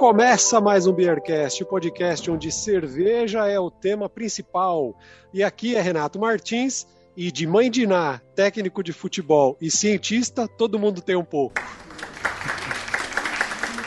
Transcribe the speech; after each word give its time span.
começa 0.00 0.60
mais 0.62 0.86
um 0.86 0.94
Beercast, 0.94 1.62
o 1.62 1.66
podcast 1.66 2.30
onde 2.30 2.50
cerveja 2.50 3.46
é 3.46 3.60
o 3.60 3.70
tema 3.70 4.08
principal. 4.08 4.96
E 5.30 5.44
aqui 5.44 5.76
é 5.76 5.80
Renato 5.82 6.18
Martins 6.18 6.86
e 7.14 7.30
de 7.30 7.46
mãe 7.46 7.70
de 7.70 7.86
Ná, 7.86 8.18
técnico 8.34 8.82
de 8.82 8.94
futebol 8.94 9.58
e 9.60 9.70
cientista, 9.70 10.48
todo 10.48 10.78
mundo 10.78 11.02
tem 11.02 11.16
um 11.16 11.22
pouco. 11.22 11.60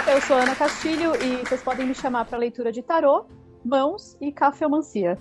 Eu 0.05 0.21
sou 0.21 0.37
Ana 0.37 0.53
Castilho 0.53 1.15
e 1.15 1.37
vocês 1.37 1.63
podem 1.63 1.87
me 1.87 1.95
chamar 1.95 2.25
para 2.25 2.37
leitura 2.37 2.71
de 2.71 2.83
tarô, 2.83 3.25
mãos 3.65 4.15
e 4.21 4.31
cafeomancia. 4.31 5.17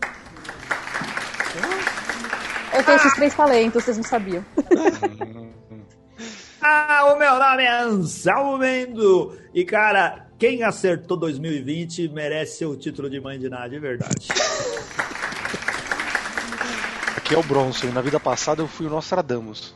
Eu 2.74 2.84
tenho 2.84 2.96
esses 2.98 3.14
três 3.14 3.34
talentos, 3.34 3.82
vocês 3.82 3.96
não 3.96 4.04
sabiam. 4.04 4.44
ah, 6.60 7.14
o 7.14 7.18
meu 7.18 7.38
nome 7.38 7.62
é 7.62 7.80
Anselmo 7.80 8.58
Mendo. 8.58 9.38
E, 9.54 9.64
cara, 9.64 10.30
quem 10.42 10.64
acertou 10.64 11.16
2020 11.16 12.08
merece 12.08 12.66
o 12.66 12.74
título 12.74 13.08
de 13.08 13.20
mãe 13.20 13.38
de 13.38 13.48
nada, 13.48 13.68
de 13.68 13.78
verdade. 13.78 14.26
Aqui 17.16 17.32
é 17.32 17.38
o 17.38 17.44
Bronson. 17.44 17.92
Na 17.92 18.00
vida 18.00 18.18
passada 18.18 18.60
eu 18.60 18.66
fui 18.66 18.86
o 18.86 18.90
Nostradamus. 18.90 19.72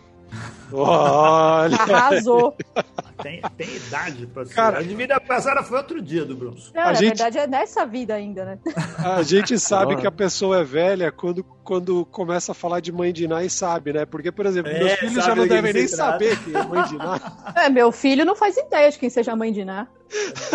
Olha! 0.73 1.77
Arrasou! 1.77 2.57
Tem, 3.27 3.41
tem 3.57 3.77
idade 3.77 4.27
pra 4.29 4.45
ser. 4.45 4.55
Cara, 4.55 4.79
a 4.79 4.83
vida 4.83 5.19
passada 5.21 5.63
foi 5.65 5.79
outro 5.79 6.01
dia 6.01 6.25
do 6.25 6.37
Bronson. 6.37 6.71
Não, 6.75 6.83
A 6.83 6.87
na 6.87 6.95
gente- 6.95 7.09
verdade 7.09 7.39
é 7.39 7.47
nessa 7.47 7.85
vida 7.85 8.15
ainda, 8.15 8.45
né? 8.45 8.59
A 9.05 9.23
gente 9.23 9.59
sabe 9.59 9.95
Bom. 9.97 10.01
que 10.01 10.07
a 10.07 10.13
pessoa 10.13 10.61
é 10.61 10.65
velha 10.65 11.11
quando, 11.11 11.43
quando 11.65 12.05
começa 12.07 12.53
a 12.53 12.55
falar 12.55 12.79
de 12.81 12.93
mãe 12.93 13.13
de 13.13 13.27
Ná 13.27 13.43
e 13.43 13.51
sabe, 13.51 13.93
né? 13.93 14.07
Porque, 14.07 14.31
por 14.31 14.47
exemplo, 14.47 14.71
É, 14.71 14.79
meus 14.79 14.93
filhos 14.93 15.25
já 15.25 15.35
não 15.35 15.47
devem 15.49 15.73
nem 15.73 15.89
saber 15.89 16.39
que 16.45 16.57
é 16.57 16.63
mãe 16.63 16.85
de 16.85 16.97
Ná. 16.97 17.21
É, 17.57 17.69
meu 17.69 17.91
filho 17.91 18.25
não 18.25 18.37
faz 18.37 18.57
ideia 18.57 18.91
de 18.91 18.99
quem 18.99 19.11
seja 19.11 19.33
a 19.33 19.37
mãe 19.37 19.53
de 19.53 19.65
Ná. 19.65 19.89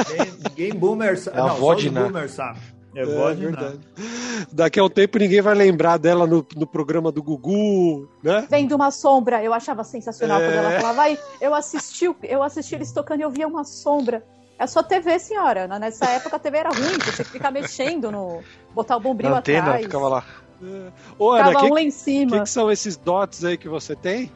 Ninguém, 0.09 0.33
ninguém 0.49 0.73
boomer 0.73 1.17
sabe. 1.19 1.37
É 1.37 1.39
a 1.39 1.43
não, 1.43 1.49
avó 1.51 1.73
só 1.73 1.79
de 1.79 1.89
Ná. 1.91 2.03
boomer 2.03 2.29
sabe. 2.29 2.59
É, 2.95 3.01
É, 3.01 3.05
verdade. 3.35 3.79
Daqui 4.51 4.79
a 4.79 4.83
um 4.83 4.89
tempo 4.89 5.17
ninguém 5.17 5.41
vai 5.41 5.55
lembrar 5.55 5.97
dela 5.97 6.27
no, 6.27 6.45
no 6.55 6.67
programa 6.67 7.11
do 7.11 7.23
Gugu, 7.23 8.07
né? 8.21 8.45
Vendo 8.49 8.75
uma 8.75 8.91
sombra, 8.91 9.41
eu 9.43 9.53
achava 9.53 9.83
sensacional 9.83 10.41
É. 10.41 10.45
quando 10.45 10.55
ela 10.57 10.71
falava, 10.81 11.01
ai, 11.03 11.17
eu 11.39 11.53
assisti, 11.55 12.07
o- 12.09 12.15
eu 12.23 12.43
assisti 12.43 12.75
eles 12.75 12.91
tocando 12.91 13.19
e 13.19 13.23
eu 13.23 13.29
via 13.29 13.47
uma 13.47 13.63
sombra. 13.63 14.23
É 14.59 14.63
a 14.63 14.67
sua 14.67 14.83
TV, 14.83 15.17
senhora. 15.19 15.67
né? 15.67 15.79
Nessa 15.79 16.05
época 16.09 16.35
a 16.35 16.39
TV 16.39 16.57
era 16.57 16.69
ruim, 16.69 16.93
você 16.99 17.11
tinha 17.13 17.25
que 17.25 17.31
ficar 17.31 17.49
mexendo 17.51 18.11
no. 18.11 18.41
botar 18.75 18.97
o 18.97 18.99
bombril 18.99 19.31
Na 19.31 19.37
antena, 19.39 19.59
atrás. 19.67 19.83
ficava 19.83 20.07
lá. 20.09 20.25
Ô, 21.17 21.31
Ana, 21.31 21.45
o 21.45 21.47
Ficava 21.47 21.65
que, 21.65 21.71
um 21.71 21.73
lá 21.73 21.81
em 21.81 21.85
que, 21.85 21.91
cima. 21.91 22.39
que 22.41 22.49
são 22.49 22.69
esses 22.71 22.95
dots 22.95 23.43
aí 23.43 23.57
que 23.57 23.67
você 23.67 23.95
tem? 23.95 24.31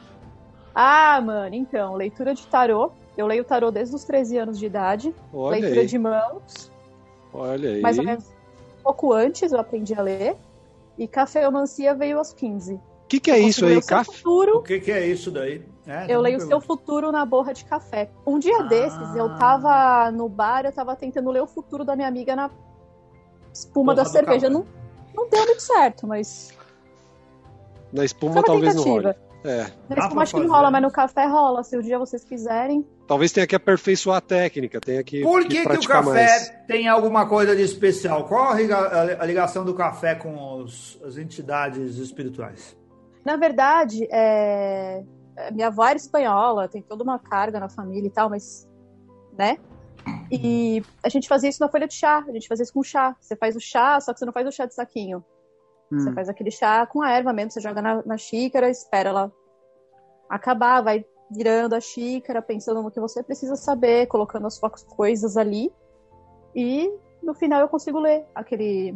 Ah, 0.74 1.20
mano, 1.20 1.54
então, 1.54 1.94
leitura 1.94 2.34
de 2.34 2.46
tarô. 2.46 2.90
Eu 3.16 3.26
leio 3.26 3.44
tarô 3.44 3.70
desde 3.70 3.94
os 3.94 4.04
13 4.04 4.36
anos 4.36 4.58
de 4.58 4.66
idade. 4.66 5.14
Olha 5.32 5.60
leitura 5.60 5.80
aí, 5.82 5.86
de 5.86 5.98
mãos. 5.98 6.70
olha 7.32 7.70
aí. 7.70 7.80
Mais 7.80 7.96
ou 7.98 8.04
menos 8.04 8.24
pouco 8.86 9.12
antes 9.12 9.52
eu 9.52 9.58
aprendi 9.60 9.94
a 9.94 10.02
ler. 10.02 10.36
E 10.98 11.06
cafeomancia 11.06 11.94
veio 11.94 12.18
aos 12.18 12.32
15. 12.32 12.74
O 12.74 12.80
que, 13.08 13.20
que 13.20 13.30
é 13.30 13.38
Eu 13.40 13.48
isso 13.48 13.64
aí, 13.66 13.76
o 13.76 13.82
seu 13.82 13.88
café? 13.96 14.10
O 14.10 14.14
futuro. 14.14 14.62
que, 14.62 14.80
que 14.80 14.90
é 14.90 15.06
isso 15.06 15.30
daí? 15.30 15.62
É, 15.86 16.04
Eu 16.10 16.14
não 16.16 16.22
leio 16.22 16.38
o 16.38 16.40
seu 16.40 16.60
futuro 16.60 17.12
na 17.12 17.24
borra 17.24 17.52
de 17.52 17.64
café. 17.64 18.08
Um 18.26 18.38
dia 18.38 18.58
Ah. 18.60 18.62
desses, 18.62 19.14
eu 19.14 19.36
tava 19.38 20.10
no 20.10 20.28
bar, 20.28 20.64
eu 20.64 20.72
tava 20.72 20.96
tentando 20.96 21.30
ler 21.30 21.42
o 21.42 21.46
futuro 21.46 21.84
da 21.84 21.94
minha 21.94 22.08
amiga 22.08 22.34
na 22.34 22.50
espuma 23.52 23.92
Borra 23.94 24.04
da 24.04 24.10
cerveja. 24.10 24.48
café. 24.48 24.52
Não, 24.52 24.66
não 25.14 25.28
deu 25.28 25.44
muito 25.46 25.62
certo, 25.62 26.06
mas 26.06 26.52
Na 27.92 28.04
espuma 28.04 28.42
talvez 28.42 28.74
não 28.74 28.82
tentativa. 28.84 29.08
role. 29.12 29.26
É, 29.44 29.58
Na 29.88 29.96
espuma 29.96 30.08
pra 30.14 30.22
acho 30.22 30.34
que 30.34 30.40
não 30.42 30.48
rola, 30.50 30.70
mas 30.70 30.82
no 30.82 30.90
café 30.90 31.26
rola. 31.26 31.62
Se 31.62 31.76
um 31.78 31.80
dia 31.82 31.98
vocês 31.98 32.24
quiserem. 32.24 32.84
Talvez 33.06 33.32
tenha 33.32 33.46
que 33.46 33.54
aperfeiçoar 33.54 34.18
a 34.18 34.20
técnica, 34.20 34.80
tenha 34.80 35.02
que, 35.04 35.22
Por 35.22 35.42
que 35.42 35.62
que, 35.64 35.68
que 35.68 35.76
o 35.86 35.88
café 35.88 36.02
mais. 36.10 36.52
tem 36.66 36.88
alguma 36.88 37.26
coisa 37.28 37.54
de 37.54 37.62
especial? 37.62 38.26
Qual 38.26 38.50
a 38.50 38.54
liga- 38.54 39.18
a 39.20 39.24
ligação 39.24 39.64
do 39.64 39.74
café 39.74 40.14
com 40.14 40.62
os- 40.62 41.00
as 41.04 41.16
entidades 41.16 41.96
espirituais? 41.96 42.76
Na 43.24 43.36
verdade, 43.36 44.06
é... 44.10 45.02
é, 45.36 45.50
minha 45.50 45.66
avó 45.68 45.84
era 45.86 45.96
espanhola, 45.96 46.68
tem 46.68 46.82
toda 46.82 47.02
uma 47.04 47.18
carga 47.18 47.58
na 47.60 47.68
família 47.68 48.06
e 48.06 48.10
tal, 48.10 48.28
mas. 48.30 48.68
né? 49.36 49.58
E 50.30 50.82
a 51.02 51.08
gente 51.08 51.26
fazia 51.28 51.48
isso 51.50 51.60
na 51.60 51.68
folha 51.68 51.86
de 51.88 51.94
chá, 51.94 52.24
a 52.28 52.32
gente 52.32 52.46
fazia 52.48 52.62
isso 52.62 52.72
com 52.72 52.82
chá. 52.82 53.16
Você 53.20 53.34
faz 53.36 53.56
o 53.56 53.60
chá, 53.60 54.00
só 54.00 54.12
que 54.12 54.18
você 54.20 54.24
não 54.24 54.32
faz 54.32 54.46
o 54.46 54.52
chá 54.52 54.64
de 54.66 54.74
saquinho. 54.74 55.24
Você 55.90 56.10
Hum. 56.10 56.14
faz 56.14 56.28
aquele 56.28 56.50
chá 56.50 56.84
com 56.86 57.02
a 57.02 57.10
erva 57.12 57.32
mesmo, 57.32 57.50
você 57.52 57.60
joga 57.60 57.80
na, 57.82 58.02
na 58.04 58.16
xícara, 58.16 58.68
espera 58.70 59.08
ela 59.10 59.32
acabar, 60.28 60.80
vai 60.80 61.04
virando 61.30 61.74
a 61.74 61.80
xícara, 61.80 62.40
pensando 62.42 62.82
no 62.82 62.90
que 62.90 63.00
você 63.00 63.22
precisa 63.22 63.56
saber, 63.56 64.06
colocando 64.06 64.46
as 64.46 64.54
suas 64.54 64.82
coisas 64.82 65.36
ali. 65.36 65.72
E 66.54 66.90
no 67.22 67.34
final 67.34 67.60
eu 67.60 67.68
consigo 67.68 67.98
ler 67.98 68.24
aquele. 68.34 68.94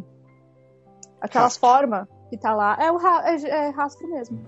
aquela 1.21 1.45
Rastro. 1.45 1.61
forma 1.61 2.09
que 2.29 2.37
tá 2.37 2.55
lá. 2.55 2.77
É 2.81 2.91
o 2.91 2.97
ra- 2.97 3.25
é, 3.31 3.37
é 3.49 3.69
rastro 3.71 4.09
mesmo. 4.09 4.41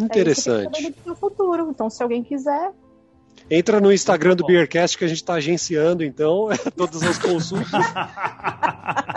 É 0.00 0.04
Interessante. 0.04 0.80
isso 0.80 0.92
que 0.92 0.98
do 1.00 1.04
seu 1.04 1.16
futuro. 1.16 1.68
Então, 1.70 1.90
se 1.90 2.02
alguém 2.02 2.22
quiser, 2.22 2.72
Entra 3.50 3.80
no 3.80 3.92
Instagram 3.92 4.36
do. 4.36 4.44
Beercast 4.46 4.96
que 4.96 5.04
a 5.04 5.08
gente 5.08 5.16
está 5.18 5.34
agenciando, 5.34 6.04
então, 6.04 6.48
todas 6.76 7.02
as 7.02 7.18
consultas. 7.18 7.70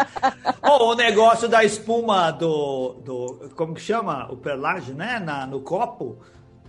Oh, 0.67 0.91
o 0.91 0.95
negócio 0.95 1.47
da 1.47 1.63
espuma 1.63 2.31
do, 2.31 2.93
do. 3.03 3.51
Como 3.55 3.75
que 3.75 3.81
chama? 3.81 4.27
O 4.31 4.37
perlage, 4.37 4.93
né? 4.93 5.19
Na, 5.19 5.45
no 5.45 5.61
copo. 5.61 6.17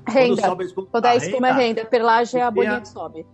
Quando 0.07 0.15
renda. 0.15 0.43
sobe 0.43 0.63
a 0.65 0.67
espuma, 0.67 0.87
Quando 0.91 1.07
a 1.07 1.11
a 1.11 1.17
espuma 1.17 1.49
é 1.49 1.53
renda, 1.53 1.85
perlagem 1.85 2.41
é 2.41 2.45
a 2.45 2.51
bolinha 2.51 2.77
a- 2.77 2.81
que 2.81 2.89
sobe. 2.89 3.27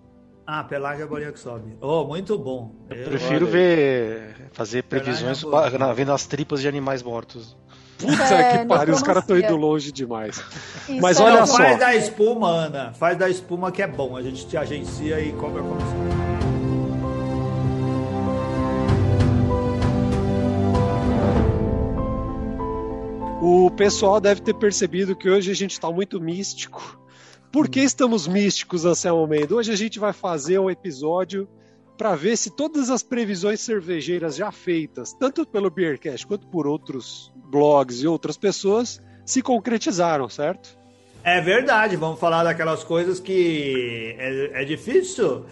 Ah, 0.47 0.65
pelagem 0.65 1.03
é 1.03 1.05
a 1.05 1.07
bolinha 1.07 1.33
que 1.33 1.39
sobe. 1.39 1.77
Oh, 1.81 2.05
muito 2.05 2.37
bom. 2.39 2.73
Eu 2.91 3.05
prefiro 3.05 3.45
olha 3.47 3.53
ver. 3.53 4.49
fazer 4.53 4.83
previsões 4.83 5.43
boa. 5.43 5.71
ba- 5.71 5.79
na- 5.79 5.93
vendo 5.93 6.13
as 6.13 6.27
tripas 6.27 6.61
de 6.61 6.67
animais 6.69 7.03
mortos. 7.03 7.57
Puta 7.99 8.35
é 8.35 8.59
que 8.59 8.67
pariu, 8.67 8.95
os 8.95 9.03
caras 9.03 9.23
estão 9.23 9.39
indo 9.39 9.57
longe 9.57 9.93
demais. 9.93 10.43
Isso 10.89 11.01
Mas 11.01 11.21
é 11.21 11.23
olha 11.23 11.41
Não, 11.41 11.47
só. 11.47 11.57
faz 11.59 11.79
da 11.79 11.95
espuma, 11.95 12.49
Ana. 12.51 12.93
Faz 12.95 13.17
da 13.17 13.29
espuma 13.31 13.71
que 13.71 13.81
é 13.81 13.87
bom. 13.87 14.17
A 14.17 14.23
gente 14.23 14.45
te 14.49 14.57
agencia 14.57 15.21
e 15.21 15.33
cobra 15.35 15.63
comissão. 15.63 16.32
Pessoal 23.77 24.21
deve 24.21 24.43
ter 24.43 24.55
percebido 24.55 25.17
que 25.17 25.31
hoje 25.31 25.51
a 25.51 25.55
gente 25.55 25.73
está 25.73 25.91
muito 25.91 26.21
místico. 26.21 27.01
Por 27.51 27.69
que 27.69 27.81
estamos 27.81 28.29
místicos, 28.29 28.85
Anselmo 28.85 29.27
Mendo? 29.27 29.57
Hoje 29.57 29.73
a 29.73 29.77
gente 29.77 29.99
vai 29.99 30.13
fazer 30.13 30.59
um 30.59 30.71
episódio 30.71 31.49
para 31.97 32.15
ver 32.15 32.37
se 32.37 32.51
todas 32.51 32.91
as 32.91 33.03
previsões 33.03 33.61
cervejeiras 33.61 34.37
já 34.37 34.51
feitas, 34.51 35.13
tanto 35.13 35.47
pelo 35.47 35.71
Beercast 35.71 36.27
quanto 36.27 36.47
por 36.49 36.67
outros 36.67 37.33
blogs 37.51 38.03
e 38.03 38.07
outras 38.07 38.37
pessoas, 38.37 39.01
se 39.25 39.41
concretizaram, 39.41 40.29
certo? 40.29 40.77
É 41.25 41.41
verdade, 41.41 41.97
vamos 41.97 42.19
falar 42.19 42.43
daquelas 42.45 42.83
coisas 42.83 43.21
que 43.21 44.17
é, 44.19 44.63
é 44.63 44.65
difícil 44.65 45.45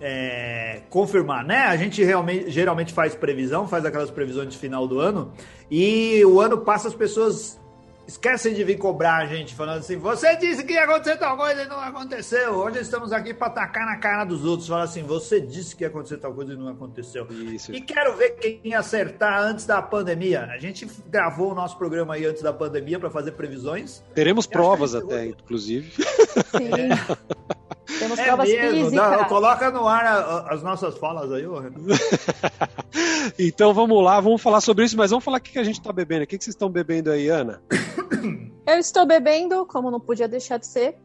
é, 0.00 0.82
confirmar, 0.88 1.44
né? 1.44 1.64
A 1.64 1.76
gente 1.76 2.02
realmente, 2.02 2.50
geralmente 2.50 2.92
faz 2.92 3.14
previsão, 3.14 3.66
faz 3.66 3.84
aquelas 3.84 4.10
previsões 4.10 4.50
de 4.50 4.58
final 4.58 4.86
do 4.86 5.00
ano, 5.00 5.32
e 5.70 6.24
o 6.24 6.40
ano 6.40 6.58
passa, 6.58 6.88
as 6.88 6.94
pessoas 6.94 7.58
esquecem 8.06 8.54
de 8.54 8.62
vir 8.64 8.78
cobrar 8.78 9.16
a 9.16 9.26
gente, 9.26 9.54
falando 9.54 9.78
assim: 9.78 9.96
você 9.96 10.36
disse 10.36 10.64
que 10.64 10.74
ia 10.74 10.84
acontecer 10.84 11.16
tal 11.16 11.36
coisa 11.36 11.62
e 11.62 11.66
não 11.66 11.80
aconteceu. 11.80 12.54
Hoje 12.54 12.80
estamos 12.80 13.12
aqui 13.12 13.34
para 13.34 13.48
atacar 13.48 13.86
na 13.86 13.96
cara 13.96 14.24
dos 14.24 14.44
outros, 14.44 14.68
falar 14.68 14.84
assim: 14.84 15.02
você 15.02 15.40
disse 15.40 15.74
que 15.74 15.84
ia 15.84 15.88
acontecer 15.88 16.18
tal 16.18 16.32
coisa 16.32 16.52
e 16.52 16.56
não 16.56 16.68
aconteceu. 16.68 17.26
Isso. 17.30 17.72
E 17.72 17.80
quero 17.80 18.16
ver 18.16 18.30
quem 18.32 18.74
acertar 18.74 19.40
antes 19.40 19.66
da 19.66 19.82
pandemia. 19.82 20.44
A 20.44 20.58
gente 20.58 20.88
gravou 21.08 21.52
o 21.52 21.54
nosso 21.54 21.76
programa 21.76 22.14
aí 22.14 22.24
antes 22.24 22.42
da 22.42 22.52
pandemia 22.52 22.98
para 22.98 23.10
fazer 23.10 23.32
previsões. 23.32 24.02
Teremos 24.14 24.46
provas 24.46 24.94
até, 24.94 25.26
inclusive. 25.26 25.90
Sim. 25.92 27.26
Temos 27.98 28.18
É 28.18 28.24
provas 28.24 28.48
mesmo, 28.48 28.90
dá- 28.90 29.24
coloca 29.26 29.70
no 29.70 29.86
ar 29.86 30.04
a- 30.04 30.10
a- 30.18 30.54
as 30.54 30.62
nossas 30.62 30.98
falas 30.98 31.30
aí, 31.32 31.46
ô 31.46 31.58
Renato. 31.60 31.84
Então 33.38 33.72
vamos 33.74 34.02
lá, 34.02 34.18
vamos 34.20 34.40
falar 34.42 34.60
sobre 34.60 34.84
isso, 34.84 34.96
mas 34.96 35.10
vamos 35.10 35.24
falar 35.24 35.38
o 35.38 35.40
que 35.40 35.52
que 35.52 35.58
a 35.58 35.64
gente 35.64 35.78
está 35.78 35.92
bebendo. 35.92 36.24
O 36.24 36.26
que 36.26 36.38
que 36.38 36.44
vocês 36.44 36.54
estão 36.54 36.68
bebendo 36.70 37.10
aí, 37.10 37.28
Ana? 37.28 37.60
Eu 38.66 38.78
estou 38.78 39.06
bebendo, 39.06 39.64
como 39.66 39.90
não 39.90 40.00
podia 40.00 40.26
deixar 40.26 40.58
de 40.58 40.66
ser, 40.66 40.96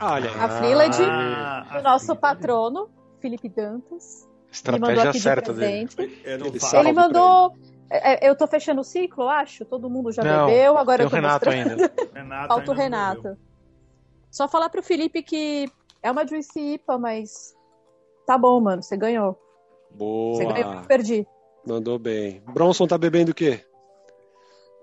Olha, 0.00 0.30
a 0.32 0.48
Freeled, 0.48 0.96
Ah, 1.02 1.66
do 1.76 1.82
nosso 1.82 2.16
patrono, 2.16 2.88
Felipe 3.20 3.48
Dantas. 3.48 4.28
Ele 4.66 4.78
mandou 4.78 4.90
Estratégia 4.90 5.02
aqui 5.10 5.18
de 5.18 5.22
certa 5.22 5.52
dele. 5.52 5.88
Eu 6.24 6.34
Ele 6.46 6.60
falo. 6.60 6.70
Salve 6.72 6.88
Ele 6.88 6.96
mandou. 6.96 7.54
é, 7.88 8.26
é, 8.26 8.28
Eu 8.30 8.36
tô 8.36 8.46
fechando 8.46 8.80
o 8.80 8.84
ciclo, 8.84 9.28
acho. 9.28 9.64
Todo 9.64 9.88
mundo 9.88 10.10
já 10.12 10.22
Não, 10.24 10.46
bebeu, 10.46 10.76
agora 10.76 10.98
Tem 10.98 11.04
eu 11.04 11.08
o 11.08 11.10
tô 11.10 11.16
Renato 11.16 11.46
mostrando. 11.46 11.70
ainda. 11.70 11.92
Renato 12.12 12.48
Falta 12.48 12.70
o 12.70 12.74
Renato. 12.74 13.22
bebeu. 13.22 13.38
Só 14.34 14.48
falar 14.48 14.68
pro 14.68 14.82
Felipe 14.82 15.22
que 15.22 15.70
é 16.02 16.10
uma 16.10 16.26
Juicy 16.26 16.74
IPA, 16.74 16.98
mas 16.98 17.54
tá 18.26 18.36
bom, 18.36 18.60
mano. 18.60 18.82
Você 18.82 18.96
ganhou. 18.96 19.38
Você 19.96 20.44
ganhou, 20.44 20.64
boa. 20.64 20.80
eu 20.80 20.86
perdi. 20.88 21.24
Mandou 21.64 22.00
bem. 22.00 22.42
Bronson 22.52 22.84
tá 22.84 22.98
bebendo 22.98 23.30
o 23.30 23.34
quê? 23.34 23.64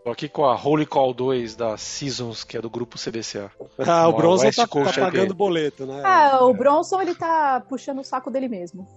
Tô 0.04 0.10
aqui 0.10 0.28
com 0.28 0.44
a 0.46 0.56
Holy 0.56 0.88
Call 0.88 1.14
2 1.14 1.56
da 1.56 1.78
Seasons, 1.78 2.44
que 2.44 2.58
é 2.58 2.62
do 2.62 2.72
grupo 2.72 2.98
CBCA. 2.98 3.52
Ah, 3.78 4.08
o 4.08 4.14
Bronson 4.14 4.50
tá, 4.50 4.66
tá 4.66 5.00
pagando 5.00 5.36
boleto, 5.36 5.86
né? 5.86 6.02
Ah, 6.04 6.40
o 6.42 6.54
Bronson, 6.56 7.02
ele 7.02 7.14
tá 7.14 7.64
puxando 7.70 8.00
o 8.00 8.04
saco 8.04 8.32
dele 8.32 8.48
mesmo. 8.48 8.88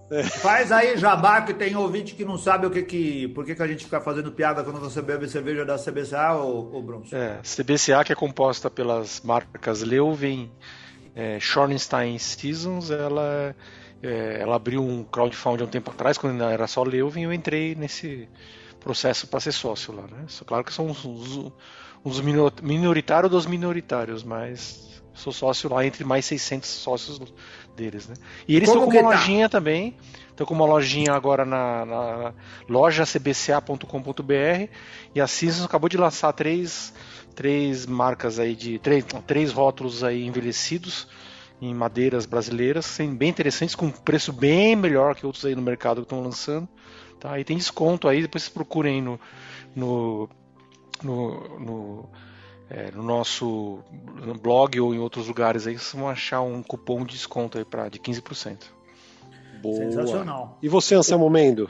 Faz 0.41 0.71
aí, 0.71 0.97
Jabá, 0.97 1.43
que 1.43 1.53
tem 1.53 1.75
ouvinte 1.75 2.15
que 2.15 2.25
não 2.25 2.39
sabe 2.39 2.65
o 2.65 2.71
que 2.71 2.81
que. 2.81 3.27
Por 3.29 3.45
que, 3.45 3.53
que 3.53 3.61
a 3.61 3.67
gente 3.67 3.83
fica 3.83 4.01
fazendo 4.01 4.31
piada 4.31 4.63
quando 4.63 4.79
você 4.79 4.99
bebe 4.99 5.29
cerveja 5.29 5.63
da 5.63 5.77
CBCA, 5.77 6.37
ô, 6.37 6.75
ô 6.75 6.81
Bronson? 6.81 7.15
É, 7.15 7.39
CBCA, 7.43 8.03
que 8.03 8.11
é 8.11 8.15
composta 8.15 8.71
pelas 8.71 9.21
marcas 9.21 9.83
Leuven, 9.83 10.51
é, 11.15 11.39
Schornstein 11.39 12.17
Seasons, 12.17 12.89
ela, 12.89 13.55
é, 14.01 14.39
ela 14.41 14.55
abriu 14.55 14.81
um 14.81 15.03
crowdfunding 15.03 15.63
há 15.63 15.67
um 15.67 15.69
tempo 15.69 15.91
atrás, 15.91 16.17
quando 16.17 16.33
ainda 16.33 16.51
era 16.51 16.65
só 16.65 16.81
Leuven, 16.81 17.21
e 17.21 17.25
eu 17.27 17.33
entrei 17.33 17.75
nesse 17.75 18.27
processo 18.85 19.27
para 19.27 19.39
ser 19.39 19.51
sócio 19.51 19.93
lá. 19.93 20.03
Né? 20.03 20.25
Claro 20.45 20.63
que 20.63 20.71
são 20.71 20.85
uns, 20.85 21.03
uns, 21.03 21.51
uns 22.05 22.21
minor- 22.21 22.53
minoritários 22.61 23.31
dos 23.31 23.45
minoritários, 23.47 24.23
mas 24.23 25.01
sou 25.13 25.33
sócio 25.33 25.69
lá 25.73 25.85
entre 25.85 26.03
mais 26.03 26.25
600 26.25 26.69
sócios 26.69 27.19
deles. 27.75 28.07
Né? 28.07 28.15
E 28.47 28.55
eles 28.55 28.69
Como 28.69 28.81
estão 28.83 28.93
com 28.93 28.99
uma 29.01 29.11
tá? 29.11 29.17
lojinha 29.19 29.49
também. 29.49 29.97
Estão 30.29 30.45
com 30.45 30.53
uma 30.53 30.65
lojinha 30.65 31.13
agora 31.13 31.45
na, 31.45 31.85
na 31.85 32.33
loja 32.69 33.05
cbca.com.br 33.05 34.69
e 35.15 35.21
a 35.21 35.27
Seasons 35.27 35.65
acabou 35.65 35.87
de 35.89 35.97
lançar 35.97 36.33
três, 36.33 36.93
três 37.33 37.85
marcas 37.85 38.37
aí 38.37 38.53
de 38.55 38.77
três, 38.79 39.05
três 39.25 39.51
rótulos 39.53 40.03
aí 40.03 40.25
envelhecidos 40.25 41.07
em 41.61 41.73
madeiras 41.73 42.25
brasileiras, 42.25 42.97
bem 43.17 43.29
interessantes 43.29 43.75
com 43.75 43.89
preço 43.89 44.33
bem 44.33 44.75
melhor 44.75 45.15
que 45.15 45.25
outros 45.25 45.45
aí 45.45 45.55
no 45.55 45.61
mercado 45.61 46.01
que 46.01 46.05
estão 46.05 46.21
lançando. 46.21 46.67
Tá? 47.25 47.39
E 47.39 47.43
tem 47.43 47.57
desconto 47.57 48.07
aí, 48.07 48.21
depois 48.21 48.43
vocês 48.43 48.53
procurem 48.53 49.01
no 49.01 49.19
no, 49.75 50.29
no, 51.03 51.59
no, 51.59 52.09
é, 52.69 52.91
no 52.91 53.01
nosso 53.01 53.79
blog 54.41 54.79
ou 54.79 54.93
em 54.93 54.99
outros 54.99 55.27
lugares 55.27 55.65
aí, 55.65 55.73
vocês 55.77 55.99
vão 55.99 56.07
achar 56.07 56.41
um 56.41 56.61
cupom 56.61 57.03
de 57.03 57.13
desconto 57.13 57.57
aí 57.57 57.65
pra, 57.65 57.89
de 57.89 57.99
15%. 57.99 58.57
Boa. 59.61 59.75
Sensacional. 59.75 60.59
E 60.61 60.69
você, 60.69 60.93
Anselmo 60.93 61.29
Mendo? 61.29 61.67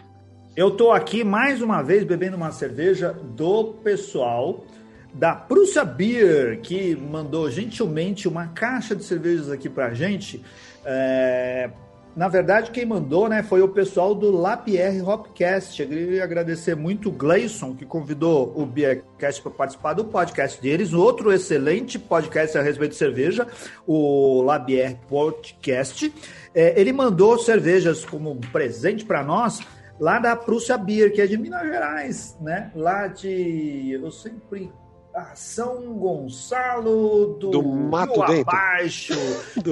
Eu 0.57 0.71
tô 0.71 0.91
aqui 0.91 1.23
mais 1.23 1.61
uma 1.61 1.81
vez 1.81 2.03
bebendo 2.03 2.35
uma 2.35 2.51
cerveja 2.51 3.13
do 3.13 3.75
pessoal 3.81 4.65
da 5.13 5.33
Prússia 5.33 5.85
Beer, 5.85 6.59
que 6.61 6.95
mandou 6.95 7.49
gentilmente 7.49 8.27
uma 8.27 8.47
caixa 8.49 8.93
de 8.93 9.05
cervejas 9.05 9.49
aqui 9.49 9.69
pra 9.69 9.93
gente. 9.93 10.43
É, 10.83 11.71
Na 12.15 12.29
verdade, 12.29 12.71
quem 12.71 12.85
mandou 12.85 13.27
né, 13.27 13.43
foi 13.43 13.61
o 13.61 13.67
pessoal 13.67 14.15
do 14.15 14.31
Lapierre 14.31 15.01
Hopcast. 15.01 15.85
Queria 15.85 16.23
agradecer 16.23 16.73
muito 16.73 17.09
o 17.09 17.11
Gleison, 17.11 17.75
que 17.75 17.85
convidou 17.85 18.53
o 18.55 18.65
Beercast 18.65 19.41
para 19.41 19.51
participar 19.51 19.93
do 19.93 20.05
podcast 20.05 20.61
deles. 20.61 20.93
Outro 20.93 21.33
excelente 21.33 21.99
podcast 21.99 22.57
a 22.57 22.61
respeito 22.61 22.91
de 22.91 22.97
cerveja, 22.97 23.45
o 23.85 24.41
Lapierre 24.43 24.97
Podcast. 25.09 26.13
É, 26.53 26.79
ele 26.79 26.93
mandou 26.93 27.37
cervejas 27.37 28.05
como 28.05 28.39
presente 28.49 29.03
para 29.03 29.21
nós 29.21 29.59
lá 29.99 30.17
da 30.17 30.37
Prússia 30.37 30.77
Beer, 30.77 31.11
que 31.11 31.21
é 31.21 31.27
de 31.27 31.37
Minas 31.37 31.67
Gerais, 31.67 32.37
né? 32.39 32.71
Lá 32.73 33.07
de. 33.07 33.91
Eu 33.91 34.09
sempre. 34.09 34.71
Ah, 35.17 35.31
São 35.33 35.93
Gonçalo 35.97 37.37
do, 37.39 37.49
Do 37.49 37.63
Mato 37.63 38.19
Rio 38.19 38.27
Dentro. 38.27 38.49
Abaixo. 38.51 39.13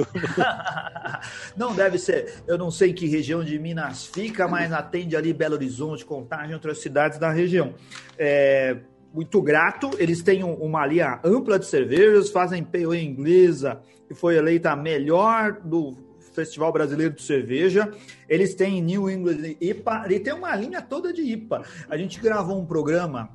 não 1.56 1.74
deve 1.74 1.98
ser. 1.98 2.42
Eu 2.46 2.56
não 2.56 2.70
sei 2.70 2.90
em 2.90 2.94
que 2.94 3.06
região 3.06 3.44
de 3.44 3.58
Minas 3.58 4.06
fica, 4.06 4.48
mas 4.48 4.72
atende 4.72 5.14
ali 5.14 5.32
Belo 5.34 5.54
Horizonte, 5.54 6.04
Contagem, 6.04 6.54
outras 6.54 6.78
cidades 6.80 7.18
da 7.18 7.30
região. 7.30 7.74
É, 8.18 8.78
muito 9.12 9.40
grato. 9.42 9.90
Eles 9.98 10.22
têm 10.22 10.42
um- 10.42 10.54
uma 10.54 10.86
linha 10.86 11.20
ampla 11.22 11.58
de 11.58 11.66
cervejas, 11.66 12.30
fazem 12.30 12.64
PO 12.64 12.94
inglesa, 12.94 13.80
que 14.08 14.14
foi 14.14 14.36
eleita 14.36 14.70
a 14.70 14.76
melhor 14.76 15.60
do 15.62 15.94
Festival 16.32 16.72
Brasileiro 16.72 17.14
de 17.14 17.22
Cerveja. 17.22 17.92
Eles 18.28 18.54
têm 18.54 18.80
New 18.82 19.10
England 19.10 19.56
IPA, 19.60 20.06
e 20.10 20.18
tem 20.20 20.32
uma 20.32 20.56
linha 20.56 20.80
toda 20.80 21.12
de 21.12 21.20
IPA. 21.22 21.62
A 21.88 21.96
gente 21.98 22.18
gravou 22.18 22.58
um 22.58 22.64
programa 22.66 23.30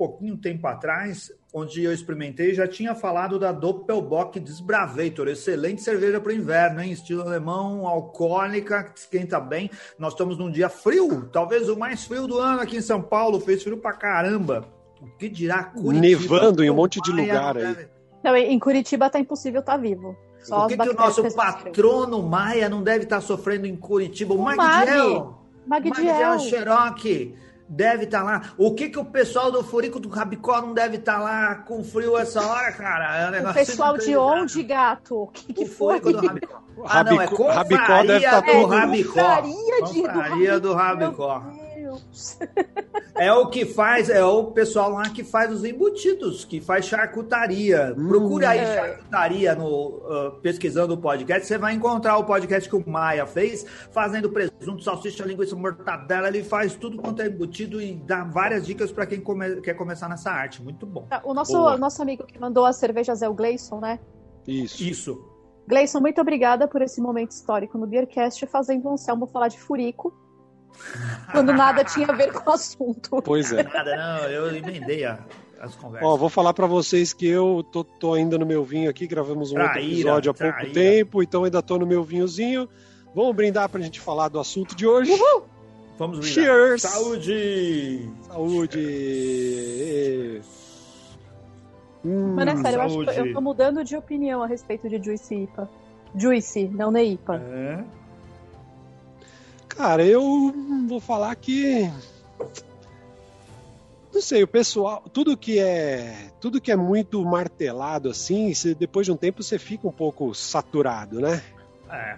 pouquinho 0.00 0.34
tempo 0.38 0.66
atrás, 0.66 1.30
onde 1.52 1.84
eu 1.84 1.92
experimentei, 1.92 2.54
já 2.54 2.66
tinha 2.66 2.94
falado 2.94 3.38
da 3.38 3.52
Doppelbock 3.52 4.40
Desbravator, 4.40 5.28
excelente 5.28 5.82
cerveja 5.82 6.18
para 6.18 6.32
o 6.32 6.34
inverno, 6.34 6.80
hein? 6.80 6.90
Estilo 6.90 7.20
alemão, 7.20 7.86
alcoólica, 7.86 8.84
que 8.84 8.98
esquenta 8.98 9.38
bem. 9.38 9.70
Nós 9.98 10.14
estamos 10.14 10.38
num 10.38 10.50
dia 10.50 10.70
frio, 10.70 11.28
talvez 11.30 11.68
o 11.68 11.78
mais 11.78 12.06
frio 12.06 12.26
do 12.26 12.38
ano 12.38 12.62
aqui 12.62 12.78
em 12.78 12.80
São 12.80 13.02
Paulo, 13.02 13.38
fez 13.40 13.62
frio 13.62 13.76
pra 13.76 13.92
caramba. 13.92 14.66
O 15.02 15.06
que 15.18 15.28
dirá 15.28 15.64
Curitiba? 15.64 16.00
Nevando 16.00 16.64
em 16.64 16.70
um 16.70 16.74
monte 16.74 16.98
de 17.02 17.10
lugar 17.10 17.58
aí. 17.58 17.86
Não, 18.24 18.34
em 18.34 18.58
Curitiba 18.58 19.10
tá 19.10 19.18
impossível 19.18 19.62
tá 19.62 19.76
vivo. 19.76 20.16
Só 20.42 20.64
o 20.64 20.66
que, 20.66 20.78
que 20.78 20.88
o 20.88 20.94
nosso 20.94 21.22
patrono 21.34 22.22
Maia 22.22 22.70
não 22.70 22.82
deve 22.82 23.04
estar 23.04 23.20
sofrendo 23.20 23.66
em 23.66 23.76
Curitiba? 23.76 24.32
O 24.32 24.38
O 24.38 24.42
Magdiel. 24.42 25.38
Magdiel. 25.66 25.94
Magdiel 25.94 26.38
Cherokee 26.38 27.34
deve 27.70 28.04
estar 28.04 28.22
lá. 28.24 28.42
O 28.58 28.74
que, 28.74 28.88
que 28.88 28.98
o 28.98 29.04
pessoal 29.04 29.50
do 29.52 29.62
Furico 29.62 30.00
do 30.00 30.08
Rabicó 30.08 30.60
não 30.60 30.74
deve 30.74 30.96
estar 30.96 31.18
lá 31.20 31.54
com 31.54 31.84
frio 31.84 32.18
essa 32.18 32.44
hora, 32.44 32.72
cara? 32.72 33.36
É 33.36 33.40
um 33.40 33.50
O 33.50 33.54
pessoal 33.54 33.96
de 33.96 34.16
onde, 34.16 34.62
gato? 34.64 35.22
O 35.22 35.26
que, 35.28 35.52
que 35.52 35.62
O 35.64 35.66
foi? 35.66 36.00
Furico 36.00 36.20
do 36.20 36.26
Rabicó. 36.26 36.60
Ah, 36.84 37.04
não, 37.04 37.12
é 37.12 37.16
Rabicó- 37.26 37.52
deve 37.52 38.24
tá 38.26 38.40
do 38.40 38.52
todo- 38.52 38.66
Rabicó. 38.66 39.12
Confraria 39.12 39.84
de- 39.84 40.02
do 40.02 40.02
Confraria 40.08 40.60
do 40.60 40.74
Rabicó. 40.74 41.42
Deus. 41.90 42.38
É 43.16 43.32
o 43.32 43.48
que 43.48 43.66
faz, 43.66 44.08
é 44.08 44.24
o 44.24 44.44
pessoal 44.52 44.90
lá 44.92 45.02
que 45.10 45.22
faz 45.24 45.52
os 45.52 45.64
embutidos, 45.64 46.44
que 46.44 46.60
faz 46.60 46.86
charcutaria. 46.86 47.94
Procure 47.94 48.46
aí 48.46 48.58
É. 48.58 48.74
charcutaria 48.76 49.54
no 49.54 50.00
ah, 50.08 50.38
pesquisando 50.42 50.94
o 50.94 50.98
podcast, 50.98 51.46
você 51.46 51.58
vai 51.58 51.74
encontrar 51.74 52.16
o 52.18 52.24
podcast 52.24 52.68
que 52.68 52.76
o 52.76 52.88
Maia 52.88 53.26
fez, 53.26 53.64
fazendo 53.90 54.30
presunto, 54.30 54.82
salsicha, 54.82 55.24
linguiça, 55.24 55.54
mortadela, 55.56 56.28
ele 56.28 56.42
faz 56.42 56.74
tudo 56.74 56.96
quanto 56.98 57.20
é 57.22 57.26
embutido 57.26 57.80
e 57.80 57.94
dá 57.94 58.24
várias 58.24 58.64
dicas 58.66 58.90
para 58.90 59.06
quem 59.06 59.20
come- 59.20 59.60
quer 59.60 59.74
começar 59.74 60.08
nessa 60.08 60.30
arte. 60.30 60.62
Muito 60.62 60.86
bom. 60.86 61.06
Tá, 61.08 61.20
O 61.24 61.34
nosso, 61.34 61.52
Boa. 61.52 61.76
nosso 61.76 62.00
amigo 62.00 62.24
que 62.24 62.38
mandou 62.38 62.64
as 62.64 62.76
cervejas 62.76 63.22
é 63.22 63.28
o 63.28 63.34
Gleison, 63.34 63.80
né? 63.80 63.98
Isso. 64.46 64.82
Isso. 64.82 65.24
Gleison, 65.68 66.00
muito 66.00 66.20
obrigada 66.20 66.66
por 66.66 66.82
esse 66.82 67.00
momento 67.00 67.30
histórico 67.32 67.78
no 67.78 67.86
Beercast, 67.86 68.44
fazendo 68.46 68.86
o 68.88 68.92
Anselmo 68.92 69.26
falar 69.26 69.48
de 69.48 69.60
furico, 69.60 70.12
quando 71.32 71.52
nada 71.52 71.84
tinha 71.84 72.06
a 72.08 72.12
ver 72.12 72.32
com 72.32 72.48
o 72.50 72.52
assunto. 72.54 73.22
Pois 73.22 73.52
é. 73.52 73.62
Nada, 73.62 73.96
não, 73.96 74.18
eu 74.28 74.54
emendei 74.56 75.04
a- 75.04 75.18
as 75.60 75.74
conversas. 75.76 76.08
Ó, 76.08 76.16
vou 76.16 76.28
falar 76.28 76.54
pra 76.54 76.66
vocês 76.66 77.12
que 77.12 77.26
eu 77.28 77.62
tô, 77.70 77.84
tô 77.84 78.14
ainda 78.14 78.38
no 78.38 78.46
meu 78.46 78.64
vinho 78.64 78.88
aqui, 78.88 79.06
gravamos 79.06 79.52
um 79.52 79.56
outro 79.56 79.72
Traíra, 79.72 79.92
episódio 79.92 80.30
há 80.30 80.34
pouco 80.34 80.52
traíra. 80.54 80.72
tempo, 80.74 81.22
então 81.22 81.44
ainda 81.44 81.62
tô 81.62 81.78
no 81.78 81.86
meu 81.86 82.02
vinhozinho. 82.02 82.68
Vamos 83.14 83.34
brindar 83.36 83.68
pra 83.68 83.80
gente 83.80 84.00
falar 84.00 84.28
do 84.28 84.38
assunto 84.40 84.74
de 84.74 84.86
hoje. 84.86 85.12
Vamos 85.98 86.18
brindar. 86.20 86.34
Cheers! 86.44 86.82
Saúde! 86.82 88.08
Saúde! 89.10 90.40
Hum, 92.04 92.34
Mano, 92.34 92.50
é 92.50 92.56
sério, 92.56 92.76
eu 92.78 92.82
acho 92.82 92.98
que 93.00 93.04
saúde. 93.12 93.28
eu 93.28 93.34
tô 93.34 93.40
mudando 93.42 93.84
de 93.84 93.94
opinião 93.96 94.42
a 94.42 94.46
respeito 94.46 94.88
de 94.88 95.02
Juice 95.02 95.34
IPA. 95.34 95.68
Juice, 96.14 96.64
não 96.68 96.90
Neipa. 96.90 97.36
É. 97.36 97.84
Cara, 99.80 100.04
eu 100.04 100.52
vou 100.86 101.00
falar 101.00 101.34
que 101.36 101.90
não 104.12 104.20
sei, 104.20 104.42
o 104.42 104.46
pessoal, 104.46 105.02
tudo 105.10 105.34
que 105.38 105.58
é, 105.58 106.30
tudo 106.38 106.60
que 106.60 106.70
é 106.70 106.76
muito 106.76 107.24
martelado 107.24 108.10
assim, 108.10 108.52
depois 108.78 109.06
de 109.06 109.12
um 109.12 109.16
tempo 109.16 109.42
você 109.42 109.58
fica 109.58 109.88
um 109.88 109.92
pouco 109.92 110.34
saturado, 110.34 111.18
né? 111.18 111.42
É. 111.90 112.16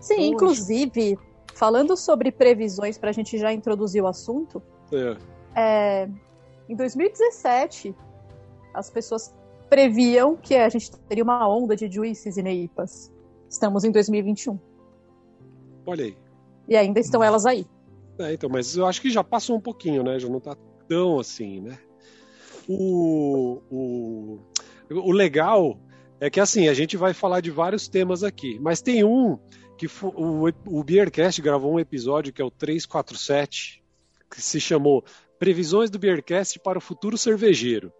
Sim, 0.00 0.16
Poxa. 0.16 0.26
inclusive, 0.26 1.18
falando 1.54 1.96
sobre 1.96 2.32
previsões 2.32 2.98
pra 2.98 3.12
gente 3.12 3.38
já 3.38 3.52
introduzir 3.52 4.02
o 4.02 4.08
assunto, 4.08 4.60
É. 4.92 5.16
é, 5.54 6.08
em 6.68 6.74
2017, 6.74 7.94
as 8.74 8.90
pessoas 8.90 9.32
previam 9.70 10.36
que 10.36 10.56
a 10.56 10.68
gente 10.68 10.90
teria 11.08 11.22
uma 11.22 11.48
onda 11.48 11.76
de 11.76 11.88
juices 11.88 12.36
e 12.36 12.42
neipas. 12.42 13.12
Estamos 13.48 13.84
em 13.84 13.92
2021. 13.92 14.58
Olha 15.86 16.04
aí. 16.04 16.27
E 16.68 16.76
ainda 16.76 17.00
estão 17.00 17.22
elas 17.24 17.46
aí. 17.46 17.66
É, 18.18 18.32
então, 18.32 18.50
mas 18.50 18.76
eu 18.76 18.86
acho 18.86 19.00
que 19.00 19.10
já 19.10 19.24
passou 19.24 19.56
um 19.56 19.60
pouquinho, 19.60 20.02
né? 20.02 20.18
Já 20.18 20.28
não 20.28 20.40
tá 20.40 20.56
tão 20.88 21.18
assim, 21.18 21.60
né? 21.60 21.78
O, 22.68 23.62
o, 23.70 24.38
o 24.90 25.12
legal 25.12 25.80
é 26.20 26.28
que 26.28 26.40
assim, 26.40 26.68
a 26.68 26.74
gente 26.74 26.96
vai 26.96 27.14
falar 27.14 27.40
de 27.40 27.50
vários 27.50 27.88
temas 27.88 28.22
aqui, 28.22 28.58
mas 28.60 28.82
tem 28.82 29.04
um 29.04 29.38
que 29.78 29.86
o, 30.02 30.48
o 30.66 30.84
Beercast 30.84 31.40
gravou 31.40 31.72
um 31.72 31.80
episódio 31.80 32.32
que 32.32 32.42
é 32.42 32.44
o 32.44 32.50
347, 32.50 33.82
que 34.28 34.42
se 34.42 34.60
chamou 34.60 35.04
Previsões 35.38 35.88
do 35.88 35.98
Beercast 35.98 36.58
para 36.58 36.78
o 36.78 36.80
Futuro 36.80 37.16
Cervejeiro. 37.16 37.92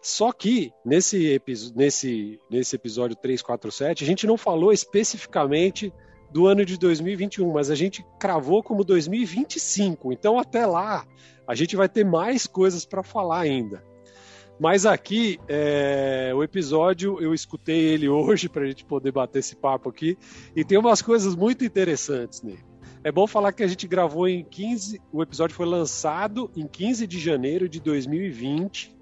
Só 0.00 0.32
que 0.32 0.72
nesse, 0.84 1.40
nesse, 1.74 2.38
nesse 2.50 2.76
episódio 2.76 3.16
347, 3.16 4.02
a 4.02 4.06
gente 4.06 4.26
não 4.26 4.36
falou 4.36 4.72
especificamente 4.72 5.92
do 6.34 6.48
ano 6.48 6.64
de 6.64 6.76
2021, 6.76 7.52
mas 7.52 7.70
a 7.70 7.76
gente 7.76 8.04
cravou 8.18 8.60
como 8.60 8.82
2025. 8.82 10.12
Então 10.12 10.36
até 10.36 10.66
lá 10.66 11.06
a 11.46 11.54
gente 11.54 11.76
vai 11.76 11.88
ter 11.88 12.04
mais 12.04 12.44
coisas 12.44 12.84
para 12.84 13.04
falar 13.04 13.38
ainda. 13.38 13.84
Mas 14.58 14.84
aqui, 14.84 15.38
é, 15.46 16.32
o 16.34 16.42
episódio, 16.42 17.20
eu 17.20 17.32
escutei 17.32 17.78
ele 17.78 18.08
hoje 18.08 18.48
para 18.48 18.64
a 18.64 18.66
gente 18.66 18.84
poder 18.84 19.12
bater 19.12 19.38
esse 19.38 19.54
papo 19.54 19.88
aqui, 19.88 20.18
e 20.56 20.64
tem 20.64 20.76
umas 20.76 21.00
coisas 21.00 21.36
muito 21.36 21.64
interessantes 21.64 22.42
nele. 22.42 22.64
É 23.04 23.12
bom 23.12 23.28
falar 23.28 23.52
que 23.52 23.62
a 23.62 23.66
gente 23.68 23.86
gravou 23.86 24.26
em 24.26 24.42
15, 24.42 25.00
o 25.12 25.22
episódio 25.22 25.54
foi 25.54 25.66
lançado 25.66 26.50
em 26.56 26.66
15 26.66 27.06
de 27.06 27.20
janeiro 27.20 27.68
de 27.68 27.80
2020, 27.80 28.96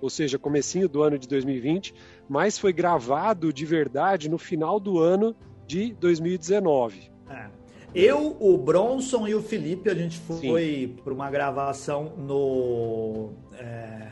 ou 0.00 0.08
seja, 0.08 0.38
comecinho 0.38 0.88
do 0.88 1.02
ano 1.02 1.18
de 1.18 1.28
2020, 1.28 1.94
mas 2.28 2.58
foi 2.58 2.72
gravado 2.72 3.52
de 3.52 3.66
verdade 3.66 4.30
no 4.30 4.38
final 4.38 4.80
do 4.80 4.98
ano 4.98 5.36
de 5.66 5.92
2019. 5.94 7.10
É. 7.28 7.46
Eu, 7.94 8.36
o 8.40 8.58
Bronson 8.58 9.26
e 9.26 9.34
o 9.34 9.42
Felipe, 9.42 9.88
a 9.88 9.94
gente 9.94 10.18
foi 10.18 10.96
para 11.02 11.14
uma 11.14 11.30
gravação 11.30 12.12
no. 12.16 13.32
É, 13.58 14.06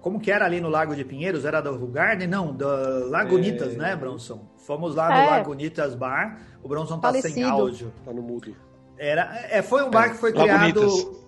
como 0.00 0.18
que 0.18 0.30
era 0.30 0.46
ali 0.46 0.60
no 0.60 0.70
Lago 0.70 0.96
de 0.96 1.04
Pinheiros? 1.04 1.44
Era 1.44 1.60
do 1.60 1.86
Garden? 1.86 2.26
Não, 2.26 2.54
da 2.54 2.66
Lagunitas, 3.06 3.74
é... 3.74 3.76
né, 3.76 3.96
Bronson? 3.96 4.48
Fomos 4.56 4.94
lá 4.94 5.08
no 5.08 5.14
é. 5.14 5.26
Lagunitas 5.26 5.94
Bar. 5.94 6.40
O 6.62 6.68
Bronson 6.68 6.98
tá 6.98 7.08
Falecido. 7.08 7.34
sem 7.34 7.44
áudio. 7.44 7.92
Tá 8.04 8.12
no 8.12 8.22
mudo. 8.22 8.56
Era, 8.96 9.46
é, 9.50 9.62
foi 9.62 9.82
um 9.82 9.90
bar 9.90 10.06
é, 10.06 10.08
que 10.10 10.16
foi 10.16 10.32
criado. 10.32 10.80
Lagunitas 10.80 11.19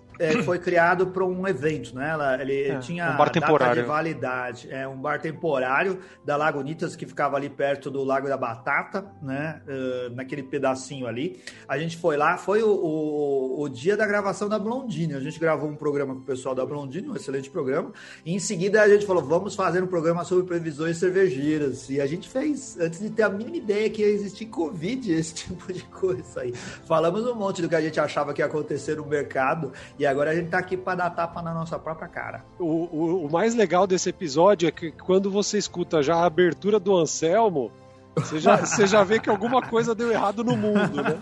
foi 0.44 0.58
criado 0.58 1.06
para 1.08 1.24
um 1.24 1.46
evento, 1.46 1.94
né? 1.94 2.10
Ela, 2.10 2.40
ele 2.40 2.68
é, 2.68 2.78
tinha 2.78 3.12
um 3.12 3.16
bar 3.16 3.30
temporário. 3.30 3.86
validade. 3.86 4.68
É 4.70 4.86
um 4.86 4.96
bar 4.96 5.20
temporário 5.20 5.98
da 6.24 6.36
Lagunitas 6.36 6.94
que 6.96 7.06
ficava 7.06 7.36
ali 7.36 7.48
perto 7.48 7.90
do 7.90 8.04
Lago 8.04 8.28
da 8.28 8.36
Batata, 8.36 9.06
né? 9.22 9.62
Uh, 9.66 10.14
naquele 10.14 10.42
pedacinho 10.42 11.06
ali. 11.06 11.42
A 11.68 11.78
gente 11.78 11.96
foi 11.96 12.16
lá, 12.16 12.36
foi 12.36 12.62
o, 12.62 12.70
o, 12.70 13.62
o, 13.62 13.68
dia 13.68 13.96
da 13.96 14.06
gravação 14.06 14.48
da 14.48 14.58
Blondine. 14.58 15.14
A 15.14 15.20
gente 15.20 15.38
gravou 15.38 15.68
um 15.68 15.76
programa 15.76 16.14
com 16.14 16.20
o 16.20 16.24
pessoal 16.24 16.54
da 16.54 16.64
Blondine, 16.64 17.08
um 17.08 17.16
excelente 17.16 17.50
programa. 17.50 17.92
E 18.24 18.34
em 18.34 18.38
seguida 18.38 18.82
a 18.82 18.88
gente 18.88 19.06
falou, 19.06 19.22
vamos 19.22 19.54
fazer 19.54 19.82
um 19.82 19.86
programa 19.86 20.24
sobre 20.24 20.44
previsões 20.44 20.98
cervejeiras. 20.98 21.88
E 21.88 22.00
a 22.00 22.06
gente 22.06 22.28
fez, 22.28 22.78
antes 22.78 23.00
de 23.00 23.10
ter 23.10 23.22
a 23.22 23.28
mínima 23.28 23.56
ideia 23.56 23.88
que 23.90 24.02
ia 24.02 24.08
existir 24.08 24.46
Covid, 24.46 25.12
esse 25.12 25.34
tipo 25.46 25.72
de 25.72 25.82
coisa 25.84 26.40
aí. 26.40 26.52
Falamos 26.52 27.26
um 27.26 27.34
monte 27.34 27.62
do 27.62 27.68
que 27.68 27.74
a 27.74 27.80
gente 27.80 27.98
achava 27.98 28.32
que 28.32 28.42
ia 28.42 28.46
acontecer 28.46 28.96
no 28.96 29.06
mercado. 29.06 29.72
E 29.98 30.01
agora 30.06 30.30
a 30.30 30.34
gente 30.34 30.48
tá 30.48 30.58
aqui 30.58 30.76
para 30.76 30.96
dar 30.96 31.10
tapa 31.10 31.42
na 31.42 31.52
nossa 31.52 31.78
própria 31.78 32.08
cara. 32.08 32.44
O, 32.58 32.64
o, 32.64 33.26
o, 33.26 33.30
mais 33.30 33.54
legal 33.54 33.86
desse 33.86 34.08
episódio 34.08 34.68
é 34.68 34.70
que 34.70 34.90
quando 34.90 35.30
você 35.30 35.58
escuta 35.58 36.02
já 36.02 36.16
a 36.16 36.26
abertura 36.26 36.80
do 36.80 36.96
Anselmo, 36.96 37.70
você 38.16 38.38
já, 38.38 38.56
você 38.64 38.86
já 38.86 39.04
vê 39.04 39.18
que 39.18 39.30
alguma 39.30 39.62
coisa 39.62 39.94
deu 39.94 40.10
errado 40.10 40.42
no 40.42 40.56
mundo, 40.56 41.02
né? 41.02 41.18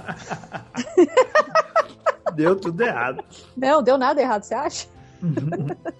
deu 2.35 2.57
tudo 2.57 2.81
errado. 2.83 3.25
Não, 3.57 3.83
deu 3.83 3.99
nada 3.99 4.21
errado, 4.21 4.45
você 4.45 4.55
acha? 4.55 4.87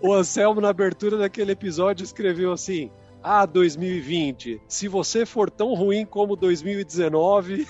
o 0.01 0.15
Anselmo, 0.15 0.61
na 0.61 0.71
abertura 0.71 1.19
daquele 1.19 1.53
episódio, 1.53 2.05
escreveu 2.05 2.53
assim: 2.53 2.91
Ah, 3.23 3.45
2020, 3.45 4.63
se 4.67 4.89
você 4.89 5.27
for 5.27 5.51
tão 5.51 5.75
ruim 5.75 6.07
como 6.07 6.37
2019. 6.37 7.67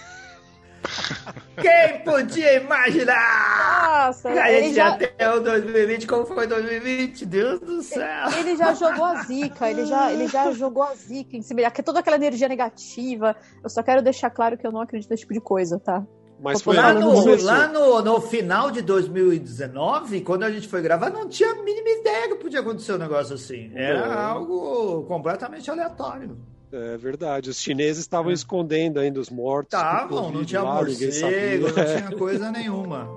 Quem 1.60 2.00
podia 2.04 2.54
imaginar? 2.56 4.06
Nossa, 4.06 4.30
gente 4.60 4.74
já 4.74 4.96
tem 4.96 5.28
o 5.28 5.40
2020 5.40 6.06
como 6.06 6.24
foi 6.26 6.46
2020, 6.46 7.26
Deus 7.26 7.60
do 7.60 7.82
céu. 7.82 8.28
Ele 8.38 8.56
já 8.56 8.72
jogou 8.74 9.04
a 9.04 9.22
zica, 9.22 9.70
ele 9.70 9.84
já, 9.86 10.12
ele 10.12 10.26
já 10.26 10.50
jogou 10.52 10.82
a 10.82 10.94
zica 10.94 11.36
em 11.36 11.42
cima, 11.42 11.60
toda 11.82 12.00
aquela 12.00 12.16
energia 12.16 12.48
negativa. 12.48 13.36
Eu 13.62 13.68
só 13.68 13.82
quero 13.82 14.02
deixar 14.02 14.30
claro 14.30 14.56
que 14.56 14.66
eu 14.66 14.72
não 14.72 14.80
acredito 14.80 15.10
nesse 15.10 15.22
tipo 15.22 15.34
de 15.34 15.40
coisa, 15.40 15.78
tá? 15.78 16.02
Mas 16.42 16.62
foi 16.62 16.74
lá, 16.74 16.94
no, 16.94 17.42
lá 17.42 17.68
no, 17.68 18.02
no, 18.02 18.20
final 18.22 18.70
de 18.70 18.80
2019, 18.80 20.22
quando 20.22 20.44
a 20.44 20.50
gente 20.50 20.66
foi 20.68 20.80
gravar, 20.80 21.10
não 21.10 21.28
tinha 21.28 21.50
a 21.50 21.54
mínima 21.56 21.90
ideia 21.90 22.28
que 22.28 22.36
podia 22.36 22.60
acontecer 22.60 22.94
um 22.94 22.98
negócio 22.98 23.34
assim. 23.34 23.70
Era 23.74 24.06
é. 24.06 24.14
algo 24.14 25.04
completamente 25.04 25.70
aleatório. 25.70 26.38
É 26.72 26.96
verdade. 26.96 27.50
Os 27.50 27.60
chineses 27.60 28.00
estavam 28.00 28.30
é. 28.30 28.34
escondendo 28.34 29.00
ainda 29.00 29.18
os 29.18 29.28
mortos. 29.28 29.78
Estavam, 29.78 30.30
não 30.30 30.44
tinha 30.44 30.62
lá, 30.62 30.76
morcego, 30.76 31.68
não 31.68 31.74
tinha 31.84 32.16
coisa 32.16 32.50
nenhuma. 32.50 33.16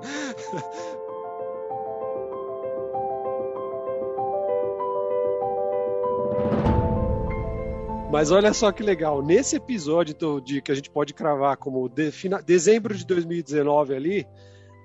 Mas 8.12 8.29
olha 8.29 8.53
só 8.53 8.72
que 8.72 8.83
legal, 8.83 9.24
nesse 9.24 9.55
episódio 9.55 10.15
de 10.39 10.62
que 10.62 10.72
a 10.72 10.75
gente 10.75 10.88
pode 10.88 11.15
cravar 11.15 11.57
como 11.57 11.89
de, 11.89 12.12
fina, 12.12 12.43
dezembro 12.43 12.95
de 12.95 13.03
2019 13.07 13.95
ali, 13.95 14.27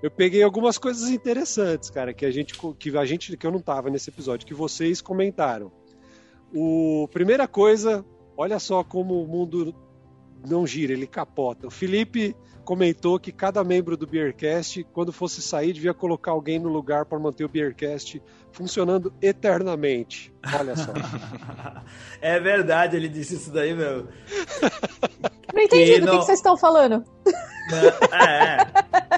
eu 0.03 0.11
peguei 0.11 0.43
algumas 0.43 0.79
coisas 0.79 1.11
interessantes, 1.11 1.91
cara, 1.91 2.15
que 2.15 2.25
a 2.25 2.31
gente 2.31 2.55
que 2.79 2.97
a 2.97 3.05
gente 3.05 3.37
que 3.37 3.47
eu 3.47 3.51
não 3.51 3.61
tava 3.61 3.91
nesse 3.91 4.09
episódio, 4.09 4.47
que 4.47 4.55
vocês 4.55 5.03
comentaram. 5.03 5.71
O 6.55 7.07
primeira 7.13 7.47
coisa, 7.47 8.03
olha 8.39 8.61
só 8.61 8.85
como 8.85 9.21
o 9.21 9.27
mundo 9.27 9.75
não 10.49 10.65
gira, 10.65 10.93
ele 10.93 11.09
capota. 11.09 11.67
O 11.67 11.71
Felipe 11.71 12.37
comentou 12.65 13.19
que 13.19 13.33
cada 13.33 13.65
membro 13.65 13.97
do 13.97 14.07
Beercast, 14.07 14.85
quando 14.93 15.13
fosse 15.13 15.43
sair, 15.43 15.73
devia 15.73 15.93
colocar 15.93 16.31
alguém 16.31 16.61
no 16.61 16.69
lugar 16.69 17.05
para 17.05 17.19
manter 17.19 17.45
o 17.45 17.49
Beercast 17.49 18.23
funcionando 18.53 19.13
eternamente. 19.21 20.33
Olha 20.57 20.77
só. 20.77 20.93
é 22.23 22.39
verdade, 22.39 22.97
ele 22.97 23.09
disse 23.09 23.35
isso 23.35 23.51
daí, 23.51 23.75
meu. 23.75 24.07
Não 25.53 25.61
entendi 25.61 25.99
do 25.99 26.07
que, 26.07 26.19
que 26.19 26.25
vocês 26.25 26.39
estão 26.39 26.57
falando. 26.57 27.03
É, 28.13 28.55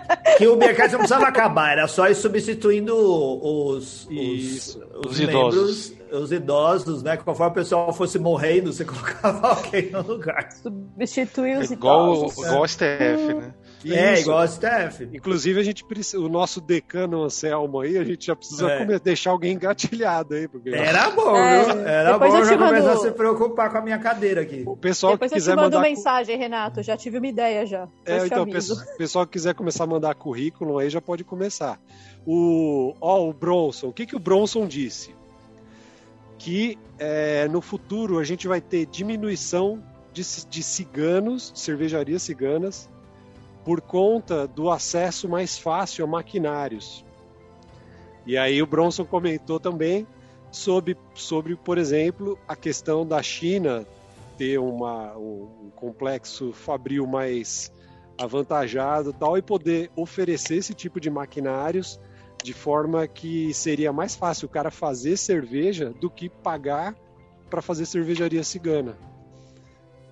é. 0.07 0.10
Que 0.37 0.47
o 0.47 0.57
Beercast 0.57 0.93
não 0.93 1.00
precisava 1.00 1.27
acabar, 1.27 1.73
era 1.73 1.89
só 1.89 2.09
ir 2.09 2.15
substituindo 2.15 2.95
os, 2.95 4.07
os, 4.07 4.11
os, 4.11 4.79
os 5.07 5.21
membros. 5.21 5.55
Idosos 5.55 6.00
os 6.12 6.33
idosos, 6.33 7.03
né? 7.03 7.17
Conforme 7.17 7.53
o 7.53 7.55
pessoal 7.55 7.93
fosse 7.93 8.19
morrendo, 8.19 8.73
você 8.73 8.85
colocava 8.85 9.49
alguém 9.49 9.91
no 9.91 10.03
lugar. 10.03 10.50
Substituir 10.53 11.59
os 11.59 11.71
igual, 11.71 12.15
idosos. 12.15 12.47
Igual 12.47 12.62
o 12.62 12.69
STF, 12.69 13.35
né? 13.35 13.55
É, 13.85 14.15
Isso. 14.15 14.23
igual 14.23 14.45
o 14.45 14.49
STF. 14.49 15.09
Inclusive, 15.13 15.61
a 15.61 15.63
gente 15.63 15.85
precisa, 15.85 16.21
o 16.21 16.29
nosso 16.29 16.61
decano 16.61 17.23
Anselmo 17.23 17.81
aí, 17.81 17.97
a 17.97 18.05
gente 18.05 18.27
já 18.27 18.37
precisa 18.37 18.71
é. 18.71 18.99
deixar 18.99 19.31
alguém 19.31 19.55
engatilhado 19.55 20.35
aí. 20.35 20.49
Porque... 20.49 20.71
Era 20.71 21.11
bom, 21.13 21.37
é, 21.37 21.65
viu? 21.65 21.87
Era 21.87 22.19
bom 22.19 22.27
eu 22.27 22.45
já 22.45 22.57
mando... 22.57 22.75
começar 22.75 22.93
a 22.93 22.97
se 22.97 23.11
preocupar 23.13 23.71
com 23.71 23.79
a 23.79 23.83
minha 23.83 23.99
cadeira 23.99 24.43
aqui. 24.43 24.63
O 24.67 24.77
pessoal 24.77 25.15
depois 25.15 25.31
que 25.31 25.37
quiser 25.39 25.53
eu 25.53 25.57
te 25.57 25.61
mando 25.61 25.77
mandar... 25.77 25.89
mensagem, 25.89 26.37
Renato, 26.37 26.83
já 26.83 26.97
tive 26.97 27.19
uma 27.19 27.27
ideia 27.27 27.65
já. 27.65 27.89
É, 28.05 28.27
então, 28.27 28.45
o 28.45 28.97
pessoal 28.97 29.27
que 29.27 29.33
quiser 29.33 29.55
começar 29.55 29.85
a 29.85 29.87
mandar 29.87 30.15
currículo 30.15 30.79
aí 30.79 30.91
já 30.91 31.01
pode 31.01 31.25
começar. 31.25 31.81
O, 32.27 32.95
ó, 33.01 33.29
o 33.29 33.33
Bronson, 33.33 33.89
o 33.89 33.93
que, 33.93 34.05
que 34.05 34.17
o 34.17 34.19
Bronson 34.19 34.67
disse? 34.67 35.15
que 36.41 36.79
é, 36.99 37.47
no 37.49 37.61
futuro 37.61 38.19
a 38.19 38.25
gente 38.25 38.49
vai 38.49 38.63
ter 38.63 38.87
diminuição 38.87 39.83
de, 40.11 40.23
de 40.49 40.63
ciganos, 40.63 41.53
de 41.53 41.61
cervejarias 41.61 42.23
ciganas, 42.23 42.89
por 43.64 43.81
conta 43.81 44.47
do 44.47 44.71
acesso 44.71 45.29
mais 45.29 45.59
fácil 45.59 46.05
a 46.05 46.09
maquinários. 46.09 47.05
E 48.26 48.37
aí 48.37 48.62
o 48.62 48.67
Bronson 48.67 49.05
comentou 49.05 49.59
também 49.59 50.07
sobre, 50.50 50.97
sobre 51.14 51.57
por 51.57 51.79
exemplo, 51.79 52.38
a 52.47 52.57
questão 52.57 53.07
da 53.07 53.23
China 53.23 53.87
ter 54.37 54.59
uma, 54.59 55.17
um 55.17 55.71
complexo 55.76 56.52
fabril 56.52 57.07
mais 57.07 57.73
avantajado 58.19 59.12
tal 59.12 59.38
e 59.38 59.43
poder 59.43 59.90
oferecer 59.97 60.57
esse 60.57 60.75
tipo 60.75 61.00
de 61.00 61.11
maquinários 61.11 62.00
de 62.43 62.52
forma 62.52 63.07
que 63.07 63.52
seria 63.52 63.93
mais 63.93 64.14
fácil 64.14 64.47
o 64.47 64.50
cara 64.50 64.71
fazer 64.71 65.17
cerveja 65.17 65.90
do 66.00 66.11
que 66.11 66.29
pagar 66.29 66.95
para 67.50 67.61
fazer 67.61 67.85
cervejaria 67.87 68.43
cigana. 68.43 68.97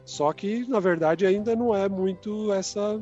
Só 0.04 0.32
que, 0.32 0.66
na 0.68 0.80
verdade, 0.80 1.26
ainda 1.26 1.54
não 1.54 1.74
é 1.74 1.88
muito 1.88 2.52
essa 2.52 3.00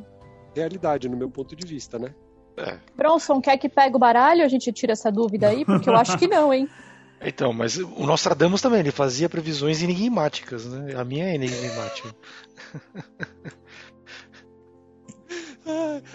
realidade, 0.57 1.09
no 1.09 1.17
meu 1.17 1.31
ponto 1.31 1.55
de 1.55 1.67
vista, 1.67 1.99
né? 1.99 2.15
É. 2.57 2.79
Bronson, 2.97 3.41
quer 3.41 3.57
que 3.59 3.69
pegue 3.69 3.97
o 3.97 3.99
baralho? 3.99 4.45
A 4.45 4.49
gente 4.49 4.73
tira 4.73 4.93
essa 4.93 5.13
dúvida 5.13 5.49
aí, 5.49 5.65
porque 5.65 5.89
eu 5.89 5.95
acho 5.95 6.17
que 6.19 6.27
não, 6.27 6.53
hein? 6.53 6.69
Então, 7.19 7.51
mas 7.51 7.79
o 7.79 8.05
Nostradamus 8.07 8.61
também, 8.61 8.81
ele 8.81 8.91
fazia 8.91 9.27
previsões 9.27 9.83
enigmáticas, 9.83 10.67
né? 10.67 10.95
A 10.95 11.03
minha 11.03 11.27
é 11.27 11.35
enigmática. 11.35 12.15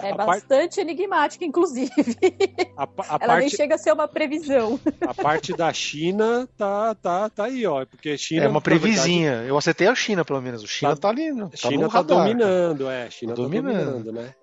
É 0.00 0.10
a 0.10 0.14
bastante 0.14 0.76
part... 0.76 0.80
enigmática, 0.80 1.44
inclusive. 1.44 1.92
A, 2.76 2.84
a 2.84 2.88
Ela 3.08 3.18
parte... 3.18 3.40
nem 3.40 3.48
chega 3.50 3.74
a 3.74 3.78
ser 3.78 3.92
uma 3.92 4.08
previsão. 4.08 4.80
A 5.06 5.14
parte 5.14 5.54
da 5.54 5.72
China 5.72 6.48
tá, 6.56 6.94
tá, 6.94 7.28
tá 7.28 7.44
aí, 7.44 7.66
ó. 7.66 7.84
Porque 7.84 8.16
China. 8.16 8.44
É 8.44 8.48
uma 8.48 8.60
previsinha. 8.60 9.30
Verdade... 9.30 9.48
Eu 9.48 9.58
acertei 9.58 9.86
a 9.86 9.94
China, 9.94 10.24
pelo 10.24 10.40
menos. 10.40 10.62
O 10.62 10.66
China 10.66 10.94
tá, 10.94 11.02
tá 11.02 11.08
ali. 11.10 11.34
Tá 11.34 11.56
China 11.56 11.88
tá 11.88 12.02
dominando, 12.02 12.88
é. 12.88 13.10
China 13.10 13.32
tá, 13.32 13.36
tá 13.36 13.42
dominando. 13.42 14.04
dominando, 14.04 14.12
né? 14.12 14.34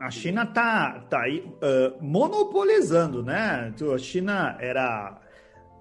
A 0.00 0.10
China 0.10 0.46
tá, 0.46 1.04
tá 1.08 1.22
aí 1.22 1.40
uh, 1.40 2.02
monopolizando, 2.02 3.22
né? 3.22 3.72
Então, 3.74 3.92
a 3.92 3.98
China 3.98 4.56
era 4.60 5.18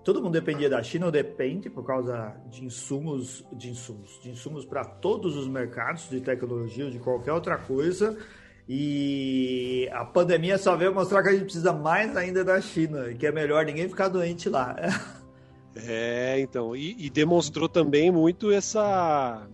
todo 0.05 0.21
mundo 0.21 0.33
dependia 0.33 0.69
da 0.69 0.81
China 0.83 1.07
ou 1.07 1.11
depende 1.11 1.67
por 1.67 1.83
causa 1.83 2.35
de 2.51 2.63
insumos, 2.63 3.43
de 3.51 3.71
insumos, 3.71 4.19
de 4.21 4.29
insumos 4.29 4.63
para 4.63 4.85
todos 4.85 5.35
os 5.35 5.47
mercados 5.47 6.07
de 6.07 6.21
tecnologia 6.21 6.85
ou 6.85 6.91
de 6.91 6.99
qualquer 6.99 7.33
outra 7.33 7.57
coisa. 7.57 8.15
E 8.69 9.89
a 9.91 10.05
pandemia 10.05 10.59
só 10.59 10.75
veio 10.75 10.93
mostrar 10.93 11.23
que 11.23 11.29
a 11.29 11.31
gente 11.31 11.45
precisa 11.45 11.73
mais 11.73 12.15
ainda 12.15 12.43
da 12.43 12.61
China, 12.61 13.13
que 13.15 13.25
é 13.25 13.31
melhor 13.31 13.65
ninguém 13.65 13.89
ficar 13.89 14.07
doente 14.07 14.47
lá. 14.47 14.75
É, 15.77 16.39
então, 16.39 16.73
e, 16.73 16.95
e 16.97 17.09
demonstrou 17.09 17.67
também 17.67 18.09
muito 18.09 18.49
essa. 18.49 19.45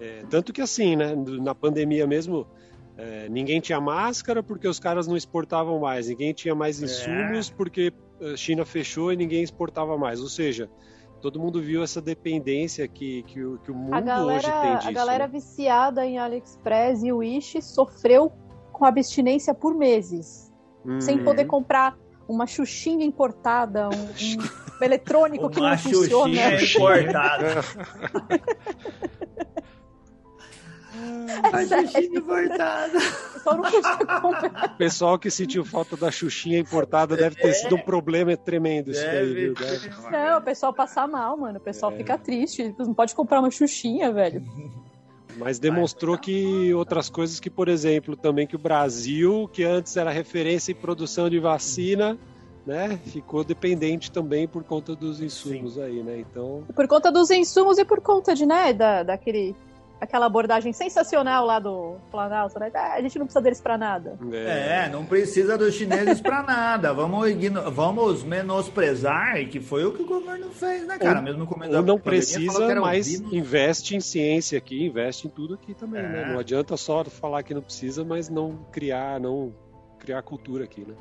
é, 0.00 0.24
tanto 0.28 0.52
que 0.52 0.60
assim, 0.60 0.96
né, 0.96 1.14
na 1.14 1.54
pandemia 1.54 2.08
mesmo, 2.08 2.44
é, 2.96 3.28
ninguém 3.28 3.60
tinha 3.60 3.80
máscara 3.80 4.42
porque 4.42 4.68
os 4.68 4.78
caras 4.78 5.06
não 5.06 5.16
exportavam 5.16 5.78
mais, 5.80 6.08
ninguém 6.08 6.32
tinha 6.32 6.54
mais 6.54 6.80
É. 6.80 6.84
insumos 6.84 7.50
porque 7.50 7.92
a 8.20 8.36
China 8.36 8.64
fechou 8.64 9.12
e 9.12 9.16
ninguém 9.16 9.42
exportava 9.42 9.96
mais. 9.98 10.20
Ou 10.20 10.28
seja, 10.28 10.70
todo 11.20 11.40
mundo 11.40 11.60
viu 11.60 11.82
essa 11.82 12.00
dependência 12.00 12.86
que, 12.86 13.22
que, 13.24 13.42
o, 13.42 13.58
que 13.58 13.70
o 13.70 13.74
mundo 13.74 13.94
A 13.94 13.98
hoje 13.98 14.06
galera, 14.46 14.60
tem 14.62 14.76
disso. 14.76 14.88
a 14.88 14.92
galera 14.92 15.26
né? 15.26 15.32
viciada 15.32 16.06
em 16.06 16.18
AliExpress 16.18 17.02
e 17.02 17.12
Wish 17.12 17.60
sofreu 17.62 18.32
com 18.72 18.84
abstinência 18.84 19.54
por 19.54 19.74
meses. 19.74 20.52
Sem 21.00 21.18
Uhum. 21.18 21.24
poder 21.24 21.46
comprar 21.46 21.96
uma 22.28 22.46
xuxinha 22.46 23.04
importada, 23.06 23.88
um, 23.88 24.80
um 24.80 24.84
eletrônico 24.84 25.48
que 25.50 25.58
Uma 25.60 25.70
não 25.70 25.78
funciona. 25.78 26.58
xuxinha 26.58 26.60
importada. 26.62 27.46
A 31.52 31.64
xuxinha 31.64 32.18
importada. 32.18 33.00
Só 33.42 33.54
não 33.56 33.62
podia 33.70 34.20
comprar. 34.20 34.72
O 34.74 34.76
pessoal 34.78 35.18
que 35.18 35.30
sentiu 35.30 35.64
falta 35.64 35.96
da 35.96 36.10
Xuxinha 36.10 36.58
importada 36.58 37.16
deve 37.16 37.36
ter 37.36 37.52
sido 37.54 37.76
um 37.76 37.80
problema 37.80 38.36
tremendo 38.36 38.90
isso 38.90 39.04
daí, 39.04 39.32
viu? 39.34 39.54
Deve. 39.54 39.90
Não, 40.10 40.38
o 40.38 40.42
pessoal 40.42 40.72
passa 40.72 41.06
mal, 41.06 41.36
mano. 41.36 41.58
O 41.58 41.60
pessoal 41.60 41.92
É. 41.92 41.96
fica 41.96 42.16
triste. 42.16 42.74
Não 42.78 42.94
pode 42.94 43.14
comprar 43.14 43.40
uma 43.40 43.50
xuxinha, 43.50 44.10
velho. 44.12 44.42
Mas 45.36 45.58
demonstrou 45.58 46.16
que 46.16 46.72
outras 46.74 47.10
coisas 47.10 47.40
que, 47.40 47.50
por 47.50 47.68
exemplo, 47.68 48.16
também 48.16 48.46
que 48.46 48.54
o 48.56 48.58
Brasil, 48.58 49.48
que 49.52 49.64
antes 49.64 49.96
era 49.96 50.10
referência 50.10 50.70
em 50.72 50.76
produção 50.76 51.28
de 51.28 51.40
vacina, 51.40 52.16
né, 52.64 52.98
ficou 53.06 53.42
dependente 53.44 54.10
também 54.12 54.46
por 54.48 54.62
conta 54.64 54.94
dos 54.94 55.20
insumos 55.20 55.76
aí, 55.78 56.02
né? 56.02 56.18
Então, 56.20 56.64
Por 56.74 56.86
conta 56.86 57.10
dos 57.12 57.30
insumos 57.30 57.76
e 57.78 57.84
por 57.84 58.00
conta 58.00 58.34
de, 58.34 58.46
né, 58.46 58.72
da, 58.72 59.02
daquele, 59.02 59.54
aquela 60.04 60.26
abordagem 60.26 60.72
sensacional 60.72 61.44
lá 61.44 61.58
do 61.58 61.96
Planalto, 62.10 62.58
né? 62.58 62.70
Ah, 62.74 62.94
a 62.94 63.02
gente 63.02 63.18
não 63.18 63.26
precisa 63.26 63.42
deles 63.42 63.60
pra 63.60 63.76
nada. 63.76 64.18
É, 64.32 64.88
não 64.88 65.04
precisa 65.04 65.58
dos 65.58 65.74
chineses 65.74 66.20
pra 66.20 66.42
nada. 66.42 66.92
Vamos, 66.94 67.28
vamos 67.72 68.22
menosprezar, 68.22 69.38
e 69.40 69.46
que 69.46 69.60
foi 69.60 69.84
o 69.84 69.92
que 69.92 70.02
o 70.02 70.06
governo 70.06 70.50
fez, 70.50 70.86
né, 70.86 70.98
cara? 70.98 71.18
Ou- 71.18 71.24
Mesmo 71.24 71.38
no 71.40 71.46
começo 71.46 71.72
da 71.72 71.80
ou 71.80 71.84
não 71.84 71.98
precisa, 71.98 72.74
mas 72.80 73.20
investe 73.20 73.96
em 73.96 74.00
ciência 74.00 74.56
aqui, 74.58 74.86
investe 74.86 75.26
em 75.26 75.30
tudo 75.30 75.54
aqui 75.54 75.74
também, 75.74 76.00
É. 76.02 76.08
né? 76.08 76.32
Não 76.32 76.38
adianta 76.38 76.76
só 76.76 77.04
falar 77.04 77.42
que 77.42 77.54
não 77.54 77.62
precisa, 77.62 78.04
mas 78.04 78.28
não 78.28 78.58
criar, 78.70 79.18
não 79.20 79.52
criar 79.98 80.22
cultura 80.22 80.64
aqui, 80.64 80.82
né? 80.82 80.94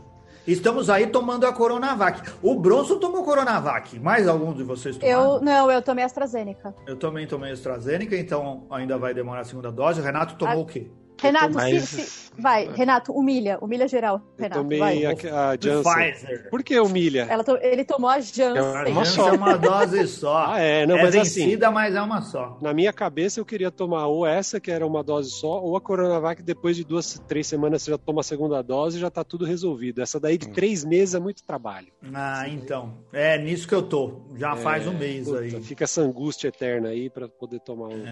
Estamos 0.45 0.89
aí 0.89 1.07
tomando 1.07 1.45
a 1.45 1.53
Coronavac. 1.53 2.21
O 2.41 2.55
Bronson 2.59 2.99
tomou 2.99 3.23
Coronavac. 3.23 3.97
Mais 3.99 4.27
alguns 4.27 4.57
de 4.57 4.63
vocês 4.63 4.97
tomaram? 4.97 5.35
Eu, 5.35 5.41
não, 5.41 5.71
eu 5.71 5.81
tomei 5.81 6.03
AstraZeneca. 6.03 6.75
Eu 6.85 6.97
também 6.97 7.25
tomei 7.25 7.51
AstraZeneca, 7.53 8.15
então 8.17 8.65
ainda 8.69 8.97
vai 8.97 9.13
demorar 9.13 9.41
a 9.41 9.45
segunda 9.45 9.71
dose. 9.71 10.01
O 10.01 10.03
Renato 10.03 10.35
tomou 10.35 10.55
Ah, 10.55 10.59
o 10.61 10.65
quê? 10.65 10.91
Renato, 11.23 11.53
Mas- 11.55 11.83
se, 11.89 12.01
se- 12.03 12.31
vai, 12.39 12.67
Renato, 12.73 13.11
humilha, 13.13 13.57
humilha 13.61 13.87
geral, 13.87 14.17
Eu 14.37 14.43
Renato, 14.43 14.61
tomei 14.61 14.79
vai. 14.79 15.05
a, 15.05 15.11
a 15.51 15.57
Janssen. 15.59 15.93
Pfizer. 15.93 16.49
Por 16.49 16.63
que 16.63 16.79
humilha? 16.79 17.27
Ela 17.29 17.43
to- 17.43 17.57
ele 17.61 17.83
tomou 17.85 18.09
a 18.09 18.19
Janssen. 18.19 18.57
É 18.57 18.89
uma 18.89 19.05
só. 19.05 19.29
é 19.29 19.31
uma 19.31 19.57
dose 19.57 20.07
só. 20.07 20.45
Ah, 20.47 20.59
é, 20.59 20.85
não, 20.85 20.97
é 20.97 21.03
mas 21.03 21.15
assim, 21.15 21.45
vencida, 21.45 21.71
mas 21.71 21.95
é 21.95 22.01
uma 22.01 22.21
só. 22.21 22.57
Na 22.61 22.73
minha 22.73 22.91
cabeça 22.91 23.39
eu 23.39 23.45
queria 23.45 23.71
tomar 23.71 24.07
ou 24.07 24.25
essa, 24.25 24.59
que 24.59 24.69
era 24.71 24.85
uma 24.85 25.03
dose 25.03 25.29
só, 25.31 25.61
ou 25.61 25.75
a 25.77 25.81
Coronavac 25.81 26.41
depois 26.43 26.75
de 26.75 26.83
duas, 26.83 27.19
três 27.27 27.47
semanas 27.47 27.81
você 27.83 27.91
já 27.91 27.97
toma 27.97 28.21
a 28.21 28.23
segunda 28.23 28.61
dose 28.61 28.97
e 28.97 29.01
já 29.01 29.09
tá 29.09 29.23
tudo 29.23 29.45
resolvido. 29.45 30.01
Essa 30.01 30.19
daí 30.19 30.37
de 30.37 30.49
três 30.49 30.83
meses 30.83 31.15
é 31.15 31.19
muito 31.19 31.43
trabalho. 31.43 31.87
Ah, 32.13 32.47
então. 32.49 32.97
É 33.13 33.37
nisso 33.37 33.67
que 33.67 33.75
eu 33.75 33.83
tô. 33.83 34.21
Já 34.37 34.55
faz 34.55 34.87
um 34.87 34.93
mês 34.97 35.25
Puta, 35.27 35.39
aí. 35.39 35.51
Fica 35.61 35.83
essa 35.83 36.01
angústia 36.01 36.47
eterna 36.47 36.89
aí 36.89 37.09
pra 37.09 37.27
poder 37.27 37.59
tomar 37.59 37.87
um. 37.87 38.03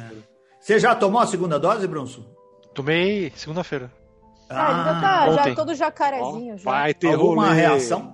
Você 0.60 0.78
já 0.80 0.94
tomou 0.96 1.20
a 1.20 1.26
segunda 1.26 1.58
dose, 1.60 1.88
Bronson? 1.88 2.24
Tomei 2.74 3.32
segunda-feira. 3.36 3.92
Ah, 4.50 4.72
ele 4.72 4.84
já 4.84 5.02
tá 5.02 5.32
já 5.32 5.42
ontem. 5.42 5.56
todo 5.56 5.76
jacarezinho. 5.76 6.58
já. 6.58 6.70
Vai 6.72 6.94
ter 6.94 7.14
Alguma 7.14 7.48
rolê. 7.48 7.56
reação? 7.62 8.14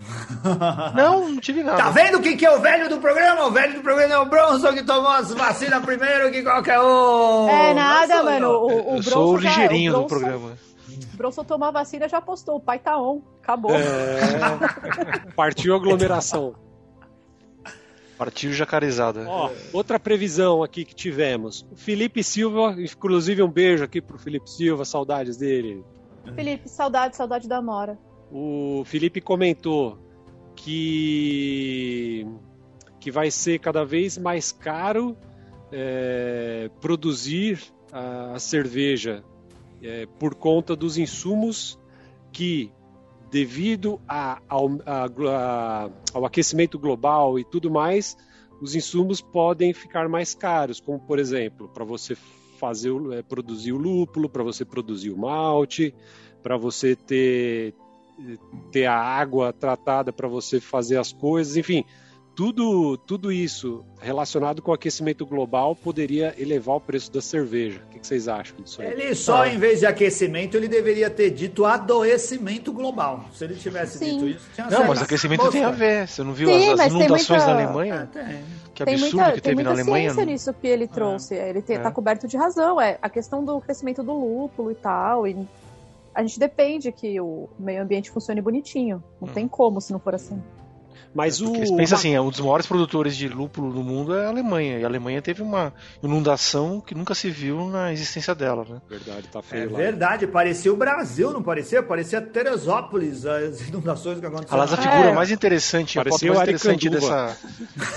Não, 0.96 1.28
não 1.28 1.36
tive 1.40 1.62
nada. 1.62 1.76
Tá 1.76 1.90
vendo 1.90 2.22
quem 2.22 2.34
que 2.34 2.46
é 2.46 2.50
o 2.50 2.58
velho 2.58 2.88
do 2.88 2.96
programa? 2.98 3.44
O 3.44 3.50
velho 3.50 3.74
do 3.74 3.82
programa 3.82 4.14
é 4.14 4.18
o 4.18 4.24
Bronson 4.24 4.72
que 4.72 4.82
tomou 4.82 5.10
as 5.10 5.30
vacinas 5.34 5.84
primeiro 5.84 6.30
que 6.30 6.42
qualquer 6.42 6.80
um. 6.80 7.46
É 7.50 7.74
nada, 7.74 8.22
mano. 8.22 8.46
eu. 8.46 8.50
O, 8.52 8.66
o 8.66 8.70
Eu 8.70 8.84
Bronson 8.84 9.10
sou 9.10 9.34
o 9.34 9.40
já- 9.40 9.50
ligeirinho 9.50 9.94
o 9.94 10.00
do 10.00 10.06
programa. 10.06 10.52
O 11.12 11.16
Bronson 11.18 11.44
tomou 11.44 11.68
a 11.68 11.70
vacina 11.70 12.08
já 12.08 12.18
postou. 12.22 12.56
O 12.56 12.60
pai 12.60 12.78
tá 12.78 12.96
on. 12.98 13.20
Acabou. 13.42 13.72
É, 13.72 15.20
partiu 15.36 15.74
a 15.74 15.76
aglomeração. 15.76 16.54
Partiu 18.20 18.52
jacarezada. 18.52 19.24
Ó, 19.26 19.50
outra 19.72 19.98
previsão 19.98 20.62
aqui 20.62 20.84
que 20.84 20.94
tivemos. 20.94 21.66
O 21.72 21.74
Felipe 21.74 22.22
Silva, 22.22 22.76
inclusive 22.78 23.42
um 23.42 23.50
beijo 23.50 23.82
aqui 23.82 23.98
pro 23.98 24.18
Felipe 24.18 24.50
Silva, 24.50 24.84
saudades 24.84 25.38
dele. 25.38 25.82
Felipe, 26.34 26.68
saudade, 26.68 27.16
saudade 27.16 27.48
da 27.48 27.62
Mora. 27.62 27.98
O 28.30 28.82
Felipe 28.84 29.22
comentou 29.22 29.96
que, 30.54 32.26
que 33.00 33.10
vai 33.10 33.30
ser 33.30 33.58
cada 33.58 33.86
vez 33.86 34.18
mais 34.18 34.52
caro 34.52 35.16
é, 35.72 36.70
produzir 36.78 37.58
a, 37.90 38.32
a 38.34 38.38
cerveja 38.38 39.24
é, 39.82 40.04
por 40.18 40.34
conta 40.34 40.76
dos 40.76 40.98
insumos 40.98 41.80
que, 42.30 42.70
devido 43.30 44.00
a- 44.08 44.40
ao, 44.48 44.68
a- 44.86 45.90
ao 46.12 46.24
aquecimento 46.24 46.78
global 46.78 47.38
e 47.38 47.44
tudo 47.44 47.70
mais, 47.70 48.16
os 48.60 48.74
insumos 48.74 49.20
podem 49.20 49.72
ficar 49.72 50.08
mais 50.08 50.34
caros, 50.34 50.80
como 50.80 51.00
por 51.00 51.18
exemplo, 51.18 51.68
para 51.68 51.84
você 51.84 52.16
fazer 52.58 52.92
é, 53.12 53.22
produzir 53.22 53.72
o 53.72 53.78
lúpulo, 53.78 54.28
para 54.28 54.42
você 54.42 54.64
produzir 54.64 55.10
o 55.10 55.16
malte, 55.18 55.94
para 56.42 56.56
você 56.56 56.94
ter 56.94 57.74
ter 58.70 58.84
a 58.84 58.94
água 58.98 59.50
tratada 59.50 60.12
para 60.12 60.28
você 60.28 60.60
fazer 60.60 60.98
as 60.98 61.10
coisas, 61.10 61.56
enfim, 61.56 61.84
tudo, 62.40 62.96
tudo 62.96 63.30
isso 63.30 63.84
relacionado 64.00 64.62
com 64.62 64.70
o 64.70 64.74
aquecimento 64.74 65.26
global 65.26 65.76
poderia 65.76 66.34
elevar 66.38 66.76
o 66.76 66.80
preço 66.80 67.12
da 67.12 67.20
cerveja. 67.20 67.82
O 67.86 67.90
que, 67.90 68.06
vocês 68.06 68.28
acham 68.28 68.56
disso 68.62 68.80
aí? 68.80 68.88
Ele 68.92 69.14
só, 69.14 69.44
em 69.44 69.58
vez 69.58 69.80
de 69.80 69.84
aquecimento, 69.86 70.56
ele 70.56 70.66
deveria 70.66 71.10
ter 71.10 71.28
dito 71.28 71.66
adoecimento 71.66 72.72
global. 72.72 73.26
Se 73.34 73.44
ele 73.44 73.56
tivesse 73.56 73.98
Sim. 73.98 74.12
dito 74.14 74.28
isso, 74.28 74.48
tinha 74.54 74.64
Não, 74.64 74.70
certo. 74.78 74.88
mas 74.88 75.02
aquecimento 75.02 75.50
tem 75.50 75.64
a 75.64 75.70
ver. 75.70 76.08
Você 76.08 76.22
não 76.22 76.32
viu 76.32 76.48
Sim, 76.48 76.70
as, 76.72 76.80
as 76.80 76.88
tem 76.88 76.96
inundações 77.02 77.28
muita- 77.28 77.46
na 77.46 77.52
Ah, 77.52 77.54
Alemanha? 77.64 78.10
tem. 78.10 78.24
Que 78.74 78.84
tem 78.86 78.94
absurdo 78.94 79.16
muita, 79.16 79.32
que 79.32 79.40
tem 79.42 79.50
teve 79.50 79.62
na 79.62 79.68
muita 79.70 79.82
Alemanha. 79.82 80.04
ciência 80.10 80.24
não- 80.24 80.32
nisso 80.32 80.54
que 80.54 80.66
ele 80.66 80.86
trouxe. 80.88 81.34
Ele 81.34 81.60
te- 81.60 81.74
É. 81.74 81.90
coberto 81.90 82.26
de 82.26 82.38
razão. 82.38 82.80
É 82.80 82.98
a 83.02 83.10
questão 83.10 83.44
do 83.44 83.60
crescimento 83.60 84.02
do 84.02 84.14
lúpulo 84.14 84.70
e 84.70 84.74
tal. 84.76 85.28
E 85.28 85.36
a 86.14 86.22
gente 86.22 86.40
depende 86.40 86.90
que 86.90 87.20
o 87.20 87.50
meio 87.58 87.82
ambiente 87.82 88.10
funcione 88.10 88.40
bonitinho. 88.40 89.04
Não 89.20 89.28
Hum. 89.28 89.32
tem 89.34 89.46
como 89.46 89.78
se 89.78 89.92
não 89.92 90.00
for 90.00 90.14
assim. 90.14 90.40
Mas 91.12 91.40
o 91.40 91.46
Porque 91.46 91.66
você 91.66 91.76
pensa 91.76 91.94
uma- 91.94 91.98
assim, 91.98 92.14
é 92.14 92.20
um 92.20 92.30
dos 92.30 92.38
maiores 92.38 92.66
produtores 92.66 93.16
de 93.16 93.28
lúpulo 93.28 93.72
do 93.72 93.82
mundo 93.82 94.14
é 94.14 94.26
a 94.26 94.28
Alemanha. 94.28 94.78
E 94.78 94.84
a 94.84 94.86
Alemanha 94.86 95.20
teve 95.20 95.42
uma 95.42 95.72
inundação 96.00 96.80
que 96.80 96.94
nunca 96.94 97.14
se 97.16 97.28
viu 97.30 97.68
na 97.68 97.92
existência 97.92 98.32
dela, 98.34 98.64
né? 98.68 98.80
verdade, 98.88 99.26
tá 99.28 99.40
É 99.40 99.42
feio 99.42 99.72
lá. 99.72 99.78
verdade, 99.78 100.26
parecia 100.28 100.72
o 100.72 100.76
Brasil, 100.76 101.32
não 101.32 101.42
parecia? 101.42 101.82
Parecia 101.82 102.20
Teresópolis, 102.20 103.26
as 103.26 103.60
inundações 103.68 104.20
que 104.20 104.26
aconteceram. 104.26 104.62
Aliás, 104.62 104.72
a 104.78 104.82
É. 104.82 104.88
figura 104.90 105.12
mais 105.12 105.30
interessante, 105.32 105.98
a 105.98 106.02
foto 106.02 106.10
Parecia 106.10 106.28
mais 106.32 106.38
o 106.38 106.42
interessante 106.42 106.88
dessa, 106.88 107.36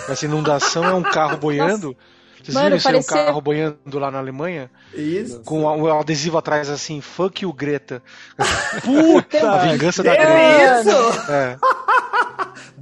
dessa 0.07 0.25
inundação 0.25 0.83
é 0.83 0.93
um 0.93 1.03
carro 1.03 1.37
boiando. 1.37 1.95
Vocês 2.43 2.55
Mano, 2.55 2.65
viram 2.65 2.77
isso 2.77 2.87
aí, 2.89 2.95
um 2.95 2.97
parecia- 3.03 3.25
carro 3.25 3.41
boiando 3.41 3.99
lá 3.99 4.11
na 4.11 4.17
Alemanha? 4.19 4.69
Isso. 4.93 5.39
Com 5.45 5.61
um 5.63 5.99
adesivo 5.99 6.37
atrás 6.37 6.69
assim, 6.69 6.99
fuck 6.99 7.43
you, 7.43 7.53
Greta. 7.53 8.03
Puta! 8.83 9.49
A 9.51 9.57
vingança 9.67 10.03
da 10.03 10.13
É 10.13 10.17
Greta. 10.17 10.89
isso! 10.89 11.31
É. 11.31 11.57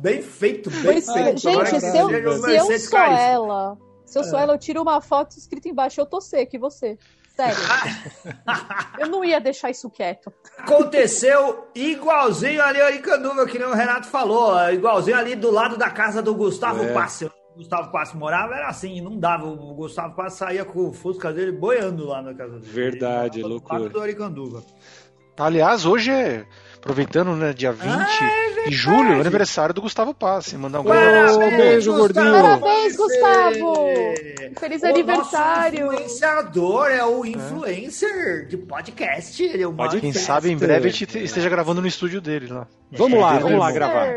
Bem 0.01 0.21
feito, 0.21 0.69
bem 0.71 0.83
Pois, 0.83 1.05
feito. 1.05 1.37
gente, 1.37 1.41
se 1.41 1.47
eu, 1.47 1.65
se 1.65 2.73
eu 2.73 2.79
sou 2.79 2.99
ela, 2.99 3.77
se 4.03 4.17
eu 4.19 4.23
sou 4.23 4.39
ela, 4.39 4.53
eu 4.53 4.57
tiro 4.57 4.81
uma 4.81 4.99
foto 4.99 5.37
escrita 5.37 5.69
embaixo, 5.69 6.01
eu 6.01 6.05
tô 6.07 6.19
seca, 6.19 6.55
e 6.55 6.59
você? 6.59 6.97
Sério. 7.35 7.55
eu 8.99 9.07
não 9.07 9.23
ia 9.23 9.39
deixar 9.39 9.69
isso 9.69 9.89
quieto. 9.89 10.33
Aconteceu 10.57 11.67
igualzinho 11.75 12.61
ali 12.61 12.97
em 12.97 13.01
Canduva, 13.01 13.45
que 13.45 13.57
nem 13.59 13.67
o 13.67 13.73
Renato 13.73 14.07
falou. 14.07 14.57
Igualzinho 14.71 15.17
ali 15.17 15.35
do 15.35 15.51
lado 15.51 15.77
da 15.77 15.89
casa 15.89 16.21
do 16.21 16.33
Gustavo 16.33 16.83
É. 16.83 16.93
Passe. 16.93 17.25
O 17.25 17.31
Gustavo 17.57 17.91
Passe 17.91 18.17
morava, 18.17 18.55
era 18.55 18.67
assim, 18.69 19.01
não 19.01 19.17
dava. 19.19 19.45
O 19.45 19.73
Gustavo 19.75 20.15
Passe 20.15 20.37
saía 20.37 20.65
com 20.65 20.89
o 20.89 20.93
Fusca 20.93 21.31
dele 21.31 21.51
boiando 21.51 22.07
lá 22.07 22.21
na 22.21 22.33
casa 22.33 22.59
dele. 22.59 22.71
Verdade, 22.71 23.43
loucura. 23.43 23.83
lado 23.83 23.93
do 23.93 24.01
Aricanduva. 24.01 24.63
Aliás, 25.37 25.85
hoje 25.85 26.11
é, 26.11 26.45
aproveitando, 26.81 27.35
né, 27.35 27.53
dia 27.53 27.71
20 27.71 27.85
Ah, 27.87 28.07
é 28.65 28.69
de 28.69 28.75
julho, 28.75 29.17
o 29.17 29.21
aniversário 29.21 29.73
do 29.73 29.81
Gustavo 29.81 30.13
Passe. 30.13 30.57
Mandar 30.57 30.81
um 30.81 30.83
grande 30.83 31.37
beijo, 31.57 31.91
Gustavo 31.93 31.97
gordinho. 31.99 32.41
Parabéns! 32.43 32.95
Gustavo! 32.97 33.75
Feliz 34.59 34.81
O 34.81 34.85
aniversário! 34.87 35.85
nosso 35.85 35.95
influenciador 35.95 36.87
é 36.89 37.03
o 37.05 37.25
influencer 37.25 38.47
de 38.47 38.57
podcast. 38.57 39.41
Ele 39.43 39.63
é 39.63 39.67
o 39.67 39.73
Pode- 39.73 40.01
Quem 40.01 40.11
sabe 40.13 40.51
em 40.51 40.57
breve 40.57 40.89
a 40.89 40.91
gente 40.91 41.17
esteja 41.23 41.49
gravando 41.49 41.81
no 41.81 41.87
estúdio 41.87 42.19
dele 42.19 42.47
lá. 42.47 42.67
Vamos 42.91 43.19
lá, 43.19 43.35
É, 43.35 43.39
vamos 43.39 43.59
lá 43.59 43.71
gravar. 43.71 44.07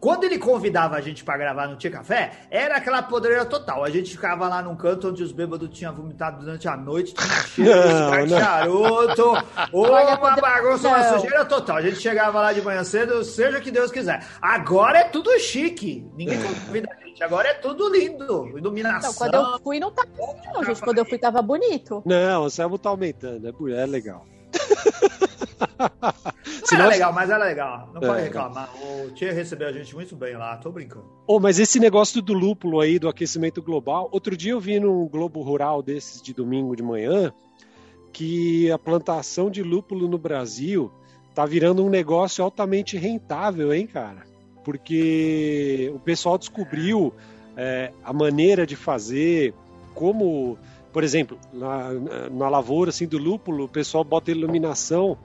Quando 0.00 0.24
ele 0.24 0.38
convidava 0.38 0.96
a 0.96 1.00
gente 1.00 1.24
para 1.24 1.38
gravar 1.38 1.66
no 1.66 1.76
Tia 1.76 1.90
Café, 1.90 2.32
era 2.50 2.76
aquela 2.76 3.02
podreira 3.02 3.44
total. 3.44 3.84
A 3.84 3.90
gente 3.90 4.10
ficava 4.12 4.48
lá 4.48 4.62
num 4.62 4.76
canto 4.76 5.08
onde 5.08 5.22
os 5.22 5.32
bêbados 5.32 5.68
tinham 5.70 5.94
vomitado 5.94 6.40
durante 6.40 6.68
a 6.68 6.76
noite, 6.76 7.14
tinha 7.14 7.40
cheiro 7.42 8.26
de 8.26 8.30
charuto, 8.30 9.32
uma 9.72 10.36
bagunça, 10.36 10.88
uma 10.88 11.02
sujeira 11.04 11.44
total. 11.44 11.76
A 11.76 11.82
gente 11.82 11.96
chegava 11.96 12.40
lá 12.40 12.52
de 12.52 12.62
manhã 12.62 12.84
cedo, 12.84 13.24
seja 13.24 13.60
que 13.60 13.70
Deus 13.70 13.90
quiser. 13.90 14.24
Agora 14.40 14.98
é 14.98 15.04
tudo 15.04 15.36
chique. 15.38 16.06
Ninguém 16.14 16.38
convida 16.42 16.88
a 16.90 17.04
gente. 17.04 17.22
Agora 17.24 17.48
é 17.48 17.54
tudo 17.54 17.88
lindo. 17.88 18.56
Iluminação. 18.56 19.10
Não, 19.10 19.14
quando 19.14 19.34
eu 19.34 19.60
fui 19.60 19.80
não 19.80 19.90
tava 19.90 20.08
não, 20.52 20.64
gente. 20.64 20.80
Quando 20.80 20.98
eu 20.98 21.04
fui 21.04 21.18
tava 21.18 21.42
bonito. 21.42 22.02
Não, 22.06 22.44
o 22.44 22.50
Selmo 22.50 22.78
tá 22.78 22.90
aumentando. 22.90 23.46
É, 23.46 23.82
é 23.82 23.86
legal. 23.86 24.24
Não 26.70 26.78
era 26.80 26.88
legal, 26.88 27.12
mas 27.12 27.30
era 27.30 27.44
legal. 27.44 27.90
Não 27.94 28.02
é, 28.02 28.06
pode 28.06 28.22
reclamar. 28.22 28.70
O 28.82 29.10
Tia 29.12 29.32
recebeu 29.32 29.68
a 29.68 29.72
gente 29.72 29.94
muito 29.94 30.14
bem 30.14 30.36
lá, 30.36 30.56
tô 30.56 30.70
brincando. 30.70 31.06
Oh, 31.26 31.40
mas 31.40 31.58
esse 31.58 31.80
negócio 31.80 32.20
do 32.20 32.32
lúpulo 32.32 32.80
aí, 32.80 32.98
do 32.98 33.08
aquecimento 33.08 33.62
global, 33.62 34.08
outro 34.12 34.36
dia 34.36 34.52
eu 34.52 34.60
vi 34.60 34.78
num 34.78 35.06
Globo 35.08 35.40
Rural 35.42 35.82
desses 35.82 36.20
de 36.20 36.34
domingo 36.34 36.76
de 36.76 36.82
manhã 36.82 37.32
que 38.12 38.70
a 38.70 38.78
plantação 38.78 39.50
de 39.50 39.62
lúpulo 39.62 40.08
no 40.08 40.18
Brasil 40.18 40.90
tá 41.34 41.46
virando 41.46 41.84
um 41.84 41.88
negócio 41.88 42.42
altamente 42.42 42.96
rentável, 42.96 43.72
hein, 43.72 43.86
cara? 43.86 44.26
Porque 44.64 45.90
o 45.94 45.98
pessoal 45.98 46.36
descobriu 46.36 47.14
é, 47.56 47.92
a 48.02 48.12
maneira 48.12 48.66
de 48.66 48.76
fazer, 48.76 49.54
como, 49.94 50.58
por 50.92 51.04
exemplo, 51.04 51.38
na, 51.52 51.92
na 52.30 52.48
lavoura 52.48 52.90
assim, 52.90 53.06
do 53.06 53.18
lúpulo, 53.18 53.64
o 53.64 53.68
pessoal 53.68 54.04
bota 54.04 54.30
iluminação 54.30 55.18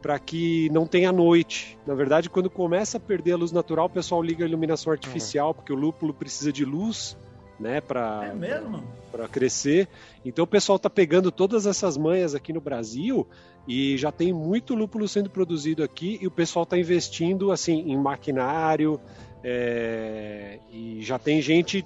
para 0.00 0.18
que 0.18 0.70
não 0.70 0.86
tenha 0.86 1.10
noite. 1.10 1.76
Na 1.86 1.94
verdade, 1.94 2.30
quando 2.30 2.48
começa 2.48 2.98
a 2.98 3.00
perder 3.00 3.32
a 3.32 3.36
luz 3.36 3.52
natural, 3.52 3.86
o 3.86 3.90
pessoal 3.90 4.22
liga 4.22 4.44
a 4.44 4.48
iluminação 4.48 4.92
artificial, 4.92 5.48
uhum. 5.48 5.54
porque 5.54 5.72
o 5.72 5.76
lúpulo 5.76 6.14
precisa 6.14 6.52
de 6.52 6.64
luz, 6.64 7.16
né, 7.58 7.80
para 7.80 8.32
é 8.40 8.62
para 9.10 9.26
crescer. 9.26 9.88
Então 10.24 10.44
o 10.44 10.46
pessoal 10.46 10.76
está 10.76 10.88
pegando 10.88 11.32
todas 11.32 11.66
essas 11.66 11.96
manhas 11.96 12.34
aqui 12.34 12.52
no 12.52 12.60
Brasil 12.60 13.26
e 13.66 13.96
já 13.96 14.12
tem 14.12 14.32
muito 14.32 14.74
lúpulo 14.74 15.08
sendo 15.08 15.28
produzido 15.28 15.82
aqui 15.82 16.18
e 16.22 16.26
o 16.26 16.30
pessoal 16.30 16.62
está 16.62 16.78
investindo 16.78 17.50
assim 17.50 17.90
em 17.90 17.96
maquinário 17.96 19.00
é, 19.42 20.58
e 20.70 21.00
já 21.02 21.18
tem 21.18 21.42
gente 21.42 21.84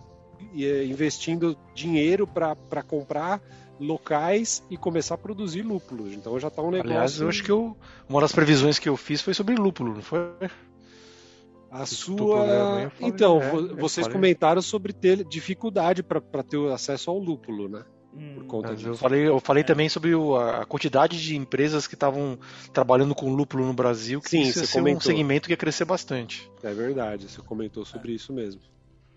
investindo 0.55 1.57
dinheiro 1.75 2.27
para 2.27 2.83
comprar 2.83 3.41
locais 3.79 4.63
e 4.71 4.77
começar 4.77 5.15
a 5.15 5.19
produzir 5.19 5.63
lúpulos. 5.63 6.13
Então 6.13 6.39
já 6.39 6.49
está 6.49 6.63
um 6.63 6.71
negócio. 6.71 6.91
Aliás, 6.91 7.21
eu 7.21 7.29
acho 7.29 7.43
que 7.43 7.51
eu, 7.51 7.77
uma 8.09 8.21
das 8.21 8.33
previsões 8.33 8.79
que 8.79 8.89
eu 8.89 8.97
fiz 8.97 9.21
foi 9.21 9.35
sobre 9.35 9.55
lúpulo, 9.55 9.95
não 9.95 10.03
foi? 10.03 10.21
A 11.71 11.87
sua. 11.87 12.93
então, 13.01 13.41
é, 13.43 13.75
vocês 13.75 14.07
comentaram 14.07 14.61
sobre 14.61 14.93
ter 14.93 15.25
dificuldade 15.25 16.03
para 16.03 16.43
ter 16.43 16.59
acesso 16.71 17.11
ao 17.11 17.19
lúpulo, 17.19 17.69
né? 17.69 17.83
Hum, 18.15 18.35
Por 18.35 18.45
conta 18.45 18.75
disso. 18.75 18.89
Eu 18.91 18.95
falei, 18.95 19.27
eu 19.27 19.41
falei 19.41 19.63
é. 19.63 19.65
também 19.65 19.89
sobre 19.89 20.15
o, 20.15 20.37
a 20.37 20.67
quantidade 20.67 21.19
de 21.23 21.35
empresas 21.35 21.87
que 21.87 21.95
estavam 21.95 22.39
trabalhando 22.75 23.15
com 23.15 23.35
lúpulo 23.35 23.65
no 23.65 23.73
Brasil, 23.73 24.21
que 24.21 24.29
Sim, 24.29 24.53
você 24.53 24.67
comentou. 24.67 24.99
um 24.99 25.01
segmento 25.01 25.47
que 25.47 25.55
ia 25.55 25.57
crescer 25.57 25.87
bastante. 25.87 26.51
É 26.63 26.75
verdade, 26.75 27.31
você 27.31 27.41
comentou 27.41 27.87
sobre 27.87 28.13
isso 28.13 28.35
mesmo. 28.35 28.61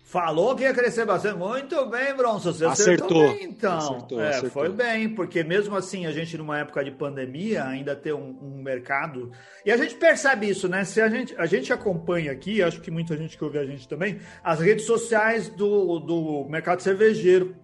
Falou 0.06 0.54
que 0.54 0.62
ia 0.62 0.72
crescer 0.72 1.04
bastante. 1.04 1.36
Muito 1.36 1.84
bem, 1.86 2.14
Bronson. 2.14 2.52
Você 2.52 2.64
acertou. 2.64 3.24
acertou 3.24 3.28
bem, 3.32 3.44
então. 3.44 3.76
Acertou, 3.76 4.20
é, 4.20 4.28
acertou. 4.28 4.50
Foi 4.50 4.68
bem, 4.68 5.08
porque 5.08 5.42
mesmo 5.42 5.74
assim, 5.74 6.06
a 6.06 6.12
gente, 6.12 6.38
numa 6.38 6.60
época 6.60 6.84
de 6.84 6.92
pandemia, 6.92 7.64
ainda 7.64 7.96
tem 7.96 8.12
um, 8.12 8.38
um, 8.40 8.62
mercado. 8.62 9.32
E 9.64 9.72
a 9.72 9.76
gente 9.76 9.96
percebe 9.96 10.48
isso, 10.48 10.68
né? 10.68 10.84
Se 10.84 11.00
a 11.00 11.08
gente, 11.08 11.34
a 11.36 11.44
gente 11.44 11.72
acompanha 11.72 12.30
aqui, 12.30 12.62
acho 12.62 12.80
que 12.80 12.88
muita 12.88 13.16
gente 13.16 13.36
que 13.36 13.42
ouve 13.42 13.58
a 13.58 13.66
gente 13.66 13.88
também, 13.88 14.20
as 14.44 14.60
redes 14.60 14.86
sociais 14.86 15.48
do, 15.48 15.98
do 15.98 16.46
mercado 16.48 16.82
cervejeiro. 16.82 17.56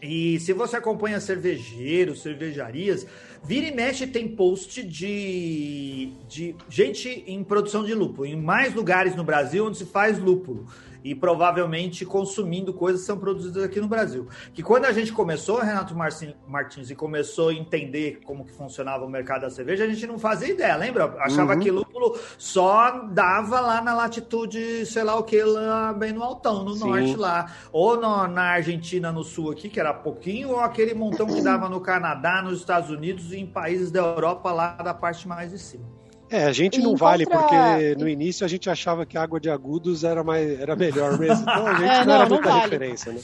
E 0.00 0.38
se 0.38 0.52
você 0.52 0.76
acompanha 0.76 1.18
cervejeiros, 1.18 2.22
cervejarias, 2.22 3.04
vira 3.42 3.66
e 3.66 3.74
mexe 3.74 4.06
tem 4.06 4.28
post 4.28 4.84
de, 4.84 6.12
de 6.28 6.54
gente 6.68 7.24
em 7.26 7.42
produção 7.42 7.84
de 7.84 7.92
lúpulo, 7.92 8.26
em 8.26 8.36
mais 8.36 8.72
lugares 8.72 9.16
no 9.16 9.24
Brasil 9.24 9.66
onde 9.66 9.78
se 9.78 9.86
faz 9.86 10.18
lúpulo 10.18 10.66
e 11.04 11.14
provavelmente 11.14 12.04
consumindo 12.04 12.72
coisas 12.72 13.02
que 13.02 13.06
são 13.06 13.18
produzidas 13.18 13.64
aqui 13.64 13.80
no 13.80 13.88
Brasil. 13.88 14.28
Que 14.52 14.62
quando 14.62 14.84
a 14.84 14.92
gente 14.92 15.12
começou, 15.12 15.58
Renato 15.58 15.94
Martins, 15.94 16.90
e 16.90 16.94
começou 16.94 17.48
a 17.48 17.54
entender 17.54 18.20
como 18.24 18.44
que 18.44 18.52
funcionava 18.52 19.04
o 19.04 19.08
mercado 19.08 19.42
da 19.42 19.50
cerveja, 19.50 19.84
a 19.84 19.88
gente 19.88 20.06
não 20.06 20.18
fazia 20.18 20.48
ideia, 20.48 20.76
lembra? 20.76 21.14
Achava 21.18 21.54
uhum. 21.54 21.60
que 21.60 21.70
lúpulo 21.70 22.18
só 22.38 23.04
dava 23.10 23.60
lá 23.60 23.80
na 23.80 23.94
latitude, 23.94 24.86
sei 24.86 25.02
lá 25.02 25.16
o 25.16 25.22
que, 25.22 25.42
lá 25.42 25.92
bem 25.92 26.12
no 26.12 26.22
altão, 26.22 26.64
no 26.64 26.74
Sim. 26.74 26.88
norte 26.88 27.16
lá. 27.16 27.52
Ou 27.72 28.00
no, 28.00 28.26
na 28.28 28.42
Argentina, 28.52 29.10
no 29.10 29.24
sul 29.24 29.50
aqui, 29.50 29.68
que 29.68 29.80
era 29.80 29.92
pouquinho, 29.92 30.50
ou 30.50 30.60
aquele 30.60 30.94
montão 30.94 31.26
que 31.26 31.40
dava 31.42 31.68
no 31.68 31.80
Canadá, 31.80 32.42
nos 32.42 32.58
Estados 32.58 32.90
Unidos 32.90 33.32
e 33.32 33.38
em 33.38 33.46
países 33.46 33.90
da 33.90 34.00
Europa 34.00 34.52
lá 34.52 34.72
da 34.74 34.94
parte 34.94 35.26
mais 35.26 35.50
de 35.50 35.58
cima. 35.58 36.01
É, 36.32 36.44
a 36.44 36.52
gente 36.52 36.80
não 36.80 36.96
vale, 36.96 37.26
porque 37.26 37.94
no 37.98 38.08
início 38.08 38.44
a 38.44 38.48
gente 38.48 38.70
achava 38.70 39.04
que 39.04 39.18
a 39.18 39.22
água 39.22 39.38
de 39.38 39.50
agudos 39.50 40.02
era, 40.02 40.24
mais, 40.24 40.58
era 40.58 40.74
melhor 40.74 41.18
mesmo. 41.18 41.44
Então 41.52 41.66
a 41.66 41.74
gente 41.74 41.90
é, 41.90 41.98
não, 41.98 42.06
não, 42.06 42.14
era 42.14 42.28
muita 42.28 42.48
vale. 42.48 42.62
referência, 42.62 43.12
né? 43.12 43.20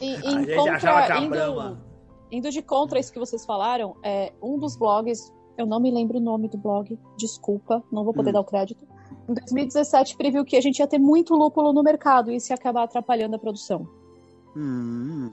E, 0.00 0.06
em 0.14 0.14
a 0.14 0.38
gente 0.38 0.54
contra, 0.54 0.76
achava 0.76 1.06
que 1.06 1.12
a 1.12 1.18
indo, 1.18 1.78
indo 2.30 2.50
de 2.50 2.62
contra 2.62 3.00
isso 3.00 3.12
que 3.12 3.18
vocês 3.18 3.44
falaram, 3.44 3.96
é, 4.04 4.32
um 4.40 4.58
dos 4.58 4.76
blogs, 4.76 5.32
eu 5.58 5.66
não 5.66 5.80
me 5.80 5.90
lembro 5.90 6.18
o 6.18 6.20
nome 6.20 6.48
do 6.48 6.56
blog, 6.56 6.96
desculpa, 7.18 7.82
não 7.90 8.04
vou 8.04 8.14
poder 8.14 8.30
hum. 8.30 8.34
dar 8.34 8.40
o 8.40 8.44
crédito. 8.44 8.86
Em 9.28 9.34
2017 9.34 10.16
previu 10.16 10.44
que 10.44 10.56
a 10.56 10.60
gente 10.60 10.78
ia 10.78 10.86
ter 10.86 10.98
muito 10.98 11.34
lúpulo 11.34 11.72
no 11.72 11.82
mercado 11.82 12.30
e 12.30 12.36
isso 12.36 12.52
ia 12.52 12.54
acabar 12.54 12.84
atrapalhando 12.84 13.34
a 13.34 13.38
produção. 13.38 13.88
Hum. 14.56 15.30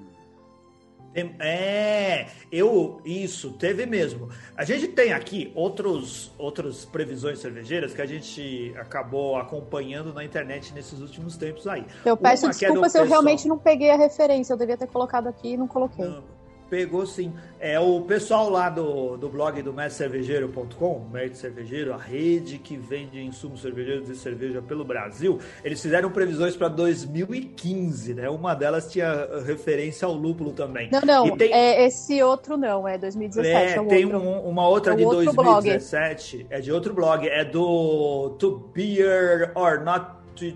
É, 1.39 2.27
eu 2.51 3.01
isso 3.03 3.51
teve 3.53 3.85
mesmo. 3.85 4.29
A 4.55 4.63
gente 4.63 4.87
tem 4.87 5.13
aqui 5.13 5.51
outros 5.55 6.31
outras 6.37 6.85
previsões 6.85 7.39
cervejeiras 7.39 7.93
que 7.93 8.01
a 8.01 8.05
gente 8.05 8.73
acabou 8.77 9.35
acompanhando 9.35 10.13
na 10.13 10.23
internet 10.23 10.73
nesses 10.73 10.99
últimos 10.99 11.35
tempos 11.35 11.67
aí. 11.67 11.85
Eu 12.05 12.15
peço 12.15 12.45
Uma 12.45 12.51
é 12.51 12.53
desculpa 12.53 12.89
se 12.89 12.99
eu 12.99 13.05
realmente 13.05 13.47
não 13.47 13.57
peguei 13.57 13.89
a 13.89 13.97
referência, 13.97 14.53
eu 14.53 14.57
devia 14.57 14.77
ter 14.77 14.87
colocado 14.87 15.27
aqui 15.27 15.53
e 15.53 15.57
não 15.57 15.67
coloquei. 15.67 16.05
Não. 16.05 16.36
Pegou 16.69 17.05
sim. 17.05 17.33
É 17.59 17.79
o 17.79 18.01
pessoal 18.01 18.49
lá 18.49 18.69
do, 18.69 19.17
do 19.17 19.29
blog 19.29 19.61
do 19.61 19.73
mescervejeiro.com, 19.73 21.07
Mestre 21.11 21.39
Cervejeiro, 21.39 21.93
a 21.93 21.97
rede 21.97 22.57
que 22.57 22.75
vende 22.75 23.21
insumos 23.21 23.61
cervejeiros 23.61 24.09
e 24.09 24.15
cerveja 24.15 24.61
pelo 24.61 24.83
Brasil. 24.83 25.39
Eles 25.63 25.81
fizeram 25.81 26.11
previsões 26.11 26.55
para 26.55 26.67
2015, 26.67 28.13
né? 28.13 28.29
Uma 28.29 28.53
delas 28.53 28.91
tinha 28.91 29.27
referência 29.45 30.05
ao 30.05 30.13
lúpulo 30.13 30.51
também. 30.51 30.89
Não, 30.91 31.01
não, 31.01 31.37
tem... 31.37 31.53
é 31.53 31.85
esse 31.85 32.21
outro 32.21 32.57
não, 32.57 32.87
é 32.87 32.97
2017. 32.97 33.55
É, 33.55 33.71
é 33.71 33.83
tem 33.85 34.05
outro. 34.05 34.19
Um, 34.19 34.49
uma 34.49 34.67
outra 34.67 34.93
é 34.93 34.95
de 34.97 35.03
2017, 35.03 36.37
blog. 36.37 36.47
é 36.49 36.59
de 36.59 36.71
outro 36.71 36.93
blog, 36.93 37.27
é 37.27 37.45
do 37.45 38.35
To 38.37 38.71
Beer 38.73 39.51
or 39.55 39.83
Not 39.83 40.17
To, 40.37 40.53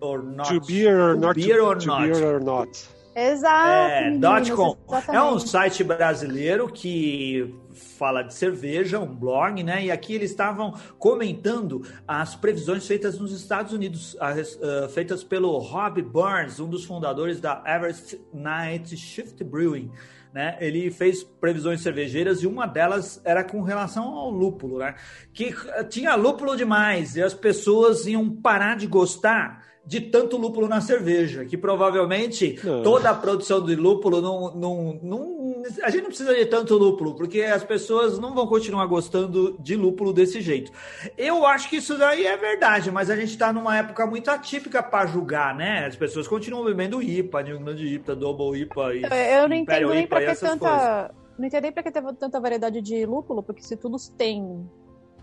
or 0.00 0.22
not, 0.22 0.48
to 0.48 0.60
Beer 0.60 1.00
or 1.00 1.16
Not. 1.16 1.34
Beer 1.34 1.60
or, 1.60 1.76
to, 1.76 1.86
not. 1.86 2.02
Beer 2.02 2.24
or 2.24 2.40
not. 2.40 2.95
Exato. 3.16 3.92
É, 3.92 4.10
meninos, 4.10 4.50
.com. 4.50 4.76
É 5.10 5.22
um 5.22 5.38
site 5.38 5.82
brasileiro 5.82 6.68
que 6.68 7.54
fala 7.98 8.20
de 8.20 8.34
cerveja, 8.34 9.00
um 9.00 9.06
blog, 9.06 9.62
né? 9.62 9.86
E 9.86 9.90
aqui 9.90 10.14
eles 10.14 10.30
estavam 10.30 10.74
comentando 10.98 11.82
as 12.06 12.36
previsões 12.36 12.86
feitas 12.86 13.18
nos 13.18 13.32
Estados 13.32 13.72
Unidos, 13.72 14.14
uh, 14.14 14.88
feitas 14.90 15.24
pelo 15.24 15.56
Rob 15.56 16.02
Burns, 16.02 16.60
um 16.60 16.68
dos 16.68 16.84
fundadores 16.84 17.40
da 17.40 17.62
Everest 17.66 18.20
Night 18.34 18.94
Shift 18.94 19.42
Brewing. 19.42 19.90
Né? 20.34 20.54
Ele 20.60 20.90
fez 20.90 21.24
previsões 21.24 21.80
cervejeiras 21.80 22.42
e 22.42 22.46
uma 22.46 22.66
delas 22.66 23.18
era 23.24 23.42
com 23.42 23.62
relação 23.62 24.04
ao 24.04 24.30
lúpulo, 24.30 24.80
né? 24.80 24.94
Que 25.32 25.54
tinha 25.88 26.14
lúpulo 26.14 26.54
demais 26.54 27.16
e 27.16 27.22
as 27.22 27.32
pessoas 27.32 28.06
iam 28.06 28.28
parar 28.28 28.76
de 28.76 28.86
gostar 28.86 29.64
de 29.86 30.00
tanto 30.00 30.36
lúpulo 30.36 30.66
na 30.66 30.80
cerveja, 30.80 31.44
que 31.44 31.56
provavelmente 31.56 32.58
não. 32.64 32.82
toda 32.82 33.08
a 33.08 33.14
produção 33.14 33.64
de 33.64 33.76
lúpulo 33.76 34.20
não, 34.20 34.52
não, 34.52 35.00
não. 35.00 35.62
A 35.82 35.90
gente 35.90 36.02
não 36.02 36.08
precisa 36.08 36.34
de 36.34 36.44
tanto 36.46 36.76
lúpulo, 36.76 37.14
porque 37.14 37.42
as 37.42 37.62
pessoas 37.62 38.18
não 38.18 38.34
vão 38.34 38.48
continuar 38.48 38.84
gostando 38.86 39.56
de 39.60 39.76
lúpulo 39.76 40.12
desse 40.12 40.40
jeito. 40.40 40.72
Eu 41.16 41.46
acho 41.46 41.70
que 41.70 41.76
isso 41.76 41.96
daí 41.96 42.26
é 42.26 42.36
verdade, 42.36 42.90
mas 42.90 43.10
a 43.10 43.16
gente 43.16 43.30
está 43.30 43.52
numa 43.52 43.78
época 43.78 44.04
muito 44.06 44.28
atípica 44.28 44.82
para 44.82 45.06
julgar, 45.06 45.54
né? 45.54 45.86
As 45.86 45.94
pessoas 45.94 46.26
continuam 46.26 46.64
bebendo 46.64 47.00
IPA, 47.00 47.42
New 47.42 47.56
England 47.60 47.78
IPA, 47.78 48.16
Double 48.16 48.60
IPA 48.60 48.94
e 48.94 49.02
Eu 49.04 49.48
não 49.48 49.54
entendo 49.54 49.90
nem 49.90 50.06
para 50.06 50.26
que 50.26 50.40
tanta. 50.40 50.68
Coisas. 50.68 51.26
Não 51.38 51.46
entendi 51.46 51.70
para 51.70 51.82
que 51.82 51.92
teve 51.92 52.12
tanta 52.14 52.40
variedade 52.40 52.82
de 52.82 53.06
lúpulo, 53.06 53.42
porque 53.42 53.62
se 53.62 53.76
todos 53.76 54.08
têm 54.08 54.66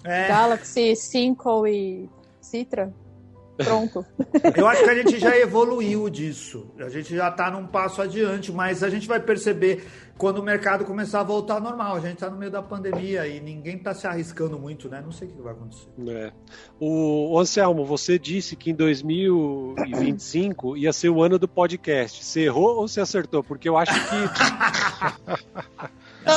é. 0.06 0.28
Galaxy, 0.28 0.96
Cinco 0.96 1.68
e 1.68 2.10
Citra. 2.40 2.94
Pronto. 3.64 4.06
Eu 4.56 4.68
acho 4.68 4.84
que 4.84 4.90
a 4.90 4.96
gente 4.96 5.20
já 5.20 5.38
evoluiu 5.38 6.10
disso. 6.10 6.72
A 6.80 6.90
gente 6.90 7.16
já 7.16 7.30
está 7.30 7.52
num 7.52 7.68
passo 7.68 8.02
adiante, 8.02 8.52
mas 8.52 8.84
a 8.84 8.90
gente 8.90 9.08
vai 9.08 9.20
perceber 9.20 9.86
quando 10.18 10.40
o 10.40 10.44
mercado 10.44 10.84
começar 10.86 11.20
a 11.22 11.24
voltar 11.24 11.56
ao 11.56 11.62
normal. 11.62 11.96
A 11.96 12.00
gente 12.00 12.14
está 12.14 12.30
no 12.30 12.38
meio 12.38 12.52
da 12.52 12.62
pandemia 12.62 13.26
e 13.28 13.40
ninguém 13.40 13.78
está 13.78 13.92
se 13.94 14.06
arriscando 14.08 14.60
muito, 14.60 14.90
né? 14.90 15.02
Não 15.04 15.12
sei 15.12 15.28
o 15.28 15.32
que 15.32 15.42
vai 15.42 15.54
acontecer. 15.54 15.88
É. 16.08 16.32
O, 16.80 17.36
Anselmo, 17.40 17.84
você 17.86 18.20
disse 18.20 18.56
que 18.56 18.72
em 18.72 18.76
2025 18.76 20.78
ia 20.78 20.94
ser 20.94 21.10
o 21.10 21.22
ano 21.22 21.38
do 21.40 21.48
podcast. 21.48 22.24
Você 22.24 22.42
errou 22.42 22.78
ou 22.78 22.88
você 22.88 23.02
acertou? 23.02 23.44
Porque 23.44 23.68
eu 23.68 23.76
acho 23.78 23.94
que. 23.94 24.00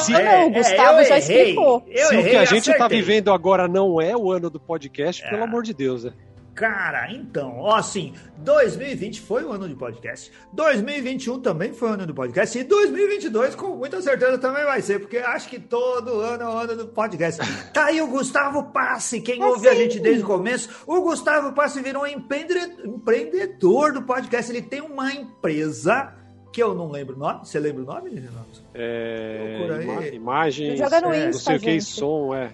Se, 0.04 0.12
não, 0.12 0.24
não, 0.24 0.48
o 0.48 0.50
Gustavo 0.50 0.98
é, 0.98 1.04
já 1.04 1.18
explicou. 1.18 1.84
Eu 1.86 2.08
Se 2.08 2.16
errei, 2.16 2.26
o 2.26 2.30
que 2.30 2.36
a 2.36 2.44
gente 2.44 2.68
está 2.70 2.88
vivendo 2.88 3.32
agora 3.32 3.68
não 3.68 4.00
é 4.00 4.16
o 4.16 4.32
ano 4.32 4.50
do 4.50 4.58
podcast, 4.58 5.24
é. 5.24 5.30
pelo 5.30 5.44
amor 5.44 5.62
de 5.62 5.72
Deus, 5.72 6.02
né? 6.04 6.12
Cara, 6.56 7.12
então, 7.12 7.58
ó, 7.58 7.74
assim, 7.74 8.14
2020 8.38 9.20
foi 9.20 9.44
o 9.44 9.52
ano 9.52 9.68
de 9.68 9.74
podcast, 9.74 10.32
2021 10.54 11.40
também 11.40 11.74
foi 11.74 11.90
o 11.90 11.92
ano 11.92 12.06
do 12.06 12.14
podcast, 12.14 12.58
e 12.58 12.64
2022 12.64 13.54
com 13.54 13.76
muita 13.76 14.00
certeza 14.00 14.38
também 14.38 14.64
vai 14.64 14.80
ser, 14.80 14.98
porque 15.00 15.18
acho 15.18 15.50
que 15.50 15.60
todo 15.60 16.18
ano 16.18 16.42
é 16.42 16.46
o 16.46 16.58
ano 16.58 16.76
do 16.76 16.88
podcast. 16.88 17.42
Tá 17.76 17.86
aí 17.86 18.00
o 18.00 18.06
Gustavo 18.06 18.72
Passe, 18.72 19.20
quem 19.20 19.42
é 19.42 19.44
ouve 19.44 19.68
sim. 19.68 19.68
a 19.68 19.74
gente 19.74 20.00
desde 20.00 20.22
o 20.22 20.26
começo, 20.26 20.82
o 20.86 21.02
Gustavo 21.02 21.52
Passe 21.52 21.82
virou 21.82 22.04
um 22.04 22.06
empreendedor 22.06 23.92
do 23.92 24.02
podcast, 24.02 24.50
ele 24.50 24.62
tem 24.62 24.80
uma 24.80 25.12
empresa 25.12 26.14
que 26.50 26.62
eu 26.62 26.74
não 26.74 26.90
lembro 26.90 27.16
o 27.16 27.18
nome. 27.18 27.40
Você 27.44 27.60
lembra 27.60 27.82
o 27.82 27.84
nome, 27.84 28.14
Renato? 28.14 28.64
É, 28.72 29.58
ima 29.82 30.06
imagens, 30.06 30.78
Joga 30.78 31.02
no 31.02 31.12
é, 31.12 31.28
Insta, 31.28 31.30
não 31.30 31.32
sei 31.32 31.56
o 31.56 31.60
que, 31.60 31.70
gente. 31.72 31.84
som, 31.84 32.34
é. 32.34 32.50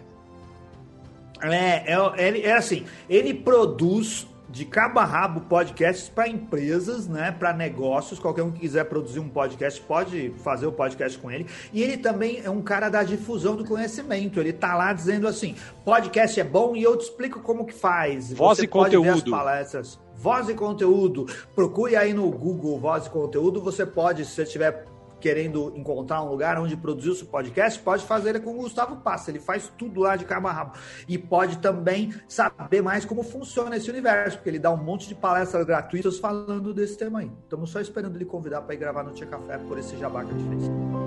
É, 1.43 1.93
é, 1.93 2.29
ele, 2.29 2.43
é 2.43 2.53
assim, 2.55 2.85
ele 3.09 3.35
produz 3.35 4.27
de 4.53 4.67
cabo 4.67 5.01
a 5.01 5.05
rabo 5.05 5.41
podcasts 5.41 6.11
para 6.11 6.29
empresas, 6.29 7.09
né, 7.09 7.33
para 7.33 7.55
negócios. 7.55 8.21
Qualquer 8.21 8.43
um 8.43 8.53
que 8.53 8.61
quiser 8.61 8.85
produzir 8.85 9.19
um 9.19 9.29
podcast 9.29 9.81
pode 9.81 10.31
fazer 10.45 10.67
o 10.67 10.73
podcast 10.73 11.19
com 11.19 11.31
ele. 11.31 11.47
E 11.73 11.83
ele 11.83 11.97
também 11.97 12.43
é 12.45 12.51
um 12.51 12.61
cara 12.61 12.91
da 12.91 13.03
difusão 13.03 13.57
do 13.57 13.65
conhecimento. 13.65 14.39
Ele 14.39 14.53
tá 14.53 14.75
lá 14.75 14.93
dizendo 14.93 15.27
assim: 15.27 15.57
podcast 15.87 16.39
é 16.39 16.45
bom 16.45 16.77
e 16.77 16.83
eu 16.83 16.97
te 16.99 17.05
explico 17.05 17.41
como 17.41 17.65
que 17.65 17.73
faz. 17.73 18.31
Voz 18.33 18.59
Você 18.59 18.65
e 18.65 18.69
pode 18.69 18.91
ver 18.91 19.09
as 19.09 19.15
conteúdo. 19.21 19.31
palestras. 19.31 19.99
Voz 20.15 20.49
e 20.51 20.55
conteúdo. 20.55 21.27
Procure 21.55 21.97
aí 21.97 22.13
no 22.13 22.31
Google 22.31 22.79
Voz 22.79 23.07
e 23.07 23.11
conteúdo. 23.11 23.61
Você 23.63 23.87
pode, 23.87 24.25
se 24.27 24.33
você 24.33 24.45
tiver 24.45 24.85
querendo 25.23 25.73
encontrar 25.77 26.23
um 26.23 26.29
lugar 26.29 26.59
onde 26.59 26.77
produzir 26.77 27.11
o 27.11 27.15
seu 27.15 27.27
podcast, 27.27 27.79
pode 27.79 28.05
fazer 28.05 28.31
ele 28.31 28.41
com 28.41 28.51
o 28.51 28.63
Gustavo 28.63 28.97
Passa. 28.97 29.31
Ele 29.31 29.39
faz 29.39 29.73
tudo 29.79 30.01
lá 30.01 30.17
de 30.17 30.25
cabo 30.25 30.49
a 30.49 30.53
rabo. 30.53 30.73
E 31.09 31.17
pode 31.17 31.59
também 31.59 32.13
saber 32.29 32.83
mais 32.83 33.05
como 33.05 33.23
funciona 33.23 33.77
esse 33.77 33.89
universo, 33.89 34.37
porque 34.37 34.51
ele 34.51 34.59
dá 34.59 34.71
um 34.71 34.77
monte 34.77 35.09
de 35.09 35.15
palestras 35.15 35.65
gratuitas 35.65 36.19
falando 36.19 36.75
desse 36.75 36.99
tema 36.99 37.21
aí. 37.21 37.31
Estamos 37.45 37.71
só 37.71 37.81
esperando 37.81 38.17
ele 38.17 38.25
convidar 38.25 38.63
para 38.63 38.75
ir 38.75 38.79
gravar 38.79 39.05
no 39.05 39.13
Tia 39.13 39.27
Café 39.27 39.59
por 39.59 39.79
esse 39.79 39.97
jabá 39.97 40.25
que 40.25 40.33
a 40.33 40.35
gente 40.35 40.49
fez. 40.49 41.02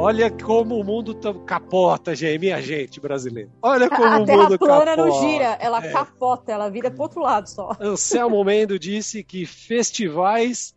Olha 0.00 0.30
como 0.30 0.80
o 0.80 0.84
mundo 0.84 1.12
tá- 1.14 1.34
capota, 1.46 2.14
gente, 2.14 2.38
minha 2.38 2.60
gente 2.62 2.98
brasileira. 3.00 3.50
Olha 3.62 3.88
como 3.88 4.04
A 4.04 4.18
o 4.20 4.24
Terra 4.24 4.42
mundo 4.44 4.58
plana 4.58 4.84
capota. 4.86 4.96
não 4.96 5.20
gira, 5.20 5.58
ela 5.60 5.84
É. 5.84 5.92
capota, 5.92 6.52
ela 6.52 6.68
vira 6.70 6.90
pro 6.90 7.02
outro 7.02 7.20
lado 7.20 7.46
só. 7.48 7.76
Anselmo 7.80 8.42
Mendo 8.44 8.78
disse 8.78 9.22
que 9.22 9.44
festivais 9.46 10.74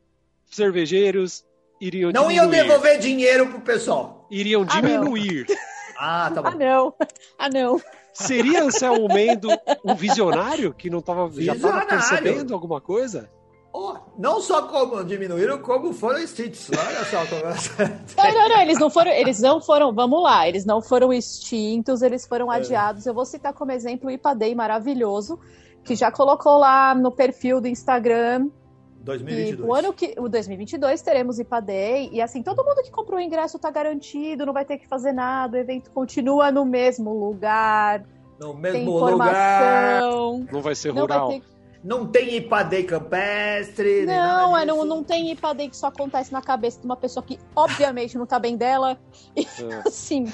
cervejeiros 0.52 1.46
iriam 1.80 2.12
Não 2.12 2.28
diminuir. 2.28 2.36
iam 2.36 2.50
devolver 2.68 3.00
dinheiro 3.00 3.48
pro 3.48 3.62
pessoal. 3.62 4.28
Iriam 4.30 4.66
Ah, 4.70 4.76
não. 4.76 4.82
diminuir. 4.82 5.46
Ah, 5.98 6.32
tá 6.34 6.42
Ah, 6.44 6.52
bom. 6.52 6.58
não. 6.58 6.94
Ah, 7.40 7.50
não. 7.50 7.82
Seria 8.14 8.64
Anselmo 8.64 9.08
Mendo 9.08 9.48
um 9.84 9.96
visionário 9.96 10.74
que 10.74 10.90
não 10.90 11.02
tava, 11.02 11.30
já 11.42 11.54
estava 11.56 11.86
percebendo 11.86 12.54
alguma 12.54 12.80
coisa? 12.82 13.30
Oh, 13.76 13.96
não 14.20 14.40
só 14.40 14.68
como 14.68 15.04
diminuíram, 15.04 15.58
como 15.58 15.94
foram 15.94 16.20
extintos. 16.20 16.70
Olha 16.70 17.04
só 17.06 17.26
como 17.26 17.42
Não, 18.16 18.34
não, 18.34 18.50
não, 18.50 18.62
eles 18.62 18.80
não 18.80 18.90
foram, 18.90 19.12
eles 19.12 19.40
não 19.42 19.60
foram, 19.60 19.92
vamos 19.92 20.22
lá, 20.22 20.48
eles 20.48 20.64
não 20.64 20.80
foram 20.80 21.12
extintos, 21.12 22.04
eles 22.04 22.28
foram 22.28 22.52
adiados. 22.52 23.06
Eu 23.08 23.16
vou 23.16 23.26
citar 23.26 23.52
como 23.52 23.72
exemplo 23.72 24.10
o 24.10 24.12
Ipadei 24.12 24.54
maravilhoso, 24.54 25.40
que 25.84 25.96
já 25.96 26.12
colocou 26.12 26.58
lá 26.60 26.94
no 26.94 27.12
perfil 27.12 27.60
do 27.60 27.68
Instagram 27.68 28.48
que 29.00 29.06
2022. 29.06 29.68
o 29.70 29.74
ano 29.74 29.92
que 29.92 30.14
o 30.20 30.30
2022 30.30 31.02
teremos 31.02 31.40
Ipadei 31.40 32.10
e 32.14 32.22
assim, 32.22 32.42
todo 32.44 32.64
mundo 32.64 32.82
que 32.84 32.92
comprou 32.92 33.18
o 33.18 33.22
ingresso 33.22 33.58
tá 33.60 33.70
garantido, 33.72 34.46
não 34.46 34.54
vai 34.54 34.64
ter 34.66 34.78
que 34.78 34.88
fazer 34.88 35.12
nada, 35.14 35.58
o 35.58 35.60
evento 35.60 35.90
continua 35.92 36.52
no 36.52 36.64
mesmo 36.64 37.12
lugar, 37.12 38.06
No 38.40 38.54
tem 38.54 38.62
mesmo 38.62 38.92
lugar. 39.00 39.98
informação. 39.98 40.48
Não 40.52 40.62
vai 40.62 40.76
ser 40.76 40.90
Não 40.94 41.08
vai 41.08 41.18
rural. 41.18 41.28
ter 41.30 41.42
Não 41.84 42.08
tem 42.08 42.38
ipadei 42.38 42.84
campestre. 42.84 44.06
nem 44.06 44.16
Não, 44.16 44.52
nada 44.52 44.62
é, 44.62 44.66
não, 44.66 44.86
não 44.86 45.04
tem 45.04 45.32
Ipadei 45.32 45.70
que 45.70 45.76
só 45.76 45.88
acontece 45.88 46.32
na 46.32 46.42
cabeça 46.42 46.80
de 46.80 46.86
uma 46.86 46.96
pessoa 46.96 47.24
que 47.24 47.38
obviamente 47.56 48.18
não 48.18 48.26
tá 48.26 48.40
bem 48.40 48.56
dela. 48.56 48.98
E 49.36 49.46
É. 49.62 49.82
assim, 49.86 50.32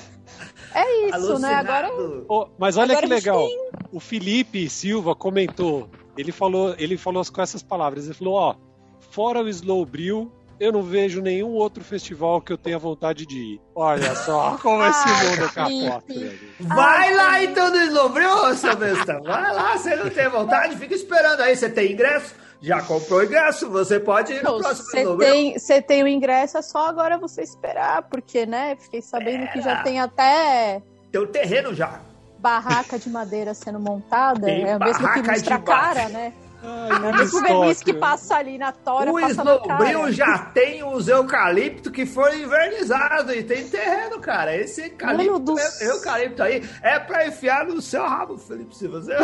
é 0.75 1.07
isso, 1.07 1.39
né? 1.39 1.55
Alucinado. 1.55 1.69
Agora 1.69 2.25
Oh, 2.27 2.47
mas 2.57 2.77
olha 2.77 2.91
Agora 2.91 3.07
que 3.07 3.13
legal. 3.13 3.47
O 3.91 3.99
Felipe 3.99 4.69
Silva 4.69 5.15
comentou. 5.15 5.89
Ele 6.15 6.31
falou, 6.31 6.75
ele 6.77 6.97
falou 6.97 7.23
com 7.31 7.41
essas 7.41 7.63
palavras. 7.63 8.05
Ele 8.05 8.13
falou: 8.13 8.35
ó, 8.35 8.55
fora 8.99 9.41
o 9.41 9.47
Slow 9.47 9.85
Brew, 9.85 10.31
eu 10.59 10.71
não 10.71 10.81
vejo 10.83 11.21
nenhum 11.21 11.51
outro 11.51 11.83
festival 11.83 12.41
que 12.41 12.51
eu 12.51 12.57
tenha 12.57 12.77
vontade 12.77 13.25
de 13.25 13.37
ir. 13.37 13.61
Olha 13.73 14.13
só 14.15 14.57
como 14.61 14.83
esse 14.83 15.07
Ai, 15.07 15.27
mundo 15.27 15.45
é 15.45 15.47
capota. 15.49 16.13
Vai 16.59 17.13
lá 17.15 17.43
então 17.43 17.69
no 17.69 17.77
Slobril, 17.77 18.55
seu 18.55 18.75
besta. 18.75 19.19
Vai 19.21 19.53
lá, 19.53 19.77
você 19.77 19.95
não 19.95 20.09
tem 20.09 20.27
vontade, 20.29 20.75
fica 20.75 20.93
esperando 20.93 21.41
aí. 21.41 21.55
Você 21.55 21.69
tem 21.69 21.93
ingresso? 21.93 22.35
Já 22.61 22.81
comprou 22.81 23.23
ingresso? 23.23 23.69
Você 23.69 24.01
pode 24.01 24.33
ir 24.33 24.43
no 24.43 24.59
próximo 24.59 24.85
você 24.89 25.17
tem, 25.17 25.57
você 25.57 25.81
tem 25.81 26.03
o 26.03 26.07
ingresso, 26.07 26.57
é 26.57 26.61
só 26.61 26.87
agora 26.87 27.17
você 27.17 27.41
esperar, 27.41 28.03
porque, 28.03 28.45
né? 28.45 28.75
Fiquei 28.77 29.01
sabendo 29.01 29.47
que 29.51 29.61
já 29.61 29.81
tem 29.81 30.01
até 30.01 30.81
Tem 31.09 31.21
o 31.21 31.27
terreno 31.27 31.73
já. 31.73 32.01
barraca 32.37 32.99
de 32.99 33.09
madeira 33.09 33.53
sendo 33.53 33.79
montada. 33.79 34.41
Tem 34.45 34.67
é 34.67 34.75
o 34.75 34.79
mesmo 34.79 35.13
que 35.13 35.21
mostra 35.21 35.55
a 35.55 35.59
cara, 35.59 36.09
né? 36.09 36.33
Ai, 36.61 36.89
É 36.91 37.23
o 37.23 37.41
verniz 37.41 37.81
que 37.81 37.93
passa 37.93 38.35
ali 38.35 38.57
na 38.57 38.71
tora, 38.71 39.11
O 39.11 39.67
cara. 39.67 40.11
já 40.11 40.37
tem 40.53 40.83
os 40.83 41.07
eucaliptos 41.07 41.91
que 41.91 42.05
foram 42.05 42.35
invernizados 42.35 43.33
e 43.33 43.43
tem 43.43 43.67
terreno, 43.69 44.19
cara. 44.19 44.55
Esse 44.55 44.81
eucalipto, 44.83 45.39
do 45.39 45.55
eucalipto 45.81 46.43
aí 46.43 46.67
é 46.81 46.99
pra 46.99 47.25
enfiar 47.27 47.65
no 47.65 47.81
seu 47.81 48.03
rabo, 48.05 48.37
Felipe. 48.37 48.75
Se 48.75 48.87
você. 48.87 49.13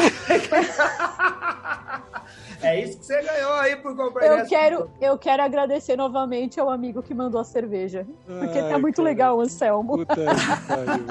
é 2.62 2.82
isso 2.82 2.98
que 3.00 3.06
você 3.06 3.22
ganhou 3.22 3.54
aí 3.54 3.76
por 3.76 3.96
comprar 3.96 4.26
Eu 4.26 4.46
quero, 4.46 4.90
eu 5.02 5.18
quero 5.18 5.44
agradecer 5.44 5.96
novamente 5.96 6.60
ao 6.60 6.70
amigo 6.70 7.02
que 7.04 7.14
mandou 7.14 7.40
a 7.40 7.44
cerveja. 7.44 8.06
Porque 8.26 8.60
tá 8.62 8.80
muito 8.80 8.98
cara. 8.98 9.08
legal 9.10 9.38
o 9.38 9.42
Anselmo. 9.42 9.98
Puta 9.98 10.16
que 10.16 10.68
pariu. 10.68 11.06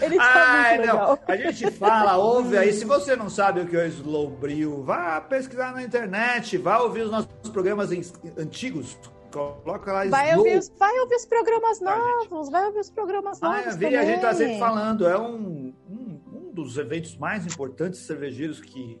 Ele 0.00 0.16
tá 0.16 0.24
Ai, 0.34 0.76
muito 0.78 0.86
não. 0.88 0.94
legal. 0.94 1.18
A 1.28 1.36
gente 1.36 1.70
fala, 1.72 2.16
ouve 2.16 2.56
aí. 2.58 2.72
Se 2.72 2.84
você 2.84 3.14
não 3.16 3.28
sabe 3.30 3.60
o 3.60 3.66
que 3.66 3.76
é 3.76 3.84
o 3.84 3.86
Slowbril, 3.86 4.82
vá 4.82 5.20
pesquisar 5.20 5.72
na 5.72 5.82
internet, 5.82 6.56
vá 6.58 6.78
ouvir 6.78 7.02
os 7.02 7.10
nossos 7.10 7.28
programas 7.52 7.90
antigos. 8.38 8.96
Coloca 9.32 9.92
lá 9.92 10.04
Vai 10.06 10.28
Slow. 10.30 10.38
ouvir, 10.44 10.58
os, 10.58 10.72
vai 10.78 11.00
ouvir 11.00 11.16
os 11.16 11.26
programas 11.26 11.80
novos, 11.80 12.50
vai 12.50 12.66
ouvir 12.66 12.78
os 12.78 12.90
programas 12.90 13.42
Ah, 13.42 13.48
novos. 13.48 13.66
a 13.66 14.04
gente 14.04 14.20
tá 14.20 14.30
também. 14.30 14.34
sempre 14.46 14.58
falando, 14.60 15.08
é 15.08 15.18
um, 15.18 15.74
um, 15.90 16.20
um 16.48 16.50
dos 16.52 16.78
eventos 16.78 17.16
mais 17.16 17.44
importantes 17.44 18.00
cervejeiros 18.00 18.60
que 18.60 19.00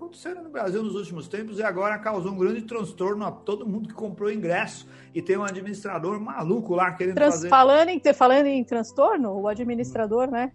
aconteceram 0.00 0.42
no 0.42 0.48
Brasil 0.48 0.82
nos 0.82 0.94
últimos 0.94 1.28
tempos 1.28 1.58
e 1.58 1.62
agora 1.62 1.98
causou 1.98 2.32
um 2.32 2.38
grande 2.38 2.62
transtorno 2.62 3.26
a 3.26 3.30
todo 3.30 3.68
mundo 3.68 3.86
que 3.86 3.94
comprou 3.94 4.32
ingresso 4.32 4.88
e 5.14 5.20
tem 5.20 5.36
um 5.36 5.44
administrador 5.44 6.18
maluco 6.18 6.74
lá 6.74 6.90
querendo 6.92 7.16
Trans- 7.16 7.34
fazer. 7.34 7.50
falando, 7.50 7.90
em, 7.90 8.00
falando 8.14 8.46
em 8.46 8.64
transtorno, 8.64 9.38
o 9.38 9.46
administrador, 9.46 10.30
né? 10.30 10.52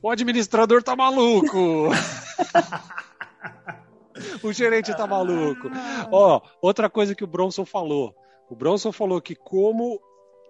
O 0.00 0.08
administrador 0.08 0.84
tá 0.84 0.94
maluco. 0.94 1.88
o 4.44 4.52
gerente 4.52 4.96
tá 4.96 5.04
maluco. 5.04 5.68
Ó, 6.12 6.40
outra 6.62 6.88
coisa 6.88 7.16
que 7.16 7.24
o 7.24 7.26
Bronson 7.26 7.64
falou. 7.64 8.14
O 8.48 8.54
Bronson 8.54 8.92
falou 8.92 9.20
que 9.20 9.34
como 9.34 10.00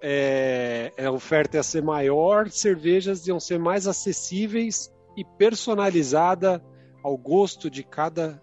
é, 0.02 0.92
a 1.02 1.10
oferta 1.10 1.56
ia 1.56 1.62
ser 1.62 1.82
maior, 1.82 2.50
cervejas 2.50 3.26
iam 3.26 3.40
ser 3.40 3.58
mais 3.58 3.86
acessíveis 3.86 4.92
e 5.16 5.24
personalizada 5.24 6.62
ao 7.08 7.16
gosto 7.16 7.70
de 7.70 7.82
cada, 7.82 8.40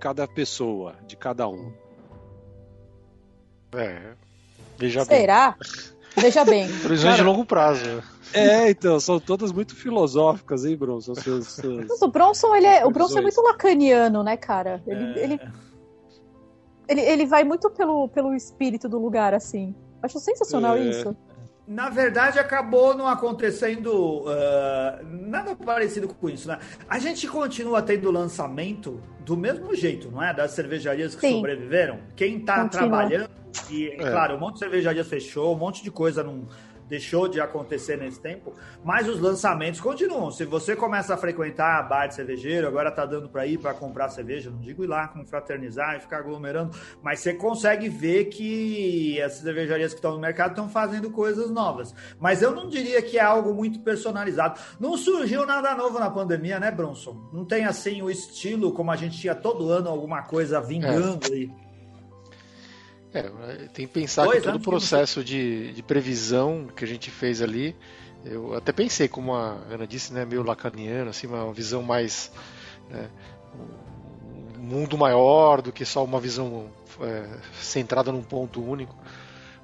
cada 0.00 0.26
pessoa, 0.26 0.96
de 1.06 1.14
cada 1.14 1.46
um. 1.46 1.70
É. 3.74 4.14
Veja 4.78 5.04
bem. 5.04 5.20
Será? 5.20 5.56
Veja 6.16 6.44
bem. 6.44 6.66
Previsões 6.80 7.16
de 7.16 7.22
longo 7.22 7.44
prazo. 7.44 8.02
É, 8.32 8.70
então, 8.70 8.98
são 8.98 9.20
todas 9.20 9.52
muito 9.52 9.76
filosóficas, 9.76 10.64
hein, 10.64 10.74
Bronson? 10.74 11.14
Seus, 11.14 11.48
seus... 11.48 11.86
Mas 11.86 12.00
o 12.00 12.08
Bronson, 12.08 12.54
ele 12.54 12.66
é, 12.66 12.86
o 12.86 12.90
Bronson 12.90 13.18
é 13.18 13.22
muito 13.22 13.42
lacaniano, 13.42 14.22
né, 14.22 14.38
cara? 14.38 14.82
Ele, 14.86 15.04
É. 15.04 15.24
ele, 15.24 15.40
ele, 16.88 17.00
ele 17.02 17.26
vai 17.26 17.44
muito 17.44 17.68
pelo, 17.68 18.08
pelo 18.08 18.34
espírito 18.34 18.88
do 18.88 18.98
lugar, 18.98 19.34
assim. 19.34 19.74
Acho 20.02 20.18
sensacional 20.18 20.76
É. 20.78 20.88
isso. 20.88 21.14
Na 21.66 21.88
verdade, 21.88 22.38
acabou 22.38 22.94
não 22.94 23.06
acontecendo 23.06 24.24
uh, 24.24 25.04
nada 25.04 25.54
parecido 25.54 26.08
com 26.08 26.28
isso, 26.28 26.48
né? 26.48 26.58
A 26.88 26.98
gente 26.98 27.26
continua 27.28 27.80
tendo 27.80 28.10
lançamento 28.10 29.00
do 29.20 29.36
mesmo 29.36 29.74
jeito, 29.74 30.10
não 30.10 30.22
é? 30.22 30.34
Das 30.34 30.50
cervejarias 30.52 31.14
que 31.14 31.20
Sim. 31.20 31.36
sobreviveram. 31.36 32.00
Quem 32.16 32.38
está 32.38 32.66
trabalhando, 32.68 33.30
e 33.70 33.88
é. 33.88 33.96
claro, 33.96 34.36
um 34.36 34.40
monte 34.40 34.54
de 34.54 34.58
cervejarias 34.60 35.06
fechou, 35.06 35.54
um 35.54 35.58
monte 35.58 35.82
de 35.84 35.90
coisa 35.90 36.24
não 36.24 36.48
deixou 36.92 37.26
de 37.26 37.40
acontecer 37.40 37.96
nesse 37.96 38.20
tempo, 38.20 38.52
mas 38.84 39.08
os 39.08 39.18
lançamentos 39.18 39.80
continuam. 39.80 40.30
Se 40.30 40.44
você 40.44 40.76
começa 40.76 41.14
a 41.14 41.16
frequentar 41.16 41.78
a 41.78 41.82
bar 41.82 42.06
de 42.06 42.14
cervejeiro, 42.14 42.66
agora 42.66 42.90
tá 42.90 43.06
dando 43.06 43.30
para 43.30 43.46
ir 43.46 43.56
para 43.56 43.72
comprar 43.72 44.10
cerveja, 44.10 44.50
não 44.50 44.58
digo 44.58 44.84
ir 44.84 44.86
lá 44.86 45.08
confraternizar 45.08 45.96
e 45.96 46.00
ficar 46.00 46.18
aglomerando, 46.18 46.76
mas 47.02 47.20
você 47.20 47.32
consegue 47.32 47.88
ver 47.88 48.26
que 48.26 49.18
as 49.22 49.32
cervejarias 49.38 49.94
que 49.94 50.00
estão 50.00 50.12
no 50.12 50.20
mercado 50.20 50.50
estão 50.50 50.68
fazendo 50.68 51.10
coisas 51.10 51.50
novas. 51.50 51.94
Mas 52.20 52.42
eu 52.42 52.54
não 52.54 52.68
diria 52.68 53.00
que 53.00 53.16
é 53.18 53.22
algo 53.22 53.54
muito 53.54 53.80
personalizado. 53.80 54.60
Não 54.78 54.98
surgiu 54.98 55.46
nada 55.46 55.74
novo 55.74 55.98
na 55.98 56.10
pandemia, 56.10 56.60
né, 56.60 56.70
Bronson? 56.70 57.30
Não 57.32 57.46
tem 57.46 57.64
assim 57.64 58.02
o 58.02 58.10
estilo 58.10 58.70
como 58.70 58.90
a 58.90 58.96
gente 58.96 59.18
tinha 59.18 59.34
todo 59.34 59.70
ano 59.70 59.88
alguma 59.88 60.20
coisa 60.20 60.60
vingando 60.60 61.26
é. 61.30 61.32
aí. 61.32 61.71
É, 63.14 63.22
tem 63.74 63.86
que 63.86 63.92
pensar 63.92 64.24
Dois 64.24 64.38
que 64.38 64.44
todo 64.44 64.56
o 64.56 64.60
processo 64.60 65.22
de, 65.22 65.72
de 65.72 65.82
previsão 65.82 66.68
que 66.74 66.84
a 66.84 66.88
gente 66.88 67.10
fez 67.10 67.42
ali, 67.42 67.76
eu 68.24 68.54
até 68.54 68.72
pensei, 68.72 69.08
como 69.08 69.34
a 69.34 69.58
Ana 69.70 69.86
disse, 69.86 70.12
né, 70.12 70.24
meio 70.24 70.42
lacaniano, 70.42 71.10
assim, 71.10 71.26
uma 71.26 71.52
visão 71.52 71.82
mais. 71.82 72.30
Né, 72.88 73.08
um 74.58 74.62
mundo 74.62 74.96
maior 74.96 75.60
do 75.60 75.72
que 75.72 75.84
só 75.84 76.04
uma 76.04 76.20
visão 76.20 76.70
é, 77.00 77.26
centrada 77.60 78.12
num 78.12 78.22
ponto 78.22 78.62
único. 78.62 78.94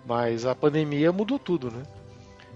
Mas 0.04 0.44
a 0.44 0.54
pandemia 0.54 1.12
mudou 1.12 1.38
tudo, 1.38 1.70
né? 1.70 1.82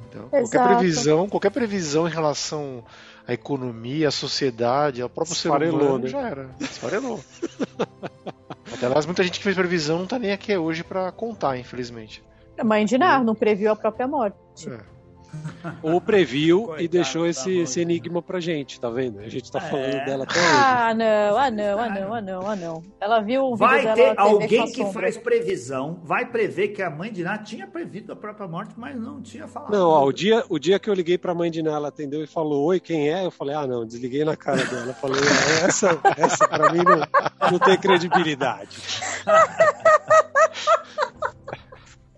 Então, 0.08 0.28
qualquer 0.28 0.62
previsão, 0.62 1.28
qualquer 1.28 1.50
previsão 1.50 2.06
em 2.06 2.10
relação 2.10 2.84
à 3.26 3.32
economia, 3.32 4.08
à 4.08 4.10
sociedade, 4.10 5.00
ao 5.00 5.08
próprio 5.08 5.34
Esfarelou, 5.34 5.78
ser 5.78 5.86
humano, 5.86 6.04
né? 6.04 6.10
já 6.10 6.20
era. 6.20 6.50
Esfarelou. 6.60 7.20
Até 8.82 8.92
lá, 8.92 9.00
muita 9.06 9.22
gente 9.22 9.38
que 9.38 9.44
fez 9.44 9.54
previsão 9.54 10.00
não 10.00 10.08
tá 10.08 10.18
nem 10.18 10.32
aqui 10.32 10.56
hoje 10.56 10.82
para 10.82 11.12
contar, 11.12 11.56
infelizmente. 11.56 12.20
A 12.58 12.64
mãe 12.64 12.84
de 12.84 12.98
Nar 12.98 13.22
não 13.22 13.32
previu 13.32 13.70
a 13.70 13.76
própria 13.76 14.08
morte. 14.08 14.36
É. 14.68 14.91
Ou 15.82 16.00
previu 16.00 16.64
Coitado, 16.64 16.82
e 16.82 16.88
deixou 16.88 17.26
esse, 17.26 17.58
esse 17.58 17.80
enigma 17.80 18.22
pra 18.22 18.40
gente, 18.40 18.80
tá 18.80 18.90
vendo? 18.90 19.20
A 19.20 19.28
gente 19.28 19.50
tá 19.50 19.58
é. 19.58 19.70
falando 19.70 20.04
dela 20.04 20.24
até 20.24 20.38
hoje. 20.38 20.48
Ah, 20.52 20.94
não, 20.94 21.38
ah, 21.38 21.50
não, 21.50 21.78
ah, 21.78 21.88
não, 21.88 22.14
ah, 22.14 22.20
não, 22.20 22.46
ah, 22.46 22.56
não. 22.56 22.84
Ela 23.00 23.20
viu 23.20 23.44
o 23.44 23.56
vídeo 23.56 23.66
Vai 23.66 23.82
dela 23.82 23.96
ter 23.96 24.14
alguém 24.18 24.72
que 24.72 24.92
faz 24.92 25.16
previsão, 25.16 26.00
vai 26.02 26.26
prever 26.26 26.68
que 26.68 26.82
a 26.82 26.90
mãe 26.90 27.12
de 27.12 27.22
Ná 27.22 27.38
tinha 27.38 27.66
previsto 27.66 28.12
a 28.12 28.16
própria 28.16 28.46
morte, 28.46 28.74
mas 28.76 28.96
não 28.96 29.20
tinha 29.20 29.46
falado. 29.46 29.72
Não, 29.72 29.88
ó, 29.88 30.04
o 30.04 30.12
dia, 30.12 30.44
o 30.48 30.58
dia 30.58 30.78
que 30.78 30.88
eu 30.88 30.94
liguei 30.94 31.16
pra 31.16 31.34
mãe 31.34 31.50
de 31.50 31.62
Ná, 31.62 31.72
ela 31.72 31.88
atendeu 31.88 32.22
e 32.22 32.26
falou, 32.26 32.66
oi, 32.66 32.80
quem 32.80 33.10
é? 33.10 33.24
Eu 33.24 33.30
falei, 33.30 33.54
ah, 33.54 33.66
não, 33.66 33.86
desliguei 33.86 34.24
na 34.24 34.36
cara 34.36 34.64
dela. 34.64 34.86
Eu 34.86 34.94
falei, 34.94 35.20
ah, 35.20 35.66
essa, 35.66 36.00
essa 36.16 36.48
pra 36.48 36.72
mim 36.72 36.82
não, 36.82 37.50
não 37.52 37.58
tem 37.58 37.78
credibilidade. 37.78 38.76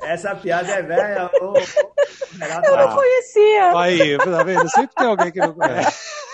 Essa 0.06 0.34
piada 0.34 0.70
é 0.70 0.82
velha. 0.82 1.30
Ô, 1.40 1.54
eu 1.56 2.76
não 2.76 2.94
conhecia. 2.94 3.78
Aí, 3.78 4.18
tá 4.18 4.42
vendo? 4.42 4.68
Sempre 4.68 4.94
tem 4.94 5.06
alguém 5.06 5.32
que 5.32 5.40
não 5.40 5.54
conhece. 5.54 6.24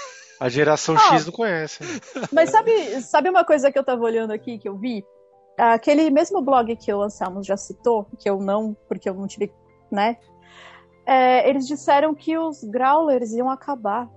A 0.40 0.48
geração 0.48 0.94
oh, 0.94 0.98
X 0.98 1.26
não 1.26 1.33
conhece. 1.33 1.85
Mas 2.33 2.50
sabe, 2.50 3.02
sabe 3.02 3.28
uma 3.28 3.44
coisa 3.44 3.70
que 3.70 3.78
eu 3.78 3.85
tava 3.85 4.02
olhando 4.02 4.33
aqui, 4.33 4.59
que 4.59 4.68
eu 4.68 4.76
vi? 4.78 5.04
Aquele 5.59 6.09
mesmo 6.09 6.40
blog 6.40 6.74
que 6.76 6.92
o 6.92 7.02
Anselmo 7.02 7.42
já 7.42 7.56
citou, 7.56 8.06
que 8.18 8.28
eu 8.28 8.38
não, 8.38 8.74
porque 8.88 9.09
eu 9.09 9.14
não 9.14 9.26
tive, 9.26 9.52
né? 9.92 10.16
É, 11.04 11.46
eles 11.48 11.66
disseram 11.66 12.14
que 12.14 12.38
os 12.38 12.64
Growlers 12.64 13.33
iam 13.33 13.50
acabar. 13.50 14.09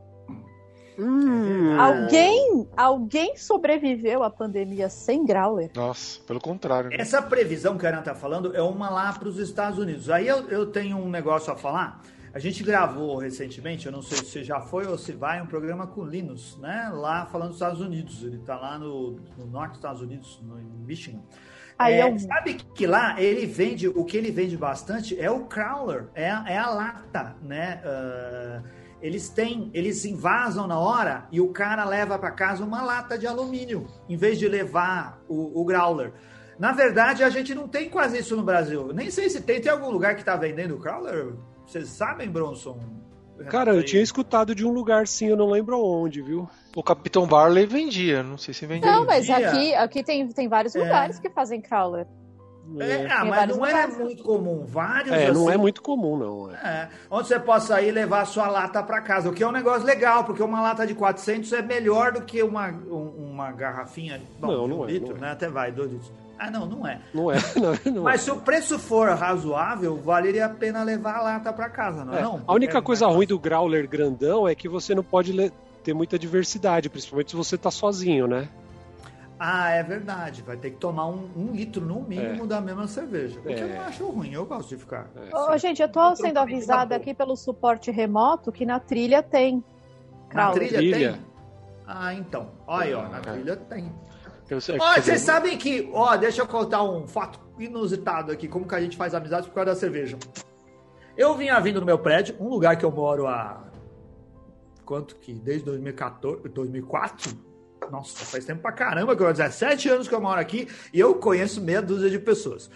Hum. 0.98 1.80
Alguém, 1.80 2.68
alguém 2.76 3.38
sobreviveu 3.38 4.24
à 4.24 4.30
pandemia 4.30 4.90
sem 4.90 5.26
Growler? 5.26 5.72
Nossa, 5.76 6.20
pelo 6.22 6.40
contrário. 6.40 6.90
Né? 6.90 6.98
Essa 7.00 7.22
previsão 7.22 7.78
que 7.78 7.86
a 7.86 7.90
Ana 7.90 8.00
está 8.00 8.16
falando 8.16 8.56
é 8.56 8.62
uma 8.62 8.90
lá 8.90 9.12
para 9.14 9.28
os 9.28 9.38
Estados 9.38 9.80
Unidos. 9.80 10.10
Aí 10.10 10.28
eu, 10.28 10.50
eu 10.50 10.66
tenho 10.68 10.98
um 10.98 11.10
negócio 11.10 11.52
a 11.52 11.56
falar. 11.56 12.02
A 12.34 12.40
gente 12.40 12.64
gravou 12.64 13.18
recentemente, 13.18 13.86
eu 13.86 13.92
não 13.92 14.02
sei 14.02 14.18
se 14.18 14.44
já 14.44 14.60
foi 14.60 14.88
ou 14.88 14.98
se 14.98 15.12
vai, 15.12 15.40
um 15.40 15.46
programa 15.46 15.86
com 15.86 16.04
Linus, 16.04 16.58
né? 16.58 16.90
Lá 16.92 17.28
falando 17.28 17.50
dos 17.50 17.58
Estados 17.58 17.80
Unidos. 17.80 18.24
Ele 18.24 18.38
está 18.38 18.56
lá 18.56 18.80
no, 18.80 19.20
no, 19.38 19.46
norte 19.46 19.72
dos 19.72 19.78
Estados 19.78 20.02
Unidos, 20.02 20.40
no 20.42 20.56
Michigan. 20.84 21.20
Aí 21.78 21.96
é, 21.96 22.10
eu... 22.10 22.18
Sabe 22.18 22.56
que 22.56 22.88
lá 22.88 23.22
ele 23.22 23.46
vende, 23.46 23.88
o 23.88 24.04
que 24.04 24.18
ele 24.18 24.32
vende 24.32 24.58
bastante 24.58 25.20
é 25.20 25.30
o 25.30 25.42
crawler, 25.42 26.08
é, 26.16 26.26
é 26.26 26.58
a 26.58 26.70
lata, 26.72 27.36
né? 27.44 27.82
Uh, 27.86 28.83
eles 29.04 29.28
têm, 29.28 29.70
eles 29.74 30.06
invasam 30.06 30.66
na 30.66 30.80
hora 30.80 31.28
e 31.30 31.42
o 31.42 31.50
cara 31.50 31.84
leva 31.84 32.18
para 32.18 32.32
casa 32.32 32.64
uma 32.64 32.82
lata 32.82 33.18
de 33.18 33.28
alumínio, 33.28 33.86
em 34.08 34.16
vez 34.16 34.40
de 34.40 34.48
levar 34.48 35.22
o, 35.28 35.62
o 35.62 35.66
growler. 35.66 36.14
Na 36.58 36.72
verdade, 36.72 37.22
a 37.22 37.30
gente 37.30 37.54
não 37.54 37.68
tem 37.68 37.90
quase 37.90 38.20
isso 38.20 38.34
no 38.38 38.44
Brasil. 38.44 38.94
Nem 38.94 39.12
sei 39.12 39.30
se 39.30 39.42
tem. 39.42 39.60
Tem 39.60 39.72
algum 39.72 39.90
lugar 39.90 40.16
que 40.16 40.22
está 40.22 40.38
vendendo 40.38 40.78
growler? 40.78 41.34
Vocês 41.66 41.90
sabem, 41.90 42.30
Bronson? 42.30 42.80
Cara, 43.50 43.76
eu 43.76 43.84
tinha 43.84 44.02
escutado 44.02 44.56
de 44.56 44.66
um 44.66 44.72
lugar 44.72 45.06
sim, 45.06 45.28
eu 45.28 45.36
não 45.36 45.50
lembro 45.50 45.84
onde, 45.84 46.22
viu? 46.22 46.48
O 46.74 46.84
Capitão 46.84 47.28
Barley 47.28 47.66
vendia, 47.66 48.24
não 48.24 48.38
sei 48.38 48.54
se 48.54 48.66
vendia. 48.66 48.90
Não, 48.90 49.06
mas 49.06 49.30
aqui, 49.30 49.74
aqui 49.74 50.04
tem, 50.04 50.26
tem 50.30 50.48
vários 50.48 50.76
é. 50.76 50.80
lugares 50.80 51.20
que 51.20 51.30
fazem 51.30 51.60
crawler. 51.60 52.08
É, 52.80 53.12
ah, 53.12 53.26
mas 53.26 53.56
não 53.56 53.66
é 53.66 53.88
muito 53.88 54.24
comum. 54.24 54.66
Vários. 54.66 55.12
É, 55.12 55.26
assim, 55.26 55.34
não 55.34 55.50
é 55.50 55.58
muito 55.58 55.82
comum, 55.82 56.18
não. 56.18 56.52
É. 56.52 56.56
é. 56.56 56.90
onde 57.12 57.28
você 57.28 57.40
possa 57.40 57.82
ir 57.82 57.92
levar 57.92 58.22
a 58.22 58.26
sua 58.26 58.48
lata 58.48 58.82
para 58.82 59.02
casa, 59.02 59.30
o 59.30 59.34
que 59.34 59.44
é 59.44 59.48
um 59.48 59.52
negócio 59.52 59.86
legal, 59.86 60.24
porque 60.24 60.42
uma 60.42 60.62
lata 60.62 60.88
de 60.88 60.96
400 60.96 61.52
é 61.54 61.62
melhor 61.62 62.14
do 62.14 62.22
que 62.22 62.42
uma, 62.42 62.70
uma 62.70 63.52
garrafinha. 63.52 64.22
Bom, 64.40 64.48
não, 64.48 64.68
não 64.68 64.80
um 64.80 64.90
é. 64.90 64.92
Litro, 64.92 65.14
não 65.14 65.22
né? 65.22 65.30
É. 65.30 65.32
Até 65.32 65.50
vai, 65.50 65.72
dois 65.72 65.92
litros. 65.92 66.12
Ah, 66.40 66.50
não, 66.50 66.66
não 66.66 66.88
é. 66.88 67.00
Não 67.14 67.32
é. 67.32 67.36
Não, 67.56 67.94
não 67.94 68.04
mas 68.04 68.22
é. 68.22 68.24
se 68.26 68.32
o 68.32 68.38
preço 68.38 68.80
for 68.80 69.10
razoável, 69.10 69.98
valeria 69.98 70.46
a 70.46 70.50
pena 70.50 70.84
levar 70.84 71.18
a 71.18 71.22
lata 71.22 71.54
para 71.54 71.70
casa, 71.70 72.04
não 72.04 72.14
é? 72.14 72.22
Não, 72.22 72.42
a 72.46 72.54
única 72.54 72.82
coisa 72.82 73.08
ruim 73.08 73.28
do 73.28 73.38
growler 73.38 73.88
grandão 73.88 74.48
é 74.48 74.56
que 74.56 74.68
você 74.68 74.96
não 74.96 75.04
pode 75.04 75.34
ter 75.84 75.94
muita 75.94 76.18
diversidade, 76.18 76.90
principalmente 76.90 77.32
se 77.32 77.38
você 77.38 77.58
tá 77.58 77.70
sozinho, 77.70 78.28
né? 78.28 78.50
Ah, 79.40 79.72
é 79.72 79.84
verdade. 79.84 80.42
Vai 80.42 80.58
ter 80.58 80.72
que 80.72 80.78
tomar 80.78 81.08
um, 81.08 81.30
um 81.36 81.52
litro 81.52 81.86
no 81.86 82.02
mínimo 82.02 82.44
é. 82.44 82.48
da 82.48 82.62
mesma 82.62 82.88
cerveja. 82.88 83.40
O 83.40 83.44
que 83.44 83.54
eu 83.54 83.68
não 83.68 83.76
é. 83.76 83.80
acho 83.80 84.06
ruim, 84.08 84.34
eu 84.34 84.46
gosto 84.46 84.70
de 84.70 84.78
ficar. 84.78 85.10
É, 85.16 85.36
Ô, 85.36 85.58
gente, 85.58 85.82
eu 85.82 85.90
tô 85.90 86.16
sendo 86.16 86.38
avisada 86.38 86.96
aqui 86.96 87.14
pelo 87.14 87.36
suporte 87.36 87.92
remoto 87.92 88.52
que 88.52 88.66
na 88.66 88.80
trilha 88.80 89.22
tem. 89.22 89.64
Na 90.34 90.52
trilha, 90.52 90.78
trilha, 90.78 91.14
tem? 91.14 91.26
Ah, 91.86 92.14
então. 92.14 92.52
Olha 92.66 92.86
aí, 92.86 92.94
ó, 92.94 93.08
na 93.10 93.20
trilha 93.20 93.56
tem. 93.56 93.94
Ó, 94.80 95.02
vocês 95.02 95.22
sabem 95.22 95.58
que, 95.58 95.90
ó, 95.94 96.16
deixa 96.16 96.42
eu 96.42 96.48
contar 96.48 96.84
um 96.84 97.08
fato 97.08 97.40
inusitado 97.58 98.32
aqui, 98.32 98.48
como 98.48 98.68
que 98.68 98.76
a 98.76 98.82
gente 98.82 98.98
faz 98.98 99.16
amizade 99.16 99.48
por 99.48 99.54
causa 99.54 99.72
da 99.72 99.76
cerveja. 99.76 100.18
Eu 101.18 101.36
vinha 101.36 101.60
vindo 101.60 101.80
no 101.80 101.86
meu 101.86 101.98
prédio, 101.98 102.36
um 102.40 102.48
lugar 102.48 102.76
que 102.78 102.86
eu 102.86 102.92
moro 102.92 103.28
há 103.28 103.64
quanto 104.86 105.16
que 105.16 105.34
desde 105.34 105.66
2014, 105.66 106.50
2004, 106.50 107.53
nossa, 107.90 108.26
faz 108.26 108.46
tempo 108.46 108.62
pra 108.62 108.72
caramba, 108.72 109.16
que 109.16 109.24
eu 109.24 109.32
17 109.32 109.90
anos 109.90 110.08
que 110.08 110.16
eu 110.16 110.22
moro 110.22 110.40
aqui 110.40 110.68
e 110.94 111.00
eu 111.00 111.16
conheço 111.16 111.62
meia 111.62 111.82
dúzia 111.82 112.10
de 112.10 112.20
pessoas. 112.20 112.70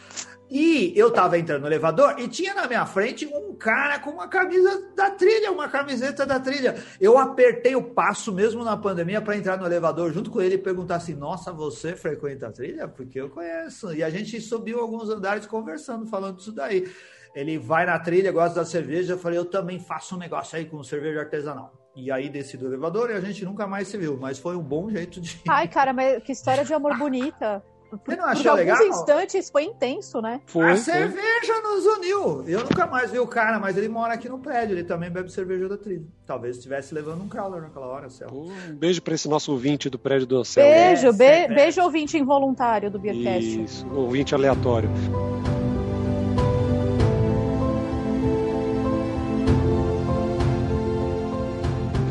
E 0.50 0.93
eu 0.96 1.12
tava 1.12 1.38
entrando 1.38 1.62
no 1.62 1.67
elevador 1.67 2.15
e 2.20 2.28
tinha 2.28 2.54
na 2.54 2.67
minha 2.67 2.86
frente 2.86 3.26
um 3.26 3.54
cara 3.56 4.00
com 4.00 4.12
uma 4.12 4.30
camisa 4.30 4.89
da 4.96 5.12
trilha, 5.12 5.52
uma 5.52 5.67
camiseta 5.67 6.26
da 6.26 6.39
trilha. 6.39 6.76
Eu 7.02 7.17
apertei 7.17 7.76
o 7.76 7.84
passo 7.84 8.32
mesmo 8.32 8.63
na 8.63 8.78
pandemia 8.78 9.22
para 9.22 9.36
entrar 9.36 9.58
no 9.58 9.65
elevador 9.65 10.13
junto 10.13 10.32
com 10.32 10.41
ele 10.41 10.56
e 10.56 10.58
perguntar 10.58 10.96
assim: 10.96 11.13
Nossa, 11.13 11.52
você 11.52 11.98
frequenta 11.98 12.48
a 12.48 12.52
trilha? 12.52 12.88
Porque 12.88 13.20
eu 13.20 13.30
conheço. 13.30 13.93
E 13.93 14.02
a 14.02 14.10
gente 14.10 14.39
subiu 14.39 14.80
alguns 14.80 15.10
andares 15.10 15.46
conversando, 15.46 16.06
falando 16.06 16.38
disso 16.38 16.54
daí. 16.54 16.89
Ele 17.36 17.58
vai 17.58 17.86
na 17.86 18.00
trilha, 18.00 18.32
gosta 18.32 18.62
da 18.62 18.65
cerveja. 18.65 19.13
Eu 19.13 19.20
falei: 19.20 19.38
Eu 19.38 19.46
também 19.46 19.80
faço 19.80 20.15
um 20.15 20.17
negócio 20.17 20.58
aí 20.58 20.63
com 20.63 20.82
cerveja 20.82 21.20
artesanal. 21.20 21.87
E 21.98 22.12
aí 22.12 22.30
desci 22.30 22.56
do 22.58 22.68
elevador 22.68 23.10
e 23.10 23.14
a 23.14 23.20
gente 23.20 23.44
nunca 23.44 23.66
mais 23.66 23.88
se 23.88 23.98
viu, 23.98 24.16
mas 24.22 24.38
foi 24.38 24.56
um 24.56 24.62
bom 24.62 24.88
jeito 24.88 25.20
de. 25.20 25.42
Ai, 25.50 25.68
cara, 25.68 25.92
mas 25.92 26.22
que 26.22 26.32
história 26.32 26.64
de 26.64 26.72
amor 26.72 26.96
bonita. 27.00 27.64
Você 27.90 28.16
não 28.18 28.26
achou 28.26 28.52
Por 28.52 28.58
legal? 28.58 28.78
alguns 28.78 28.98
instantes 28.98 29.50
foi 29.50 29.64
intenso, 29.64 30.22
né? 30.22 30.41
Foi, 30.45 30.66
a 30.66 30.76
foi. 30.76 30.78
cerveja 30.78 31.62
nos 31.64 31.86
uniu. 31.86 32.43
Eu 32.48 32.60
nunca 32.60 32.86
mais 32.86 33.12
vi 33.12 33.18
o 33.18 33.26
cara, 33.26 33.60
mas 33.60 33.78
ele 33.78 33.88
mora 33.88 34.14
aqui 34.14 34.28
no 34.28 34.38
prédio. 34.38 34.74
Ele 34.76 34.84
também 34.84 35.10
bebe 35.10 35.32
cerveja 35.32 35.68
da 35.70 35.78
trilha. 35.78 36.06
Talvez 36.26 36.58
estivesse 36.58 36.93
levando 36.93 37.24
um 37.24 37.30
crawler 37.30 37.62
naquela 37.62 37.88
hora, 37.88 38.10
Céu. 38.10 38.28
Um 38.32 38.76
beijo 38.76 39.02
para 39.02 39.16
esse 39.16 39.28
nosso 39.30 39.52
ouvinte 39.54 39.89
do 39.89 39.98
prédio 39.98 40.28
do 40.28 40.43
Céu. 40.43 40.64
Beijo, 40.64 41.08
é, 41.08 41.48
be 41.48 41.56
beijo 41.56 41.82
ouvinte 41.82 42.18
involuntário 42.18 42.91
do 42.91 43.00
Beercast. 43.00 43.64
Isso, 43.64 43.88
ouvinte 43.93 44.36
aleatório. 44.36 44.89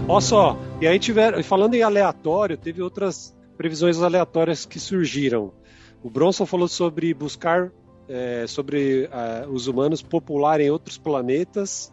Olha 0.09 0.20
só, 0.20 0.57
e 0.80 0.86
aí 0.86 1.00
tiveram, 1.00 1.42
falando 1.42 1.74
em 1.74 1.82
aleatório, 1.82 2.57
teve 2.57 2.80
outras 2.80 3.36
previsões 3.57 4.00
aleatórias 4.00 4.64
que 4.64 4.78
surgiram. 4.78 5.52
O 6.00 6.09
Bronson 6.09 6.46
falou 6.46 6.68
sobre 6.68 7.12
buscar 7.12 7.72
é, 8.09 8.46
sobre 8.46 9.07
uh, 9.07 9.50
os 9.50 9.66
humanos 9.66 10.02
popularem 10.02 10.70
outros 10.70 10.96
planetas. 10.96 11.92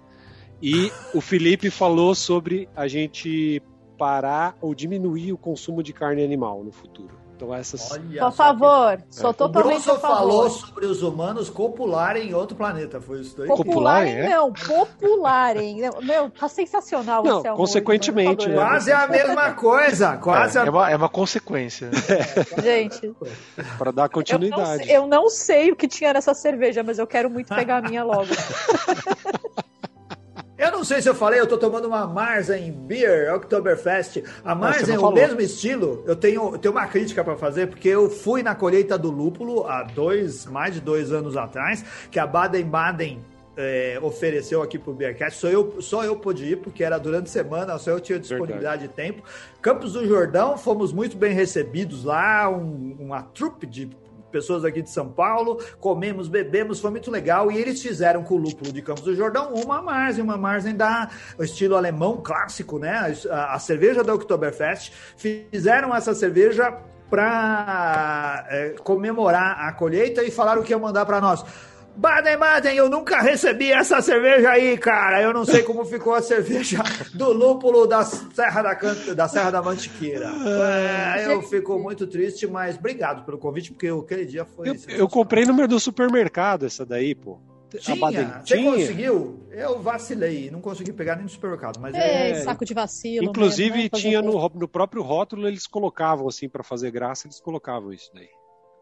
E 0.61 0.91
o 1.13 1.19
Felipe 1.19 1.71
falou 1.71 2.13
sobre 2.13 2.69
a 2.75 2.87
gente 2.87 3.61
parar 3.97 4.55
ou 4.61 4.75
diminuir 4.75 5.33
o 5.33 5.37
consumo 5.37 5.81
de 5.81 5.91
carne 5.91 6.23
animal 6.23 6.63
no 6.63 6.71
futuro. 6.71 7.17
Então 7.35 7.53
essas. 7.53 7.91
Olha 7.91 8.19
Por 8.19 8.31
favor, 8.31 8.97
que... 8.97 9.15
sou 9.15 9.31
é. 9.31 9.33
totalmente 9.33 9.89
o 9.89 9.95
falou 9.95 10.49
sobre 10.49 10.85
os 10.85 11.01
humanos 11.01 11.49
copularem 11.49 12.29
em 12.29 12.33
outro 12.33 12.55
planeta, 12.55 13.01
foi 13.01 13.21
isso 13.21 13.37
daí? 13.37 13.47
Popularem, 13.47 14.13
é? 14.13 14.29
não, 14.29 14.53
popularem. 14.53 15.77
Meu, 16.01 16.29
tá 16.29 16.47
sensacional. 16.47 17.23
Não, 17.23 17.43
consequentemente. 17.55 18.47
Né? 18.47 18.55
Quase 18.55 18.91
é 18.91 18.93
a 18.93 19.07
mesma 19.07 19.51
coisa, 19.53 20.17
quase. 20.17 20.57
É, 20.57 20.61
a... 20.61 20.65
é, 20.65 20.69
uma, 20.69 20.91
é 20.91 20.95
uma 20.95 21.09
consequência. 21.09 21.89
Gente. 22.61 23.13
Para 23.77 23.91
dar 23.91 24.09
continuidade. 24.09 24.89
Eu 24.89 25.07
não, 25.07 25.17
eu 25.17 25.23
não 25.23 25.29
sei 25.29 25.71
o 25.71 25.75
que 25.75 25.87
tinha 25.87 26.13
nessa 26.13 26.33
cerveja, 26.33 26.83
mas 26.83 26.99
eu 26.99 27.07
quero 27.07 27.29
muito 27.29 27.53
pegar 27.53 27.77
a 27.77 27.81
minha 27.81 28.03
logo. 28.03 28.27
Eu 30.63 30.71
não 30.71 30.81
sei 30.85 31.01
se 31.01 31.09
eu 31.09 31.13
falei, 31.13 31.41
eu 31.41 31.45
tô 31.45 31.57
tomando 31.57 31.89
uma 31.89 32.07
Marzen 32.07 32.71
Beer 32.71 33.35
Oktoberfest. 33.35 34.23
A 34.45 34.55
Marzen 34.55 34.95
é 34.95 34.97
o 34.97 35.11
mesmo 35.11 35.41
estilo. 35.41 36.01
Eu 36.07 36.15
tenho, 36.15 36.53
eu 36.53 36.57
tenho 36.57 36.73
uma 36.73 36.87
crítica 36.87 37.21
para 37.21 37.35
fazer, 37.35 37.67
porque 37.67 37.89
eu 37.89 38.09
fui 38.09 38.41
na 38.41 38.55
colheita 38.55 38.97
do 38.97 39.11
lúpulo 39.11 39.67
há 39.67 39.83
dois, 39.83 40.45
mais 40.45 40.75
de 40.75 40.79
dois 40.79 41.11
anos 41.11 41.35
atrás, 41.35 41.83
que 42.09 42.17
a 42.17 42.25
Baden-Baden 42.25 43.19
é, 43.57 43.99
ofereceu 44.01 44.61
aqui 44.61 44.79
pro 44.79 44.93
Beercast. 44.93 45.37
Só 45.37 45.49
eu, 45.49 45.81
só 45.81 46.05
eu 46.05 46.15
pude 46.15 46.45
ir, 46.45 46.55
porque 46.59 46.81
era 46.81 46.97
durante 46.97 47.25
a 47.25 47.31
semana, 47.31 47.77
só 47.77 47.91
eu 47.91 47.99
tinha 47.99 48.17
disponibilidade 48.17 48.87
Verdade. 48.87 48.87
de 48.87 48.93
tempo. 48.93 49.27
Campos 49.61 49.91
do 49.91 50.07
Jordão, 50.07 50.57
fomos 50.57 50.93
muito 50.93 51.17
bem 51.17 51.33
recebidos 51.33 52.05
lá, 52.05 52.49
um, 52.49 52.95
uma 53.01 53.21
trupe 53.21 53.67
de 53.67 53.91
pessoas 54.33 54.65
aqui 54.65 54.81
de 54.81 54.89
São 54.89 55.07
Paulo, 55.07 55.63
comemos, 55.79 56.27
bebemos, 56.27 56.79
foi 56.79 56.89
muito 56.89 57.11
legal. 57.11 57.51
E 57.51 57.57
eles 57.57 57.81
fizeram 57.81 58.23
com 58.23 58.33
o 58.33 58.37
lúpulo 58.37 58.73
de 58.73 58.81
Campos 58.81 59.03
do 59.03 59.15
Jordão 59.15 59.53
uma 59.53 59.81
Marzen, 59.81 60.23
uma 60.23 60.37
Marzen 60.37 60.75
da 60.75 61.09
estilo 61.39 61.75
alemão 61.75 62.17
clássico, 62.17 62.79
né? 62.79 63.15
A, 63.29 63.53
a 63.53 63.59
cerveja 63.59 64.03
da 64.03 64.13
Oktoberfest. 64.13 64.91
Fizeram 65.15 65.95
essa 65.95 66.15
cerveja 66.15 66.75
para 67.09 68.47
é, 68.49 68.69
comemorar 68.83 69.67
a 69.67 69.71
colheita 69.71 70.23
e 70.23 70.31
falaram 70.31 70.63
que 70.63 70.71
ia 70.73 70.79
mandar 70.79 71.05
para 71.05 71.21
nós. 71.21 71.45
Baden 71.95 72.37
Baden, 72.37 72.75
eu 72.75 72.89
nunca 72.89 73.21
recebi 73.21 73.71
essa 73.71 74.01
cerveja 74.01 74.49
aí, 74.49 74.77
cara. 74.77 75.21
Eu 75.21 75.33
não 75.33 75.45
sei 75.45 75.61
como 75.63 75.85
ficou 75.85 76.13
a 76.13 76.21
cerveja 76.21 76.81
do 77.13 77.31
lúpulo 77.31 77.85
da 77.85 78.03
Serra 78.03 78.61
da, 78.61 78.75
Canta, 78.75 79.15
da, 79.15 79.27
Serra 79.27 79.51
da 79.51 79.61
Mantiqueira. 79.61 80.31
É, 81.15 81.25
eu 81.27 81.41
fico 81.43 81.77
muito 81.77 82.07
triste, 82.07 82.47
mas 82.47 82.77
obrigado 82.77 83.23
pelo 83.25 83.37
convite, 83.37 83.71
porque 83.71 83.87
aquele 83.87 84.25
dia 84.25 84.45
foi. 84.45 84.69
Eu, 84.69 84.75
eu 84.89 85.07
comprei 85.07 85.45
no 85.45 85.53
meu 85.53 85.67
do 85.67 85.79
supermercado 85.79 86.65
essa 86.65 86.85
daí, 86.85 87.13
pô. 87.13 87.39
Tinha, 87.79 87.95
você 87.95 88.55
tinha. 88.55 88.71
conseguiu? 88.71 89.47
Eu 89.49 89.81
vacilei, 89.81 90.51
não 90.51 90.61
consegui 90.61 90.93
pegar 90.93 91.15
nem 91.15 91.23
no 91.23 91.29
supermercado, 91.29 91.79
mas 91.79 91.95
é, 91.95 92.29
é... 92.29 92.35
saco 92.41 92.63
de 92.63 92.73
vacilo. 92.73 93.25
Inclusive 93.25 93.77
mesmo, 93.77 93.83
né? 93.83 93.99
tinha 93.99 94.21
no, 94.21 94.49
no 94.49 94.67
próprio 94.67 95.01
rótulo 95.01 95.47
eles 95.47 95.65
colocavam 95.65 96.27
assim 96.27 96.47
para 96.47 96.63
fazer 96.63 96.91
graça, 96.91 97.25
eles 97.25 97.39
colocavam 97.39 97.91
isso 97.91 98.11
daí. 98.13 98.29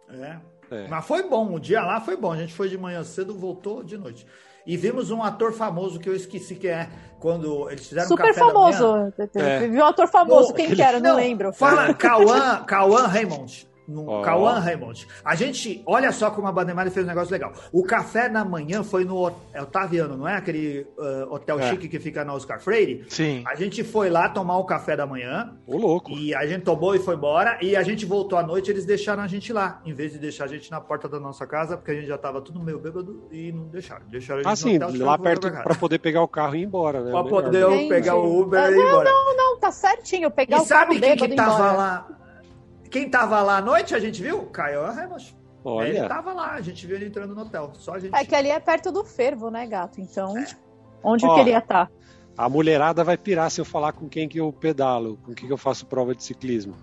É. 0.09 0.39
É. 0.71 0.87
Mas 0.87 1.05
foi 1.05 1.23
bom, 1.23 1.53
o 1.53 1.59
dia 1.59 1.81
lá 1.81 1.99
foi 1.99 2.15
bom. 2.15 2.31
A 2.31 2.37
gente 2.37 2.53
foi 2.53 2.69
de 2.69 2.77
manhã 2.77 3.03
cedo, 3.03 3.37
voltou 3.37 3.83
de 3.83 3.97
noite. 3.97 4.25
E 4.65 4.77
vimos 4.77 5.11
um 5.11 5.21
ator 5.21 5.51
famoso 5.53 5.99
que 5.99 6.07
eu 6.07 6.15
esqueci 6.15 6.55
quem 6.55 6.69
é, 6.69 6.89
quando 7.19 7.69
eles 7.69 7.87
fizeram 7.87 8.07
Super 8.07 8.23
um 8.23 8.27
café 8.27 8.39
famoso. 8.39 9.13
É. 9.35 9.67
Viu 9.67 9.81
um 9.81 9.85
ator 9.85 10.07
famoso, 10.07 10.53
quem 10.53 10.73
que 10.73 10.81
era, 10.81 10.99
não, 10.99 11.11
não 11.11 11.17
lembro. 11.17 11.51
Fala, 11.51 11.93
Cauã, 11.95 12.63
Cauã 12.63 13.07
Raymond 13.07 13.70
no 13.91 14.09
oh. 14.09 14.21
Cauã 14.21 14.59
Raymond. 14.59 15.07
A 15.23 15.35
gente, 15.35 15.83
olha 15.85 16.11
só 16.11 16.31
como 16.31 16.47
a 16.47 16.51
Bandemari 16.51 16.89
fez 16.89 17.05
um 17.05 17.09
negócio 17.09 17.31
legal. 17.31 17.53
O 17.71 17.83
café 17.83 18.29
da 18.29 18.43
manhã 18.43 18.83
foi 18.83 19.05
no 19.05 19.31
é 19.53 19.61
Otaviano, 19.61 20.17
não 20.17 20.27
é 20.27 20.35
aquele 20.35 20.87
uh, 20.97 21.33
hotel 21.33 21.59
é. 21.59 21.69
chique 21.69 21.87
que 21.87 21.99
fica 21.99 22.23
na 22.23 22.33
Oscar 22.33 22.59
Freire? 22.59 23.05
Sim. 23.09 23.43
A 23.45 23.55
gente 23.55 23.83
foi 23.83 24.09
lá 24.09 24.29
tomar 24.29 24.57
o 24.57 24.63
café 24.63 24.95
da 24.95 25.05
manhã. 25.05 25.53
Ô, 25.67 25.77
louco. 25.77 26.11
E 26.11 26.33
a 26.33 26.45
gente 26.45 26.63
tomou 26.63 26.95
e 26.95 26.99
foi 26.99 27.15
embora. 27.15 27.57
E 27.61 27.75
a 27.75 27.83
gente 27.83 28.05
voltou 28.05 28.37
à 28.37 28.43
noite, 28.43 28.71
eles 28.71 28.85
deixaram 28.85 29.23
a 29.23 29.27
gente 29.27 29.51
lá, 29.51 29.81
em 29.85 29.93
vez 29.93 30.13
de 30.13 30.19
deixar 30.19 30.45
a 30.45 30.47
gente 30.47 30.71
na 30.71 30.79
porta 30.79 31.07
da 31.07 31.19
nossa 31.19 31.45
casa, 31.45 31.77
porque 31.77 31.91
a 31.91 31.95
gente 31.95 32.07
já 32.07 32.17
tava 32.17 32.41
tudo 32.41 32.59
meio 32.59 32.79
bêbado 32.79 33.27
e 33.31 33.51
não 33.51 33.65
deixaram. 33.65 34.05
Deixaram 34.07 34.39
a 34.39 34.43
gente 34.43 34.51
ah, 34.51 34.55
sim, 34.55 35.03
lá 35.03 35.17
perto 35.17 35.51
para 35.51 35.75
poder 35.75 35.99
pegar 35.99 36.21
o 36.21 36.27
carro 36.27 36.55
e 36.55 36.61
ir 36.61 36.63
embora, 36.63 37.01
né? 37.01 37.11
Pra 37.11 37.23
poder 37.23 37.69
gente. 37.69 37.89
pegar 37.89 38.15
o 38.15 38.41
Uber 38.41 38.59
e 38.59 38.73
ir 38.73 38.79
embora. 38.79 39.09
Não, 39.09 39.25
não, 39.25 39.37
não, 39.37 39.59
tá 39.59 39.71
certinho. 39.71 40.31
Pegar 40.31 40.57
e 40.57 40.61
o 40.61 40.65
sabe 40.65 40.99
carro 40.99 41.17
quem 41.17 41.29
que 41.29 41.35
tava 41.35 41.71
lá? 41.73 42.07
Quem 42.91 43.09
tava 43.09 43.41
lá 43.41 43.57
à 43.57 43.61
noite, 43.61 43.95
a 43.95 43.99
gente 43.99 44.21
viu? 44.21 44.43
Caio 44.47 44.83
Ramos. 44.83 45.33
Olha. 45.63 45.87
Ele 45.87 46.07
tava 46.07 46.33
lá, 46.33 46.51
a 46.51 46.61
gente 46.61 46.85
viu 46.85 46.97
ele 46.97 47.05
entrando 47.05 47.33
no 47.33 47.41
hotel. 47.43 47.71
Só 47.75 47.93
a 47.93 47.99
gente... 47.99 48.13
É 48.13 48.25
que 48.25 48.35
ali 48.35 48.49
é 48.49 48.59
perto 48.59 48.91
do 48.91 49.05
fervo, 49.05 49.49
né, 49.49 49.65
gato? 49.65 50.01
Então, 50.01 50.37
é. 50.37 50.45
onde 51.01 51.25
Ó, 51.25 51.33
que 51.33 51.39
ele 51.39 51.51
ia 51.51 51.59
estar? 51.59 51.87
Tá? 51.87 51.91
A 52.37 52.49
mulherada 52.49 53.03
vai 53.03 53.17
pirar 53.17 53.49
se 53.49 53.61
eu 53.61 53.65
falar 53.65 53.93
com 53.93 54.09
quem 54.09 54.27
que 54.27 54.39
eu 54.39 54.51
pedalo, 54.51 55.17
com 55.23 55.33
quem 55.33 55.47
que 55.47 55.53
eu 55.53 55.57
faço 55.57 55.85
prova 55.85 56.13
de 56.13 56.23
ciclismo. 56.23 56.75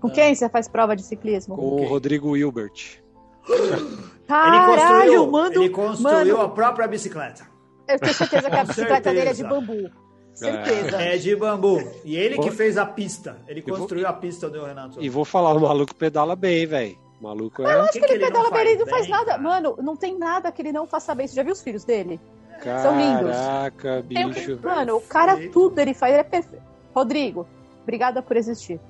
Com 0.00 0.10
quem 0.10 0.34
você 0.34 0.48
faz 0.48 0.68
prova 0.68 0.94
de 0.94 1.02
ciclismo? 1.02 1.56
Com 1.56 1.82
o 1.82 1.86
Rodrigo 1.86 2.30
Wilbert. 2.30 3.00
Caralho, 4.26 4.54
ele 4.54 4.78
construiu, 4.78 5.30
mando, 5.30 5.62
ele 5.62 5.70
construiu 5.70 6.36
mano, 6.36 6.40
a 6.40 6.48
própria 6.50 6.88
bicicleta. 6.88 7.46
Eu 7.88 7.98
tenho 7.98 8.14
certeza 8.14 8.50
que 8.50 8.56
a 8.56 8.64
bicicleta 8.64 8.94
certeza. 8.94 9.14
dele 9.14 9.30
é 9.30 9.32
de 9.32 9.44
bambu. 9.44 9.90
Certeza. 10.34 11.00
É 11.00 11.16
de 11.16 11.36
bambu. 11.36 11.82
E 12.04 12.16
ele 12.16 12.38
que 12.38 12.50
fez 12.50 12.76
a 12.78 12.86
pista. 12.86 13.36
Ele 13.46 13.62
construiu 13.62 14.06
a 14.06 14.12
pista 14.12 14.48
do 14.48 14.64
Renato. 14.64 15.02
E 15.02 15.08
vou 15.08 15.24
falar, 15.24 15.52
o 15.52 15.60
maluco 15.60 15.94
pedala 15.94 16.34
bem, 16.34 16.66
velho. 16.66 16.98
O 17.20 17.24
maluco 17.24 17.62
é. 17.62 17.74
Eu 17.74 17.82
acho 17.82 17.92
que, 17.92 18.00
que 18.00 18.12
ele, 18.12 18.24
pedala 18.24 18.50
bem, 18.50 18.60
ele 18.62 18.76
não 18.76 18.86
faz 18.86 19.08
nada. 19.08 19.24
Cara. 19.26 19.42
Mano, 19.42 19.76
não 19.82 19.96
tem 19.96 20.18
nada 20.18 20.50
que 20.50 20.62
ele 20.62 20.72
não 20.72 20.86
faça 20.86 21.14
bem. 21.14 21.26
Você 21.26 21.34
já 21.34 21.42
viu 21.42 21.52
os 21.52 21.62
filhos 21.62 21.84
dele? 21.84 22.20
Caraca, 22.62 22.82
São 22.82 22.98
lindos. 22.98 23.36
Caraca, 23.36 24.02
bicho. 24.02 24.58
mano, 24.62 24.96
o 24.96 25.00
cara 25.00 25.48
tudo 25.50 25.78
ele 25.78 25.94
faz, 25.94 26.12
ele 26.12 26.20
é 26.20 26.24
perfeito. 26.24 26.64
Rodrigo, 26.94 27.46
obrigada 27.82 28.22
por 28.22 28.36
existir. 28.36 28.80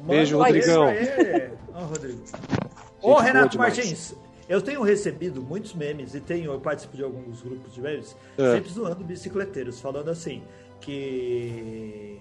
Beijo, 0.00 0.38
Mano, 0.38 0.52
Rodrigão. 0.52 0.86
Ô, 0.86 1.78
oh, 1.78 1.84
Rodrigo. 1.84 2.22
Ô, 3.00 3.14
Renato 3.14 3.58
Martins, 3.58 4.14
eu 4.48 4.60
tenho 4.60 4.82
recebido 4.82 5.40
muitos 5.42 5.74
memes 5.74 6.14
e 6.14 6.20
tenho, 6.20 6.52
eu 6.52 6.60
participo 6.60 6.96
de 6.96 7.04
alguns 7.04 7.42
grupos 7.42 7.74
de 7.74 7.80
memes, 7.80 8.16
é. 8.36 8.54
sempre 8.54 8.70
zoando 8.70 9.04
bicicleteiros, 9.04 9.80
falando 9.80 10.10
assim: 10.10 10.42
que 10.82 12.20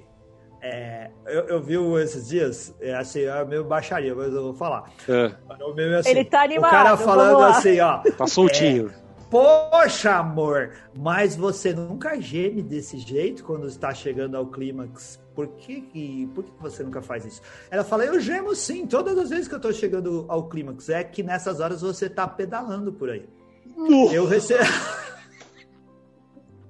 é, 0.61 1.09
eu, 1.25 1.41
eu, 1.47 1.61
vi 1.61 1.75
esses 2.01 2.27
dias, 2.27 2.73
é, 2.79 2.93
assim, 2.93 3.21
é 3.21 3.43
meio 3.43 3.63
baixaria, 3.63 4.13
mas 4.13 4.31
eu 4.31 4.43
vou 4.43 4.53
falar. 4.53 4.91
É. 5.09 5.33
Assim, 5.97 6.09
Ele 6.09 6.25
tá 6.25 6.43
animado. 6.43 6.69
O 6.69 6.71
cara 6.71 6.97
falando 6.97 7.43
assim, 7.43 7.79
ó. 7.79 8.01
Tá 8.15 8.27
soltinho. 8.27 8.89
É, 8.89 9.11
Poxa, 9.31 10.17
amor, 10.17 10.73
mas 10.93 11.37
você 11.37 11.73
nunca 11.73 12.19
geme 12.19 12.61
desse 12.61 12.97
jeito 12.97 13.45
quando 13.45 13.65
está 13.65 13.93
chegando 13.93 14.35
ao 14.35 14.45
clímax. 14.45 15.19
Por 15.33 15.47
que, 15.47 16.29
por 16.35 16.43
que 16.43 16.51
você 16.59 16.83
nunca 16.83 17.01
faz 17.01 17.25
isso? 17.25 17.41
Ela 17.71 17.85
fala, 17.85 18.03
eu 18.03 18.19
gemo 18.19 18.53
sim, 18.53 18.85
todas 18.85 19.17
as 19.17 19.29
vezes 19.29 19.47
que 19.47 19.53
eu 19.53 19.57
estou 19.57 19.71
chegando 19.71 20.25
ao 20.27 20.49
clímax. 20.49 20.89
É 20.89 21.03
que 21.03 21.23
nessas 21.23 21.61
horas 21.61 21.81
você 21.81 22.07
está 22.07 22.27
pedalando 22.27 22.91
por 22.91 23.09
aí. 23.09 23.27
Eu 24.11 24.27
recebo. 24.27 24.63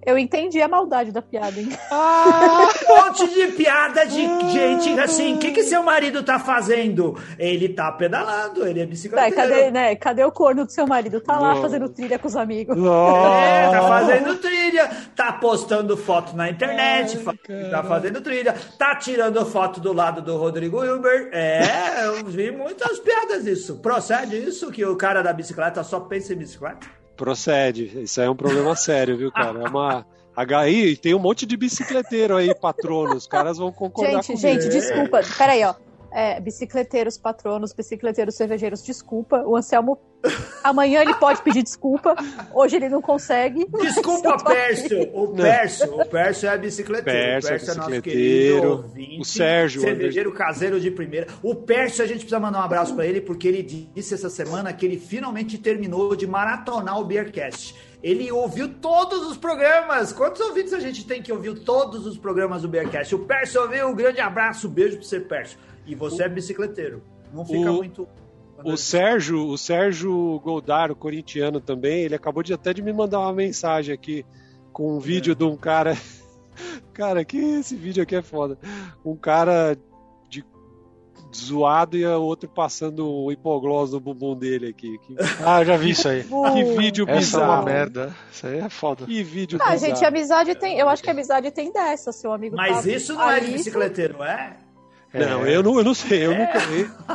Eu 0.03 0.17
entendi 0.17 0.61
a 0.61 0.67
maldade 0.67 1.11
da 1.11 1.21
piada, 1.21 1.59
hein? 1.59 1.69
Ah, 1.93 2.69
um 2.89 2.95
monte 2.95 3.27
de 3.27 3.47
piada 3.53 4.05
de 4.05 4.21
gente 4.51 4.99
assim. 4.99 5.35
O 5.35 5.39
que, 5.39 5.51
que 5.51 5.63
seu 5.63 5.83
marido 5.83 6.23
tá 6.23 6.39
fazendo? 6.39 7.17
Ele 7.37 7.69
tá 7.69 7.91
pedalando, 7.91 8.65
ele 8.65 8.79
é 8.79 8.85
bicicleteiro. 8.85 9.33
É, 9.33 9.47
cadê, 9.47 9.71
né? 9.71 9.95
cadê 9.95 10.23
o 10.23 10.31
corno 10.31 10.65
do 10.65 10.71
seu 10.71 10.87
marido? 10.87 11.19
Tá 11.19 11.37
lá 11.37 11.55
fazendo 11.57 11.89
trilha 11.89 12.17
com 12.17 12.27
os 12.27 12.35
amigos. 12.35 12.77
É, 12.77 13.69
tá 13.69 13.81
fazendo 13.87 14.37
trilha, 14.37 14.89
tá 15.15 15.33
postando 15.33 15.97
foto 15.97 16.35
na 16.35 16.49
internet, 16.49 17.19
Ai, 17.25 17.69
tá 17.69 17.83
fazendo 17.83 18.21
trilha, 18.21 18.55
tá 18.77 18.95
tirando 18.95 19.45
foto 19.45 19.79
do 19.79 19.93
lado 19.93 20.21
do 20.21 20.37
Rodrigo 20.37 20.79
Wilber. 20.79 21.29
É, 21.33 22.05
eu 22.05 22.25
vi 22.25 22.51
muitas 22.51 22.99
piadas 22.99 23.43
disso. 23.43 23.77
Procede 23.77 24.37
isso 24.37 24.71
que 24.71 24.85
o 24.85 24.95
cara 24.95 25.21
da 25.21 25.33
bicicleta 25.33 25.83
só 25.83 25.99
pensa 25.99 26.33
em 26.33 26.37
bicicleta? 26.37 27.00
Procede. 27.21 28.01
Isso 28.01 28.19
aí 28.19 28.25
é 28.25 28.29
um 28.31 28.35
problema 28.35 28.75
sério, 28.75 29.15
viu, 29.15 29.31
cara? 29.31 29.63
É 29.63 29.69
uma. 29.69 30.03
Aí 30.35 30.97
tem 30.97 31.13
um 31.13 31.19
monte 31.19 31.45
de 31.45 31.55
bicicleteiro 31.55 32.35
aí, 32.35 32.51
patrono. 32.55 33.15
Os 33.15 33.27
caras 33.27 33.59
vão 33.59 33.71
concordar 33.71 34.23
gente, 34.23 34.37
Gente, 34.37 34.69
desculpa. 34.69 35.21
Peraí, 35.37 35.63
ó. 35.63 35.75
É, 36.11 36.41
bicicleteiros, 36.41 37.17
patronos, 37.17 37.71
bicicleteiros, 37.71 38.35
cervejeiros, 38.35 38.83
desculpa. 38.83 39.43
O 39.45 39.55
Anselmo, 39.55 39.97
amanhã 40.63 41.01
ele 41.01 41.13
pode 41.13 41.41
pedir 41.41 41.63
desculpa. 41.63 42.15
Hoje 42.53 42.75
ele 42.75 42.89
não 42.89 43.01
consegue. 43.01 43.65
Desculpa, 43.81 44.37
Pércio. 44.43 45.09
O 45.13 45.33
Pércio, 45.33 46.01
o 46.01 46.05
Pércio 46.05 46.49
é 46.49 46.57
bicicleteiro. 46.57 47.19
Pércio, 47.19 47.47
o 47.47 47.51
Pércio 47.51 47.71
é, 47.71 47.75
nosso 47.75 48.01
querido 48.01 48.67
ouvinte. 48.69 49.21
O 49.21 49.25
Sérgio. 49.25 49.81
Cervejeiro 49.81 50.31
caseiro 50.33 50.79
de 50.79 50.91
primeira. 50.91 51.27
O 51.41 51.55
Pércio, 51.55 52.03
a 52.03 52.07
gente 52.07 52.19
precisa 52.19 52.39
mandar 52.39 52.59
um 52.59 52.63
abraço 52.63 52.93
para 52.93 53.05
ele, 53.05 53.21
porque 53.21 53.47
ele 53.47 53.63
disse 53.63 54.13
essa 54.13 54.29
semana 54.29 54.73
que 54.73 54.85
ele 54.85 54.99
finalmente 54.99 55.57
terminou 55.57 56.15
de 56.15 56.27
maratonar 56.27 56.99
o 56.99 57.05
Beercast. 57.05 57.73
Ele 58.03 58.31
ouviu 58.31 58.67
todos 58.67 59.27
os 59.29 59.37
programas. 59.37 60.11
Quantos 60.11 60.41
ouvintes 60.41 60.73
a 60.73 60.79
gente 60.79 61.05
tem 61.05 61.21
que 61.21 61.31
ouviu 61.31 61.63
todos 61.63 62.07
os 62.07 62.17
programas 62.17 62.63
do 62.63 62.67
Beercast? 62.67 63.13
O 63.13 63.19
Pércio 63.19 63.61
ouviu. 63.61 63.87
Um 63.87 63.95
grande 63.95 64.19
abraço, 64.19 64.67
beijo 64.67 64.97
para 64.97 65.05
você, 65.05 65.19
Pércio. 65.19 65.57
E 65.91 65.95
você 65.95 66.23
o... 66.23 66.25
é 66.25 66.29
bicicleteiro. 66.29 67.03
Não 67.33 67.45
fica 67.45 67.69
o... 67.69 67.75
muito. 67.75 68.07
o 68.63 68.77
Sérgio, 68.77 69.45
o 69.45 69.57
Sérgio 69.57 70.39
Goldar, 70.39 70.89
o 70.89 70.95
corintiano 70.95 71.59
também, 71.59 72.03
ele 72.03 72.15
acabou 72.15 72.41
de 72.41 72.53
até 72.53 72.73
de 72.73 72.81
me 72.81 72.93
mandar 72.93 73.19
uma 73.19 73.33
mensagem 73.33 73.93
aqui 73.93 74.25
com 74.71 74.95
um 74.95 74.99
vídeo 74.99 75.33
é. 75.33 75.35
de 75.35 75.43
um 75.43 75.57
cara. 75.57 75.95
Cara, 76.93 77.23
que 77.23 77.37
esse 77.37 77.75
vídeo 77.75 78.03
aqui 78.03 78.15
é 78.15 78.21
foda. 78.21 78.57
Um 79.03 79.15
cara 79.15 79.75
de 80.29 80.45
zoado 81.35 81.97
e 81.97 82.05
o 82.05 82.21
outro 82.21 82.47
passando 82.49 83.09
o 83.09 83.31
hipoglós 83.31 83.93
no 83.93 83.99
bumbum 83.99 84.37
dele 84.37 84.67
aqui. 84.67 84.97
Que... 84.99 85.15
Ah, 85.43 85.63
já 85.63 85.77
vi 85.77 85.91
isso 85.91 86.07
aí. 86.07 86.23
que 86.53 86.63
vídeo 86.77 87.05
Essa 87.07 87.17
bizarro. 87.17 87.43
é 87.43 87.55
uma 87.55 87.63
merda. 87.63 88.15
Isso 88.31 88.45
aí 88.45 88.59
é 88.59 88.69
foda. 88.69 89.05
Que 89.05 89.23
vídeo 89.23 89.57
Ah, 89.61 89.71
bizarro. 89.71 89.95
gente, 89.95 90.05
amizade 90.05 90.55
tem. 90.55 90.77
Eu 90.77 90.89
acho 90.89 91.01
que 91.01 91.09
amizade 91.09 91.49
tem 91.51 91.71
dessa, 91.71 92.11
seu 92.11 92.31
amigo. 92.31 92.55
Mas 92.55 92.83
tá 92.83 92.89
isso 92.91 93.13
não 93.13 93.31
é 93.31 93.39
de 93.39 93.51
bicicleteiro, 93.51 94.21
é? 94.21 94.57
Não, 95.13 95.45
eu 95.45 95.61
não, 95.61 95.77
eu 95.77 95.83
não 95.83 95.93
sei, 95.93 96.25
eu 96.25 96.31
É. 96.31 96.37
nunca. 96.37 96.57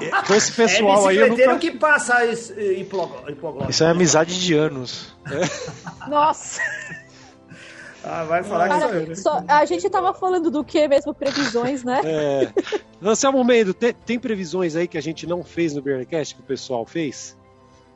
eu- 0.04 0.22
Com 0.26 0.34
esse 0.34 0.52
pessoal 0.52 1.06
é 1.06 1.12
aí 1.12 1.16
eu 1.16 1.28
nunca. 1.28 1.58
que 1.58 1.70
passa 1.70 2.24
esse, 2.26 2.52
eh, 2.52 2.80
hipoglós. 2.80 3.68
Isso 3.70 3.82
é 3.84 3.88
amizade 3.88 4.38
de 4.38 4.52
anos. 4.54 5.16
Nossa, 6.08 6.60
Ah, 8.04 8.22
vai 8.24 8.44
falar 8.44 8.68
que 8.68 8.74
sou 8.80 8.88
eu, 8.90 8.94
né? 8.94 9.02
cara, 9.06 9.16
só, 9.16 9.44
a 9.48 9.64
gente 9.64 9.88
tava 9.90 10.14
falando 10.14 10.48
do 10.50 10.62
que 10.62 10.86
mesmo? 10.86 11.12
Previsões, 11.14 11.82
né? 11.82 12.00
É. 12.04 12.52
Anselmo 13.02 13.42
Mendo, 13.42 13.74
tem, 13.74 13.92
tem 13.92 14.18
previsões 14.18 14.76
aí 14.76 14.86
que 14.86 14.96
a 14.96 15.02
gente 15.02 15.26
não 15.26 15.42
fez 15.42 15.74
no 15.74 15.82
Bearcast 15.82 16.34
que 16.36 16.40
o 16.40 16.44
pessoal 16.44 16.86
fez? 16.86 17.36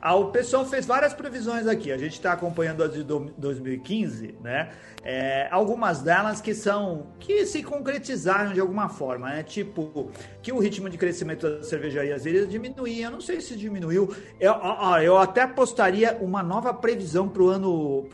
Ah, 0.01 0.15
o 0.15 0.31
pessoal 0.31 0.65
fez 0.65 0.85
várias 0.85 1.13
previsões 1.13 1.67
aqui. 1.67 1.91
A 1.91 1.97
gente 1.97 2.13
está 2.13 2.33
acompanhando 2.33 2.83
as 2.83 2.91
de 2.93 3.03
do- 3.03 3.31
2015, 3.37 4.35
né? 4.41 4.71
É, 5.03 5.47
algumas 5.51 6.01
delas 6.01 6.41
que 6.41 6.55
são 6.55 7.07
que 7.19 7.45
se 7.45 7.61
concretizaram 7.61 8.51
de 8.51 8.59
alguma 8.59 8.89
forma, 8.89 9.29
né? 9.29 9.43
Tipo 9.43 10.09
que 10.41 10.51
o 10.51 10.57
ritmo 10.59 10.89
de 10.89 10.97
crescimento 10.97 11.47
das 11.47 11.67
cervejarias 11.67 12.25
iria 12.25 12.47
diminuir. 12.47 13.01
Eu 13.03 13.11
não 13.11 13.21
sei 13.21 13.41
se 13.41 13.55
diminuiu. 13.55 14.11
Eu, 14.39 14.53
ó, 14.59 14.97
eu 14.99 15.17
até 15.19 15.41
apostaria 15.43 16.17
uma 16.19 16.41
nova 16.41 16.73
previsão 16.73 17.29
para 17.29 17.43
o 17.43 17.49
ano, 17.49 18.07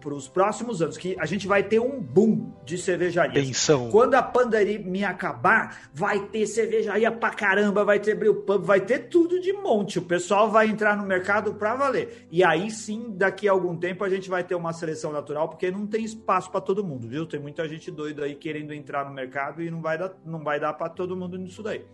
para 0.00 0.14
os 0.14 0.26
próximos 0.26 0.82
anos, 0.82 0.96
que 0.96 1.16
a 1.18 1.26
gente 1.26 1.46
vai 1.46 1.62
ter 1.62 1.78
um 1.78 2.00
boom 2.00 2.52
de 2.64 2.78
cervejarias. 2.78 3.46
Benção. 3.46 3.90
Quando 3.90 4.14
a 4.14 4.22
pandemia 4.22 5.10
acabar, 5.10 5.88
vai 5.92 6.18
ter 6.26 6.46
cervejaria 6.46 7.12
pra 7.12 7.30
caramba, 7.30 7.84
vai 7.84 8.00
ter 8.00 8.14
brew 8.14 8.42
pub, 8.42 8.64
vai 8.64 8.80
ter 8.80 9.08
tudo 9.08 9.40
de 9.40 9.52
monte. 9.52 9.98
O 9.98 10.02
pessoal 10.02 10.50
vai 10.50 10.66
entrar 10.66 10.96
no 10.96 11.04
mercado 11.04 11.54
pra 11.54 11.74
valer. 11.74 12.26
E 12.30 12.42
aí 12.42 12.70
sim, 12.70 13.14
daqui 13.16 13.48
a 13.48 13.52
algum 13.52 13.76
tempo, 13.76 14.02
a 14.02 14.08
gente 14.08 14.28
vai 14.28 14.42
ter 14.42 14.54
uma 14.54 14.72
seleção 14.72 15.12
natural, 15.12 15.48
porque 15.48 15.70
não 15.70 15.86
tem 15.86 16.04
espaço 16.04 16.50
pra 16.50 16.60
todo 16.60 16.82
mundo, 16.82 17.08
viu? 17.08 17.26
Tem 17.26 17.38
muita 17.38 17.68
gente 17.68 17.90
doida 17.90 18.24
aí 18.24 18.34
querendo 18.34 18.72
entrar 18.72 19.04
no 19.04 19.12
mercado 19.12 19.62
e 19.62 19.70
não 19.70 19.80
vai 19.80 19.98
dar, 19.98 20.12
não 20.24 20.42
vai 20.42 20.58
dar 20.58 20.72
para 20.72 20.88
todo 20.88 21.16
mundo 21.16 21.36
nisso 21.36 21.62
daí. 21.62 21.84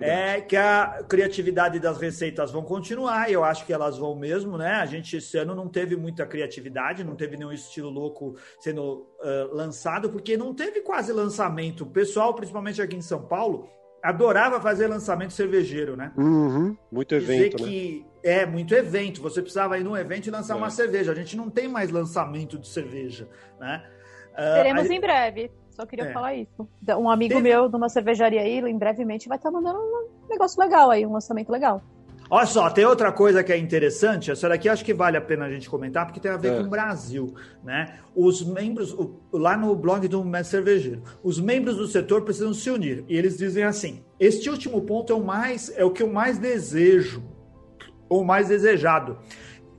É. 0.00 0.36
É 0.36 0.40
que 0.40 0.56
a 0.56 1.04
criatividade 1.08 1.78
das 1.78 1.98
receitas 1.98 2.50
vão 2.50 2.62
continuar, 2.62 3.30
e 3.30 3.32
eu 3.34 3.44
acho 3.44 3.64
que 3.64 3.72
elas 3.72 3.96
vão 3.98 4.16
mesmo, 4.16 4.58
né? 4.58 4.72
A 4.74 4.86
gente 4.86 5.16
esse 5.16 5.38
ano 5.38 5.54
não 5.54 5.68
teve 5.68 5.96
muita 5.96 6.26
criatividade, 6.26 7.04
não 7.04 7.14
teve 7.14 7.36
nenhum 7.36 7.52
estilo 7.52 7.88
louco 7.90 8.36
sendo 8.58 9.06
uh, 9.20 9.54
lançado, 9.54 10.10
porque 10.10 10.36
não 10.36 10.54
teve 10.54 10.80
quase 10.80 11.12
lançamento. 11.12 11.82
O 11.84 11.86
pessoal, 11.90 12.34
principalmente 12.34 12.82
aqui 12.82 12.96
em 12.96 13.02
São 13.02 13.22
Paulo, 13.26 13.68
adorava 14.02 14.60
fazer 14.60 14.86
lançamento 14.86 15.32
cervejeiro, 15.32 15.96
né? 15.96 16.12
Uhum, 16.16 16.76
muito 16.90 17.14
evento, 17.14 17.56
Dizer 17.58 17.62
né? 17.62 17.68
que 17.70 18.06
é 18.22 18.46
muito 18.46 18.74
evento, 18.74 19.20
você 19.22 19.40
precisava 19.40 19.78
ir 19.78 19.84
num 19.84 19.96
evento 19.96 20.26
e 20.26 20.30
lançar 20.30 20.54
É. 20.54 20.56
uma 20.56 20.70
cerveja. 20.70 21.12
A 21.12 21.14
gente 21.14 21.36
não 21.36 21.48
tem 21.50 21.68
mais 21.68 21.90
lançamento 21.90 22.58
de 22.58 22.66
cerveja, 22.68 23.28
né? 23.60 23.82
Uh, 24.32 24.54
Teremos 24.62 24.88
a- 24.88 24.94
em 24.94 25.00
breve. 25.00 25.50
Só 25.80 25.86
queria 25.86 26.06
É. 26.06 26.12
falar 26.12 26.34
isso. 26.34 26.68
Um 26.98 27.08
amigo 27.08 27.34
Teve- 27.36 27.48
meu 27.48 27.68
de 27.68 27.74
uma 27.76 27.88
cervejaria 27.88 28.42
aí, 28.42 28.58
em 28.58 28.76
brevemente, 28.76 29.28
vai 29.28 29.38
estar 29.38 29.50
mandando 29.50 29.78
um 29.78 30.28
negócio 30.28 30.60
legal 30.60 30.90
aí, 30.90 31.06
um 31.06 31.12
lançamento 31.12 31.50
legal. 31.50 31.82
Olha 32.32 32.46
só, 32.46 32.70
tem 32.70 32.84
outra 32.84 33.10
coisa 33.10 33.42
que 33.42 33.52
é 33.52 33.56
interessante, 33.58 34.30
essa 34.30 34.48
daqui 34.48 34.68
acho 34.68 34.84
que 34.84 34.94
vale 34.94 35.16
a 35.16 35.20
pena 35.20 35.46
a 35.46 35.50
gente 35.50 35.68
comentar, 35.68 36.06
porque 36.06 36.20
tem 36.20 36.30
a 36.30 36.36
ver 36.36 36.52
É. 36.52 36.56
com 36.58 36.64
o 36.64 36.68
Brasil, 36.70 37.34
né? 37.64 37.98
Os 38.14 38.44
membros, 38.44 38.92
o- 38.92 39.16
lá 39.32 39.56
no 39.56 39.74
blog 39.74 40.06
do 40.06 40.24
Mestre 40.24 40.58
Cervejeiro, 40.58 41.02
os 41.24 41.40
membros 41.40 41.76
do 41.76 41.88
setor 41.88 42.22
precisam 42.22 42.54
se 42.54 42.70
unir. 42.70 43.04
E 43.08 43.16
eles 43.16 43.36
dizem 43.36 43.64
assim: 43.64 44.04
este 44.20 44.48
último 44.50 44.80
ponto 44.82 45.12
é 45.12 45.16
o 45.16 45.24
mais, 45.24 45.72
é 45.76 45.84
o 45.84 45.90
que 45.90 46.02
eu 46.04 46.12
mais 46.12 46.38
desejo, 46.38 47.20
ou 48.08 48.22
mais 48.22 48.46
desejado. 48.48 49.18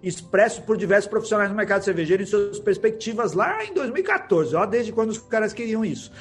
Expresso 0.03 0.61
por 0.63 0.77
diversos 0.77 1.09
profissionais 1.09 1.49
do 1.49 1.55
mercado 1.55 1.83
cervejeiro 1.83 2.23
em 2.23 2.25
suas 2.25 2.59
perspectivas 2.59 3.33
lá 3.33 3.63
em 3.63 3.73
2014, 3.73 4.55
ó, 4.55 4.65
desde 4.65 4.91
quando 4.91 5.09
os 5.09 5.17
caras 5.17 5.53
queriam 5.53 5.85
isso 5.85 6.11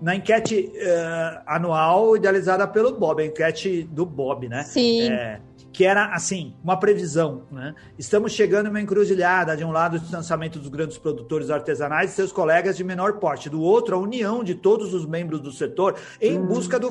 na 0.00 0.14
enquete 0.14 0.70
eh, 0.76 1.40
anual 1.46 2.16
idealizada 2.16 2.66
pelo 2.68 2.92
Bob, 2.92 3.20
a 3.20 3.26
enquete 3.26 3.82
do 3.82 4.06
Bob, 4.06 4.48
né? 4.48 4.62
Sim. 4.62 5.10
É, 5.10 5.40
que 5.72 5.84
era 5.84 6.06
assim, 6.14 6.54
uma 6.62 6.78
previsão, 6.78 7.42
né? 7.50 7.74
Estamos 7.98 8.32
chegando 8.32 8.66
em 8.66 8.70
uma 8.70 8.80
encruzilhada, 8.80 9.56
de 9.56 9.64
um 9.64 9.70
lado 9.70 9.96
o 9.96 9.98
distanciamento 9.98 10.58
dos 10.58 10.68
grandes 10.68 10.98
produtores 10.98 11.50
artesanais 11.50 12.12
e 12.12 12.14
seus 12.14 12.32
colegas 12.32 12.76
de 12.76 12.84
menor 12.84 13.14
porte, 13.14 13.50
do 13.50 13.60
outro 13.60 13.94
a 13.94 13.98
união 13.98 14.42
de 14.42 14.54
todos 14.54 14.94
os 14.94 15.04
membros 15.04 15.40
do 15.40 15.52
setor 15.52 15.96
em 16.20 16.40
busca 16.40 16.78
do 16.78 16.90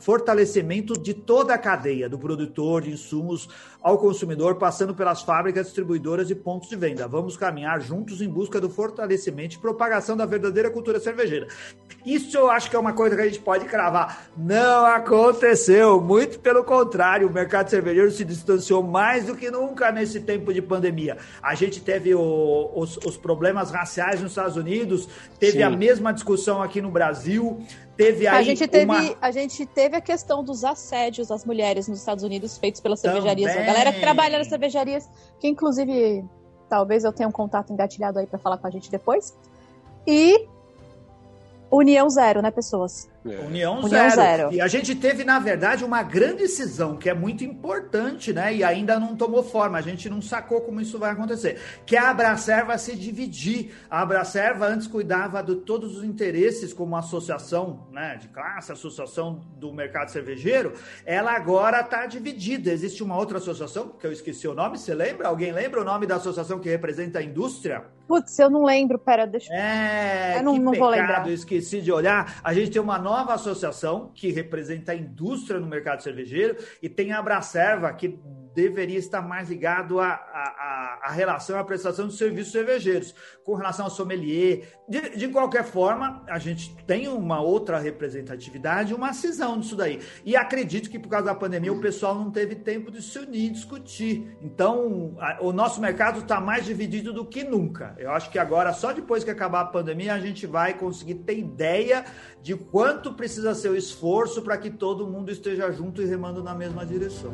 fortalecimento 0.00 0.94
de 0.94 1.14
toda 1.14 1.54
a 1.54 1.58
cadeia, 1.58 2.08
do 2.08 2.18
produtor 2.18 2.82
de 2.82 2.92
insumos 2.92 3.48
ao 3.82 3.98
consumidor, 3.98 4.56
passando 4.56 4.94
pelas 4.94 5.22
fábricas, 5.22 5.66
distribuidoras 5.66 6.30
e 6.30 6.34
pontos 6.34 6.68
de 6.68 6.76
venda. 6.76 7.08
Vamos 7.08 7.36
caminhar 7.36 7.80
juntos 7.80 8.20
em 8.22 8.28
busca 8.28 8.60
do 8.60 8.70
fortalecimento 8.70 9.56
e 9.56 9.58
propagação 9.58 10.16
da 10.16 10.24
verdadeira 10.24 10.70
cultura 10.70 11.00
cervejeira. 11.00 11.48
Isso 12.06 12.36
eu 12.36 12.50
acho 12.50 12.70
que 12.70 12.76
é 12.76 12.78
uma 12.78 12.92
coisa 12.92 13.16
que 13.16 13.22
a 13.22 13.26
gente 13.26 13.40
pode 13.40 13.64
cravar. 13.64 14.26
Não 14.36 14.86
aconteceu, 14.86 16.00
muito 16.00 16.38
pelo 16.40 16.64
contrário, 16.64 17.28
o 17.28 17.32
mercado 17.32 17.68
cervejeiro 17.70 18.10
se 18.10 18.24
distanciou 18.24 18.82
mais 18.82 19.26
do 19.26 19.34
que 19.36 19.50
nunca 19.50 19.90
nesse 19.90 20.20
tempo 20.20 20.52
de 20.52 20.62
pandemia. 20.62 21.16
A 21.42 21.54
gente 21.54 21.80
teve 21.80 22.14
o- 22.14 22.70
os, 22.74 22.96
os 22.98 23.16
problemas 23.16 23.70
raciais 23.70 24.20
nos 24.20 24.32
Estados 24.32 24.56
Unidos, 24.56 25.08
teve 25.38 25.58
Sim. 25.58 25.62
a 25.62 25.70
mesma 25.70 26.12
discussão 26.12 26.62
aqui 26.62 26.80
no 26.80 26.90
Brasil, 26.90 27.60
teve 27.96 28.26
aí 28.26 28.38
A 28.38 28.42
gente, 28.42 28.66
teve, 28.66 28.84
uma... 28.84 29.16
a 29.20 29.30
gente 29.30 29.66
teve 29.66 29.96
a 29.96 30.00
questão 30.00 30.42
dos 30.42 30.64
assédios 30.64 31.30
às 31.30 31.44
mulheres 31.44 31.88
nos 31.88 31.98
Estados 31.98 32.24
Unidos 32.24 32.58
feitos 32.58 32.80
pelas 32.80 33.00
Também. 33.00 33.22
cervejarias. 33.22 33.56
A 33.56 33.62
galera 33.62 33.92
que 33.92 34.00
trabalha 34.00 34.38
nas 34.38 34.48
cervejarias, 34.48 35.08
que 35.38 35.48
inclusive 35.48 36.24
talvez 36.68 37.04
eu 37.04 37.12
tenha 37.12 37.28
um 37.28 37.32
contato 37.32 37.72
engatilhado 37.72 38.18
aí 38.18 38.26
pra 38.26 38.38
falar 38.38 38.56
com 38.56 38.66
a 38.66 38.70
gente 38.70 38.90
depois. 38.90 39.36
E 40.06 40.48
união 41.70 42.08
zero, 42.08 42.40
né, 42.40 42.50
pessoas? 42.50 43.11
É. 43.24 43.38
União, 43.46 43.74
União 43.78 43.88
zero. 43.88 44.14
zero. 44.16 44.52
E 44.52 44.60
a 44.60 44.66
gente 44.66 44.94
teve, 44.96 45.22
na 45.22 45.38
verdade, 45.38 45.84
uma 45.84 46.02
grande 46.02 46.48
cisão, 46.48 46.96
que 46.96 47.08
é 47.08 47.14
muito 47.14 47.44
importante, 47.44 48.32
né? 48.32 48.52
E 48.54 48.64
ainda 48.64 48.98
não 48.98 49.14
tomou 49.14 49.42
forma. 49.44 49.78
A 49.78 49.80
gente 49.80 50.10
não 50.10 50.20
sacou 50.20 50.60
como 50.62 50.80
isso 50.80 50.98
vai 50.98 51.10
acontecer. 51.12 51.60
Que 51.86 51.96
a 51.96 52.10
Abracerva 52.10 52.76
se 52.78 52.96
dividir. 52.96 53.74
A 53.88 54.02
Abracerva 54.02 54.66
antes 54.66 54.86
cuidava 54.88 55.40
de 55.42 55.54
todos 55.56 55.96
os 55.98 56.02
interesses, 56.04 56.72
como 56.72 56.96
associação 56.96 57.86
né, 57.92 58.16
de 58.20 58.26
classe, 58.28 58.72
associação 58.72 59.40
do 59.56 59.72
mercado 59.72 60.08
cervejeiro. 60.10 60.72
Ela 61.06 61.32
agora 61.36 61.80
está 61.80 62.06
dividida. 62.06 62.72
Existe 62.72 63.02
uma 63.04 63.16
outra 63.16 63.38
associação, 63.38 63.88
que 63.88 64.06
eu 64.06 64.12
esqueci 64.12 64.48
o 64.48 64.54
nome, 64.54 64.76
você 64.78 64.94
lembra? 64.94 65.28
Alguém 65.28 65.52
lembra 65.52 65.80
o 65.80 65.84
nome 65.84 66.06
da 66.06 66.16
associação 66.16 66.58
que 66.58 66.68
representa 66.68 67.20
a 67.20 67.22
indústria? 67.22 67.84
Putz, 68.08 68.36
eu 68.38 68.50
não 68.50 68.64
lembro, 68.64 68.98
pera, 68.98 69.24
deixa 69.26 69.54
É, 69.54 70.38
Eu 70.38 70.42
não- 70.42 70.54
que 70.54 70.58
não 70.58 70.72
vou 70.74 70.90
pecado, 70.90 71.08
lembrar. 71.08 71.28
eu 71.28 71.32
esqueci 71.34 71.80
de 71.80 71.90
olhar. 71.90 72.40
A 72.42 72.52
gente 72.52 72.70
tem 72.72 72.82
uma 72.82 72.98
nova 72.98 73.11
associação 73.20 74.10
que 74.14 74.30
representa 74.30 74.92
a 74.92 74.96
indústria 74.96 75.60
no 75.60 75.66
mercado 75.66 76.02
cervejeiro 76.02 76.56
e 76.82 76.88
tem 76.88 77.12
a 77.12 77.18
Abracerva, 77.18 77.92
que 77.92 78.18
deveria 78.54 78.98
estar 78.98 79.22
mais 79.22 79.48
ligado 79.48 80.00
à, 80.00 80.08
à, 80.08 81.00
à 81.04 81.10
relação 81.12 81.58
à 81.58 81.64
prestação 81.64 82.06
de 82.08 82.14
serviços 82.14 82.52
cervejeiros, 82.52 83.14
com 83.44 83.54
relação 83.54 83.86
ao 83.86 83.90
sommelier. 83.90 84.68
De, 84.88 85.16
de 85.16 85.28
qualquer 85.28 85.64
forma, 85.64 86.22
a 86.28 86.38
gente 86.38 86.74
tem 86.86 87.08
uma 87.08 87.40
outra 87.40 87.78
representatividade, 87.78 88.94
uma 88.94 89.12
cisão 89.12 89.58
disso 89.58 89.76
daí. 89.76 90.00
E 90.24 90.36
acredito 90.36 90.90
que 90.90 90.98
por 90.98 91.08
causa 91.08 91.26
da 91.26 91.34
pandemia 91.34 91.72
o 91.72 91.80
pessoal 91.80 92.14
não 92.14 92.30
teve 92.30 92.54
tempo 92.56 92.90
de 92.90 93.02
se 93.02 93.18
unir, 93.18 93.50
discutir. 93.50 94.36
Então, 94.40 95.16
a- 95.18 95.38
o 95.40 95.52
nosso 95.52 95.80
mercado 95.80 96.20
está 96.20 96.40
mais 96.40 96.64
dividido 96.64 97.12
do 97.12 97.24
que 97.24 97.42
nunca. 97.44 97.94
Eu 97.98 98.10
acho 98.10 98.30
que 98.30 98.38
agora, 98.38 98.72
só 98.72 98.92
depois 98.92 99.24
que 99.24 99.30
acabar 99.30 99.60
a 99.62 99.66
pandemia, 99.66 100.14
a 100.14 100.20
gente 100.20 100.46
vai 100.46 100.74
conseguir 100.74 101.16
ter 101.16 101.38
ideia 101.38 102.04
de 102.42 102.54
quanto 102.54 103.14
precisa 103.14 103.54
ser 103.54 103.70
o 103.70 103.76
esforço 103.76 104.42
para 104.42 104.56
que 104.58 104.70
todo 104.70 105.06
mundo 105.06 105.30
esteja 105.30 105.70
junto 105.70 106.02
e 106.02 106.06
remando 106.06 106.42
na 106.42 106.54
mesma 106.54 106.84
direção. 106.84 107.32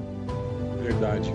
Verdade. 0.88 1.30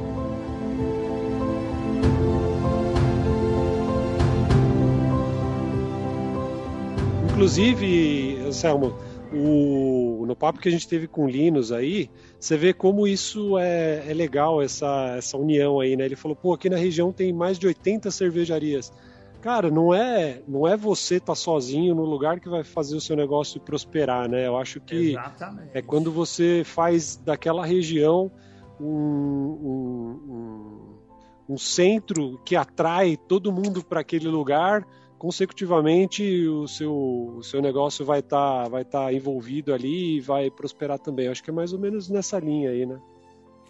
Inclusive, 7.31 8.39
Anselmo, 8.47 8.97
o, 9.31 10.25
no 10.25 10.35
papo 10.35 10.59
que 10.59 10.67
a 10.67 10.71
gente 10.71 10.87
teve 10.87 11.07
com 11.07 11.25
o 11.25 11.29
Linus 11.29 11.71
aí, 11.71 12.09
você 12.39 12.57
vê 12.57 12.73
como 12.73 13.07
isso 13.07 13.59
é, 13.59 14.03
é 14.07 14.13
legal, 14.13 14.59
essa, 14.59 15.15
essa 15.17 15.37
união 15.37 15.79
aí, 15.79 15.95
né? 15.95 16.05
Ele 16.05 16.15
falou, 16.15 16.35
pô, 16.35 16.53
aqui 16.53 16.67
na 16.67 16.77
região 16.77 17.11
tem 17.11 17.31
mais 17.31 17.59
de 17.59 17.67
80 17.67 18.09
cervejarias. 18.09 18.91
Cara, 19.39 19.69
não 19.69 19.93
é, 19.93 20.41
não 20.47 20.67
é 20.67 20.75
você 20.75 21.17
estar 21.17 21.35
sozinho 21.35 21.93
no 21.93 22.05
lugar 22.05 22.39
que 22.39 22.49
vai 22.49 22.63
fazer 22.63 22.95
o 22.95 23.01
seu 23.01 23.15
negócio 23.15 23.61
prosperar, 23.61 24.27
né? 24.27 24.47
Eu 24.47 24.57
acho 24.57 24.79
que 24.79 25.11
Exatamente. 25.11 25.69
é 25.75 25.81
quando 25.81 26.11
você 26.11 26.63
faz 26.65 27.17
daquela 27.17 27.63
região 27.63 28.31
um, 28.79 28.85
um, 28.85 30.19
um, 30.29 31.53
um 31.53 31.57
centro 31.57 32.39
que 32.43 32.55
atrai 32.55 33.17
todo 33.17 33.51
mundo 33.51 33.83
para 33.83 34.01
aquele 34.01 34.27
lugar, 34.27 34.85
consecutivamente 35.17 36.47
o 36.47 36.67
seu, 36.67 36.93
o 37.37 37.43
seu 37.43 37.61
negócio 37.61 38.05
vai 38.05 38.19
estar 38.19 38.63
tá, 38.63 38.69
vai 38.69 38.83
tá 38.83 39.13
envolvido 39.13 39.73
ali 39.73 40.17
e 40.17 40.21
vai 40.21 40.51
prosperar 40.51 40.99
também. 40.99 41.27
Acho 41.27 41.43
que 41.43 41.49
é 41.49 41.53
mais 41.53 41.73
ou 41.73 41.79
menos 41.79 42.09
nessa 42.09 42.39
linha 42.39 42.71
aí, 42.71 42.85
né? 42.85 42.99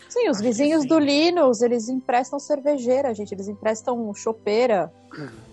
Sim, 0.09 0.29
os 0.29 0.37
Acho 0.37 0.43
vizinhos 0.43 0.81
sim. 0.81 0.87
do 0.87 0.99
Linus, 0.99 1.61
eles 1.61 1.89
emprestam 1.89 2.39
cervejeira, 2.39 3.13
gente. 3.13 3.33
Eles 3.33 3.47
emprestam 3.47 4.13
chopeira. 4.13 4.91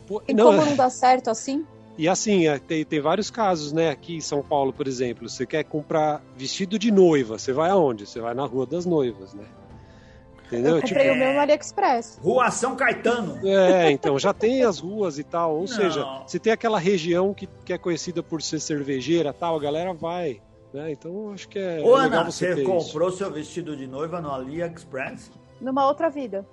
Pô, 0.06 0.20
Tem 0.20 0.34
não, 0.34 0.46
como 0.46 0.64
não 0.64 0.76
dar 0.76 0.90
certo 0.90 1.30
assim? 1.30 1.64
E 2.00 2.08
assim, 2.08 2.48
é, 2.48 2.58
tem, 2.58 2.82
tem 2.82 2.98
vários 2.98 3.30
casos, 3.30 3.72
né? 3.72 3.90
Aqui 3.90 4.16
em 4.16 4.20
São 4.22 4.42
Paulo, 4.42 4.72
por 4.72 4.88
exemplo, 4.88 5.28
você 5.28 5.44
quer 5.44 5.64
comprar 5.64 6.22
vestido 6.34 6.78
de 6.78 6.90
noiva, 6.90 7.38
você 7.38 7.52
vai 7.52 7.68
aonde? 7.68 8.06
Você 8.06 8.20
vai 8.20 8.32
na 8.32 8.46
Rua 8.46 8.64
das 8.64 8.86
Noivas, 8.86 9.34
né? 9.34 9.44
Entendeu? 10.46 10.76
Eu 10.76 10.80
comprei 10.82 11.02
Tipo, 11.04 11.14
o 11.14 11.18
meu 11.18 11.32
no 11.34 11.40
AliExpress. 11.40 12.18
Rua 12.22 12.50
São 12.50 12.74
Caetano. 12.74 13.38
é, 13.46 13.90
então 13.90 14.18
já 14.18 14.32
tem 14.32 14.62
as 14.62 14.78
ruas 14.78 15.18
e 15.18 15.24
tal. 15.24 15.52
Ou 15.56 15.60
Não. 15.60 15.66
seja, 15.66 16.04
se 16.26 16.38
tem 16.38 16.52
aquela 16.52 16.78
região 16.78 17.34
que, 17.34 17.46
que 17.66 17.72
é 17.74 17.76
conhecida 17.76 18.22
por 18.22 18.40
ser 18.40 18.60
cervejeira 18.60 19.32
tal, 19.32 19.56
a 19.56 19.60
galera 19.60 19.92
vai. 19.92 20.40
Né? 20.72 20.92
Então 20.92 21.32
acho 21.34 21.48
que 21.50 21.58
é, 21.58 21.80
Ô, 21.84 21.98
é 21.98 22.04
legal 22.04 22.20
Ana, 22.22 22.30
você 22.32 22.48
você 22.48 22.54
ter 22.54 22.62
isso. 22.62 22.70
comprou 22.70 23.12
seu 23.12 23.30
vestido 23.30 23.76
de 23.76 23.86
noiva 23.86 24.20
no 24.22 24.30
AliExpress? 24.32 25.30
Numa 25.60 25.86
outra 25.86 26.08
vida. 26.08 26.46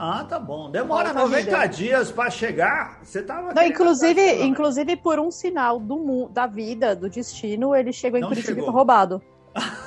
Ah, 0.00 0.24
tá 0.24 0.38
bom. 0.38 0.70
Demora 0.70 1.08
Outra 1.08 1.22
90 1.24 1.44
vida. 1.44 1.66
dias 1.66 2.12
pra 2.12 2.30
chegar. 2.30 3.00
Você 3.02 3.20
tava. 3.20 3.52
Não, 3.52 3.62
inclusive, 3.64 4.20
atrás, 4.20 4.38
né? 4.38 4.46
inclusive 4.46 4.96
por 4.96 5.18
um 5.18 5.28
sinal 5.28 5.80
do 5.80 6.28
da 6.28 6.46
vida, 6.46 6.94
do 6.94 7.10
destino, 7.10 7.74
ele 7.74 7.92
chegou 7.92 8.16
em 8.16 8.20
Não 8.20 8.28
Curitiba 8.28 8.50
chegou. 8.54 8.62
e 8.62 8.66
foi 8.66 8.74
roubado. 8.74 9.20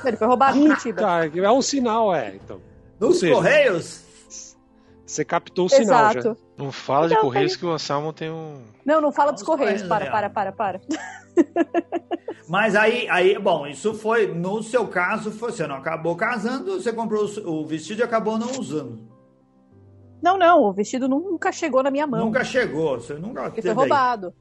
Ele 0.04 0.18
foi 0.18 0.28
roubado 0.28 0.58
em 0.58 0.68
Curitiba. 0.68 1.02
Cara, 1.02 1.32
é 1.34 1.52
um 1.52 1.62
sinal, 1.62 2.14
é. 2.14 2.36
Então, 2.36 2.60
Nos 3.00 3.20
seja, 3.20 3.34
Correios? 3.34 4.04
você 5.06 5.24
captou 5.24 5.68
o 5.68 5.70
sinal 5.70 6.12
já. 6.14 6.20
Exato. 6.20 6.38
Não 6.58 6.74
fala 6.74 7.08
de 7.08 7.14
Não, 7.14 7.22
Correios 7.22 7.56
que 7.56 7.66
o 7.66 7.72
Anselmo 7.72 8.12
tem 8.12 8.30
um. 8.30 8.62
Não, 8.86 9.00
não 9.00 9.14
fala 9.14 9.32
dos 9.32 9.42
Os 9.42 9.48
Correios. 9.48 9.82
Para, 9.84 10.12
para, 10.12 10.30
para, 10.30 10.52
para. 10.52 10.82
Mas 12.50 12.76
aí, 12.76 13.08
aí, 13.10 13.40
bom, 13.40 13.66
isso 13.66 13.94
foi, 13.94 14.28
no 14.28 14.62
seu 14.62 14.86
caso, 14.88 15.32
foi, 15.32 15.54
você 15.54 15.66
não 15.66 15.78
acabou 15.78 16.18
casando, 16.18 16.82
você 16.82 16.92
comprou 16.92 17.26
o 17.46 17.62
o 17.62 17.66
vestido 17.66 18.02
e 18.02 18.04
acabou 18.04 18.38
não 18.38 18.60
usando. 18.60 19.11
Não, 20.22 20.38
não, 20.38 20.64
o 20.64 20.74
vestido 20.74 21.08
nunca 21.08 21.52
chegou 21.52 21.82
na 21.82 21.92
minha 21.92 22.06
mão. 22.06 22.26
Nunca 22.26 22.44
chegou, 22.44 23.00
você 23.00 23.16
nunca 23.16 23.44
Porque 23.44 23.62
teve 23.62 23.74
foi 23.74 23.84
aí. 23.84 23.90
roubado. 23.90 24.34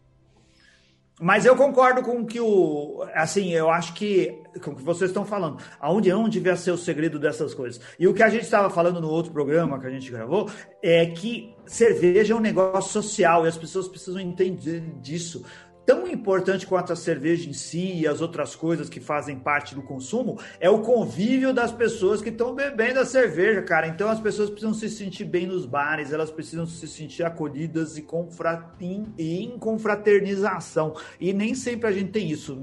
Mas 1.22 1.44
eu 1.44 1.54
concordo 1.54 2.02
com 2.02 2.24
que 2.24 2.40
o. 2.40 3.06
Assim, 3.14 3.52
eu 3.52 3.68
acho 3.68 3.92
que. 3.92 4.42
Com 4.64 4.70
o 4.70 4.76
que 4.76 4.82
vocês 4.82 5.10
estão 5.10 5.22
falando. 5.22 5.58
Aonde 5.78 6.08
não 6.08 6.26
devia 6.26 6.56
ser 6.56 6.70
o 6.70 6.78
segredo 6.78 7.18
dessas 7.18 7.52
coisas. 7.52 7.78
E 7.98 8.08
o 8.08 8.14
que 8.14 8.22
a 8.22 8.30
gente 8.30 8.44
estava 8.44 8.70
falando 8.70 9.02
no 9.02 9.10
outro 9.10 9.30
programa 9.30 9.78
que 9.78 9.86
a 9.86 9.90
gente 9.90 10.10
gravou 10.10 10.48
é 10.82 11.04
que 11.04 11.54
cerveja 11.66 12.32
é 12.32 12.36
um 12.36 12.40
negócio 12.40 12.90
social 12.90 13.44
e 13.44 13.48
as 13.48 13.58
pessoas 13.58 13.86
precisam 13.86 14.18
entender 14.18 14.80
disso. 15.02 15.44
Tão 15.90 16.06
importante 16.06 16.68
quanto 16.68 16.92
a 16.92 16.96
cerveja 16.96 17.50
em 17.50 17.52
si 17.52 17.94
e 18.02 18.06
as 18.06 18.20
outras 18.20 18.54
coisas 18.54 18.88
que 18.88 19.00
fazem 19.00 19.36
parte 19.36 19.74
do 19.74 19.82
consumo 19.82 20.38
é 20.60 20.70
o 20.70 20.82
convívio 20.82 21.52
das 21.52 21.72
pessoas 21.72 22.22
que 22.22 22.28
estão 22.28 22.54
bebendo 22.54 23.00
a 23.00 23.04
cerveja, 23.04 23.60
cara. 23.60 23.88
Então 23.88 24.08
as 24.08 24.20
pessoas 24.20 24.48
precisam 24.48 24.72
se 24.72 24.88
sentir 24.88 25.24
bem 25.24 25.48
nos 25.48 25.66
bares, 25.66 26.12
elas 26.12 26.30
precisam 26.30 26.64
se 26.64 26.86
sentir 26.86 27.24
acolhidas 27.24 27.98
e, 27.98 28.02
confra- 28.02 28.72
em- 28.80 29.12
e 29.18 29.42
em 29.42 29.58
confraternização. 29.58 30.94
E 31.20 31.32
nem 31.32 31.56
sempre 31.56 31.88
a 31.88 31.92
gente 31.92 32.12
tem 32.12 32.30
isso, 32.30 32.56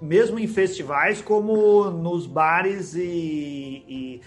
mesmo 0.00 0.38
em 0.38 0.46
festivais, 0.46 1.20
como 1.20 1.90
nos 1.90 2.28
bares 2.28 2.94
e, 2.94 3.02
e- 3.88 4.20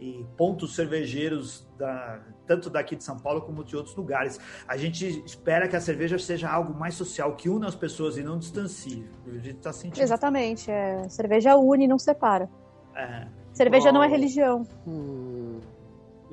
e 0.00 0.24
pontos 0.36 0.76
cervejeiros, 0.76 1.66
da- 1.76 2.20
tanto 2.46 2.70
daqui 2.70 2.96
de 2.96 3.04
São 3.04 3.18
Paulo 3.18 3.42
como 3.42 3.64
de 3.64 3.76
outros 3.76 3.94
lugares. 3.96 4.38
A 4.66 4.76
gente 4.76 5.22
espera 5.24 5.68
que 5.68 5.76
a 5.76 5.80
cerveja 5.80 6.18
seja 6.18 6.48
algo 6.50 6.74
mais 6.74 6.94
social, 6.94 7.34
que 7.36 7.48
una 7.48 7.68
as 7.68 7.74
pessoas 7.74 8.16
e 8.16 8.22
não 8.22 8.38
distancie. 8.38 9.08
A 9.26 9.30
gente 9.32 9.56
está 9.56 9.72
sentindo. 9.72 10.02
Exatamente. 10.02 10.70
É, 10.70 11.08
cerveja 11.08 11.56
une, 11.56 11.86
não 11.86 11.98
separa. 11.98 12.48
É. 12.94 13.26
Cerveja 13.52 13.86
Bom. 13.86 13.94
não 13.94 14.02
é 14.02 14.08
religião. 14.08 14.66
Hum, 14.86 15.60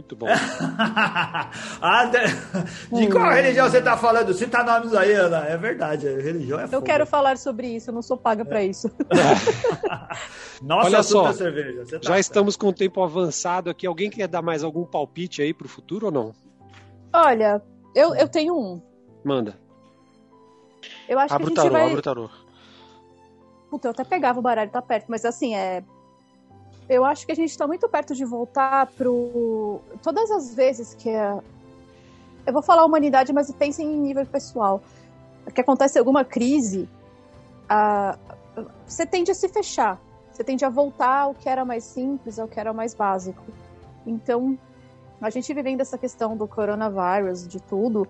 muito 0.02 0.16
bom. 0.16 0.28
Ah, 1.82 2.06
de, 2.06 3.08
qual 3.10 3.32
religião 3.32 3.70
você 3.70 3.80
está 3.80 3.98
falando? 3.98 4.34
Cita 4.34 4.64
nomes 4.64 4.94
aí, 4.94 5.14
Ana. 5.14 5.46
É 5.46 5.58
verdade, 5.58 6.08
a 6.08 6.22
religião 6.22 6.60
é 6.60 6.64
Eu 6.66 6.68
fogo. 6.70 6.86
quero 6.86 7.06
falar 7.06 7.38
sobre 7.38 7.68
isso, 7.68 7.90
eu 7.90 7.94
não 7.94 8.02
sou 8.02 8.18
paga 8.18 8.44
pra 8.46 8.64
isso. 8.64 8.90
Nossa, 10.62 10.88
Olha 10.88 11.04
só, 11.04 11.30
é 11.30 11.34
cerveja. 11.34 11.80
Tá 11.80 11.86
Já 11.98 12.00
certo. 12.02 12.20
estamos 12.20 12.56
com 12.56 12.68
o 12.68 12.74
tempo 12.74 13.02
avançado 13.04 13.70
aqui. 13.70 13.88
Alguém 13.88 14.10
quer 14.10 14.28
dar 14.28 14.42
mais 14.42 14.64
algum 14.64 14.86
palpite 14.86 15.42
aí 15.42 15.54
pro 15.54 15.68
futuro 15.68 16.08
ou 16.08 16.12
não? 16.12 16.34
Olha, 17.14 17.62
eu, 17.96 18.14
eu 18.16 18.28
tenho 18.28 18.56
um. 18.56 18.82
Manda. 19.24 19.58
Eu 21.08 21.20
acho 21.20 21.34
Abre 21.34 21.48
o 21.48 21.54
que 21.54 21.60
a 21.60 21.64
gente 21.64 21.72
tarô, 21.72 21.84
vai. 21.84 21.90
abre 21.90 22.00
o 22.00 22.04
tarô. 22.04 22.30
Puta, 23.70 23.88
eu 23.88 23.92
até 23.92 24.04
pegava 24.04 24.40
o 24.40 24.42
baralho, 24.42 24.72
tá 24.72 24.82
perto, 24.82 25.06
mas 25.10 25.26
assim, 25.26 25.56
é. 25.56 25.84
Eu 26.92 27.06
acho 27.06 27.26
que 27.26 27.32
a 27.32 27.36
gente 27.36 27.58
tá 27.58 27.66
muito 27.66 27.88
perto 27.88 28.14
de 28.14 28.26
voltar 28.26 28.86
pro. 28.98 29.80
Todas 30.04 30.30
as 30.30 30.54
vezes 30.54 30.94
que 30.94 31.10
a. 31.10 31.40
Eu 32.46 32.52
vou 32.52 32.62
falar 32.62 32.84
humanidade, 32.84 33.32
mas 33.32 33.50
pensem 33.50 33.90
em 33.90 33.98
nível 33.98 34.26
pessoal. 34.26 34.84
Que 35.56 35.62
acontece 35.62 35.98
alguma 35.98 36.26
crise, 36.26 36.90
a... 37.70 38.18
você 38.86 39.06
tende 39.06 39.32
a 39.32 39.34
se 39.34 39.48
fechar. 39.48 40.02
Você 40.34 40.44
tende 40.44 40.66
a 40.66 40.70
voltar 40.70 41.20
ao 41.22 41.34
que 41.34 41.48
era 41.48 41.64
mais 41.64 41.86
simples, 41.86 42.38
ao 42.38 42.46
que 42.46 42.60
era 42.60 42.74
mais 42.74 42.94
básico. 42.94 43.42
Então, 44.06 44.60
a 45.22 45.30
gente 45.30 45.54
vivendo 45.54 45.80
essa 45.80 45.98
questão 45.98 46.36
do 46.36 46.46
coronavírus, 46.46 47.48
de 47.48 47.62
tudo, 47.62 48.06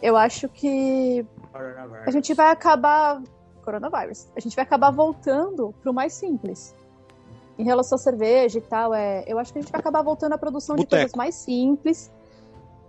eu 0.00 0.16
acho 0.16 0.48
que 0.48 1.26
a 2.06 2.12
gente 2.12 2.32
vai 2.32 2.52
acabar. 2.52 3.20
Coronavírus. 3.64 4.28
A 4.36 4.40
gente 4.40 4.54
vai 4.54 4.62
acabar 4.62 4.92
voltando 4.92 5.74
pro 5.82 5.92
mais 5.92 6.12
simples. 6.12 6.78
Em 7.60 7.64
relação 7.64 7.96
à 7.96 7.98
cerveja 7.98 8.58
e 8.58 8.62
tal, 8.62 8.94
é, 8.94 9.22
eu 9.26 9.38
acho 9.38 9.52
que 9.52 9.58
a 9.58 9.62
gente 9.62 9.70
vai 9.70 9.80
acabar 9.80 10.02
voltando 10.02 10.32
à 10.32 10.38
produção 10.38 10.74
de 10.76 10.82
Boteco. 10.82 11.02
coisas 11.02 11.14
mais 11.16 11.34
simples. 11.34 12.10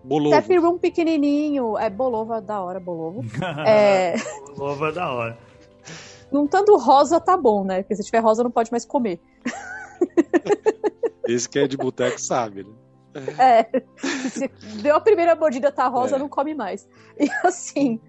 Bolovo. 0.04 0.32
Tap 0.36 0.50
room 0.60 0.78
pequenininho. 0.78 1.78
É 1.78 1.90
bolova 1.90 2.40
da 2.42 2.62
hora, 2.62 2.80
bolovo. 2.80 3.22
É, 3.68 4.16
Louva 4.58 4.92
da 4.92 5.12
hora. 5.12 5.38
não 6.32 6.48
tanto 6.48 6.76
rosa 6.78 7.20
tá 7.20 7.36
bom, 7.36 7.64
né? 7.66 7.82
Porque 7.84 7.96
se 7.96 8.04
tiver 8.04 8.20
rosa 8.20 8.44
não 8.44 8.50
pode 8.52 8.72
mais 8.72 8.86
comer. 8.86 9.20
Esse 11.28 11.48
que 11.48 11.60
é 11.60 11.68
de 11.68 11.78
boteco 11.78 12.20
sabe, 12.20 12.64
né? 12.64 12.72
É, 13.38 13.82
se 14.30 14.48
deu 14.82 14.96
a 14.96 15.02
primeira 15.02 15.36
mordida, 15.36 15.72
tá 15.72 15.88
rosa, 15.88 16.16
É. 16.16 16.20
não 16.20 16.30
come 16.30 16.54
mais. 16.56 16.88
E 17.20 17.30
assim, 17.46 18.00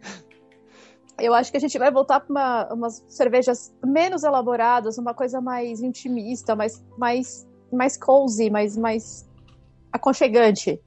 eu 1.22 1.32
acho 1.34 1.50
que 1.52 1.56
a 1.56 1.60
gente 1.60 1.78
vai 1.78 1.90
voltar 1.90 2.20
para 2.20 2.30
uma, 2.30 2.74
umas 2.74 3.04
cervejas 3.08 3.72
menos 3.84 4.24
elaboradas, 4.24 4.98
uma 4.98 5.14
coisa 5.14 5.40
mais 5.40 5.80
intimista, 5.80 6.56
mais, 6.56 6.84
mais, 6.98 7.48
mais 7.72 7.96
cozy, 7.96 8.50
mais, 8.50 8.76
mais 8.76 9.28
aconchegante, 9.92 10.82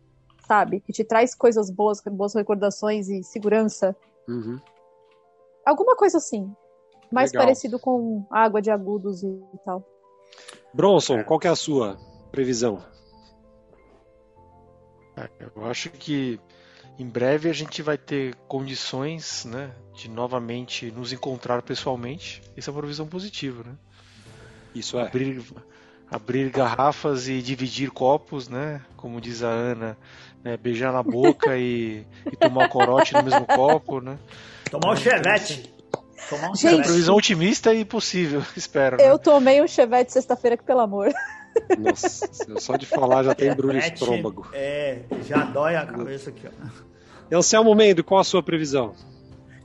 sabe? 0.46 0.82
Que 0.82 0.92
te 0.92 1.06
traz 1.06 1.34
coisas 1.34 1.70
boas, 1.70 2.02
boas 2.02 2.36
recordações 2.36 3.08
e 3.08 3.24
segurança. 3.24 3.96
Uhum. 4.28 4.60
Alguma 5.66 5.96
coisa 5.96 6.18
assim. 6.18 6.54
Mais 7.12 7.32
Legal. 7.32 7.46
parecido 7.46 7.80
com 7.80 8.26
água 8.30 8.62
de 8.62 8.70
agudos 8.70 9.24
e 9.24 9.40
tal. 9.64 9.84
Bronson, 10.74 11.24
qual 11.24 11.40
que 11.40 11.48
é 11.48 11.52
a 11.52 11.56
sua 11.56 11.98
previsão? 12.30 12.84
É, 15.16 15.30
Eu 15.56 15.66
acho 15.66 15.90
que 15.92 16.40
em 16.98 17.08
breve 17.08 17.50
a 17.50 17.54
gente 17.54 17.82
vai 17.82 17.98
ter 17.98 18.36
condições, 18.48 19.46
né, 19.46 19.72
de 19.94 20.10
novamente 20.10 20.92
nos 20.92 21.12
encontrar 21.12 21.62
pessoalmente. 21.62 22.42
Isso 22.56 22.70
é 22.70 22.74
uma 22.74 22.82
visão 22.82 23.06
positiva, 23.08 23.64
né? 23.64 23.74
Isso 24.74 24.98
é. 24.98 25.04
Abrir, 25.04 25.44
abrir 26.10 26.50
garrafas 26.50 27.28
e 27.28 27.42
dividir 27.42 27.92
copos, 27.92 28.48
né? 28.48 28.82
Como 28.96 29.20
diz 29.20 29.44
a 29.44 29.48
Ana, 29.48 29.98
né, 30.44 30.58
beijar 30.58 30.94
na 30.94 31.04
boca 31.04 31.58
e, 31.58 32.06
e 32.32 32.36
tomar 32.36 32.68
o 32.68 32.70
corote 32.70 33.14
no 33.14 33.24
mesmo 33.24 33.46
copo, 33.46 34.00
né? 34.00 34.18
Tomar 34.70 34.94
um 34.94 34.96
chevette. 34.96 35.74
Tomar 36.30 36.52
um 36.52 36.56
Gente, 36.56 36.62
chevette. 36.62 36.88
Previsão 36.88 37.16
otimista 37.16 37.74
e 37.74 37.84
possível, 37.86 38.42
espero. 38.56 38.98
né? 38.98 39.10
Eu 39.10 39.20
tomei 39.20 39.62
um 39.62 39.68
chevette 39.68 40.14
sexta-feira, 40.14 40.58
que 40.58 40.64
pelo 40.64 40.80
amor. 40.80 41.12
Nossa, 41.78 42.30
só 42.60 42.76
de 42.76 42.86
falar 42.86 43.24
já 43.24 43.34
tem 43.34 43.50
embrulho 43.50 43.82
Chevette, 43.82 44.04
estômago. 44.04 44.48
É, 44.54 45.00
já 45.28 45.44
dói 45.44 45.76
a 45.76 45.86
cabeça 45.86 46.30
aqui, 46.30 46.48
ó. 46.48 47.36
Anselmo 47.38 47.74
Mendo, 47.74 48.04
qual 48.04 48.22
a 48.22 48.24
sua 48.24 48.44
previsão? 48.44 48.94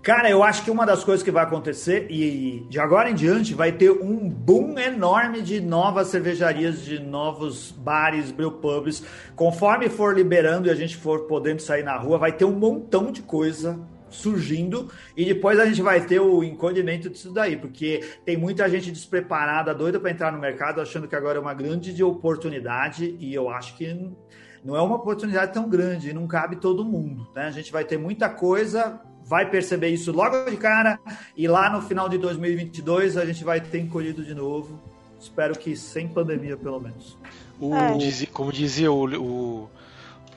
Cara, 0.03 0.31
eu 0.31 0.43
acho 0.43 0.65
que 0.65 0.71
uma 0.71 0.87
das 0.87 1.05
coisas 1.05 1.23
que 1.23 1.31
vai 1.31 1.45
acontecer, 1.45 2.07
e 2.11 2.67
de 2.71 2.81
agora 2.81 3.11
em 3.11 3.15
diante, 3.15 3.53
vai 3.53 3.71
ter 3.71 3.91
um 3.91 4.31
boom 4.31 4.79
enorme 4.79 5.43
de 5.43 5.61
novas 5.61 6.09
cervejarias, 6.09 6.83
de 6.83 6.99
novos 6.99 7.71
bares, 7.71 8.31
brewpubs. 8.31 9.03
Conforme 9.37 9.91
for 9.91 10.17
liberando 10.17 10.69
e 10.69 10.71
a 10.71 10.75
gente 10.75 10.97
for 10.97 11.27
podendo 11.27 11.61
sair 11.61 11.83
na 11.83 11.99
rua, 11.99 12.17
vai 12.17 12.33
ter 12.33 12.47
um 12.47 12.53
montão 12.53 13.13
de 13.13 13.21
coisa 13.21 13.79
surgindo 14.11 14.91
e 15.17 15.25
depois 15.25 15.59
a 15.59 15.65
gente 15.65 15.81
vai 15.81 16.05
ter 16.05 16.21
o 16.21 16.43
encolhimento 16.45 17.09
disso 17.09 17.33
daí, 17.33 17.57
porque 17.57 18.05
tem 18.25 18.37
muita 18.37 18.69
gente 18.69 18.91
despreparada, 18.91 19.75
doida 19.75 19.99
para 19.99 20.11
entrar 20.11 20.33
no 20.33 20.39
mercado, 20.39 20.81
achando 20.81 21.09
que 21.09 21.17
agora 21.17 21.39
é 21.39 21.41
uma 21.41 21.55
grande 21.55 22.03
oportunidade 22.03 23.17
e 23.19 23.33
eu 23.33 23.49
acho 23.49 23.77
que 23.77 23.95
não 24.63 24.77
é 24.77 24.83
uma 24.83 24.97
oportunidade 24.97 25.53
tão 25.53 25.69
grande, 25.69 26.13
não 26.13 26.27
cabe 26.27 26.57
todo 26.57 26.85
mundo, 26.85 27.27
né? 27.35 27.45
A 27.45 27.51
gente 27.51 27.73
vai 27.73 27.85
ter 27.85 27.97
muita 27.97 28.29
coisa, 28.29 29.01
vai 29.25 29.49
perceber 29.49 29.89
isso 29.89 30.13
logo 30.13 30.51
de 30.51 30.57
cara 30.57 30.99
e 31.37 31.49
lá 31.49 31.71
no 31.71 31.81
final 31.81 32.09
de 32.09 32.19
2022 32.19 33.17
a 33.17 33.25
gente 33.25 33.45
vai 33.45 33.61
ter 33.61 33.79
encolhido 33.79 34.25
de 34.25 34.35
novo. 34.35 34.79
Espero 35.19 35.59
que 35.59 35.77
sem 35.77 36.09
pandemia, 36.09 36.57
pelo 36.57 36.81
menos. 36.81 37.19
O, 37.61 37.75
é. 37.75 38.27
como 38.33 38.51
dizia 38.51 38.91
o, 38.91 39.05
o, 39.05 39.71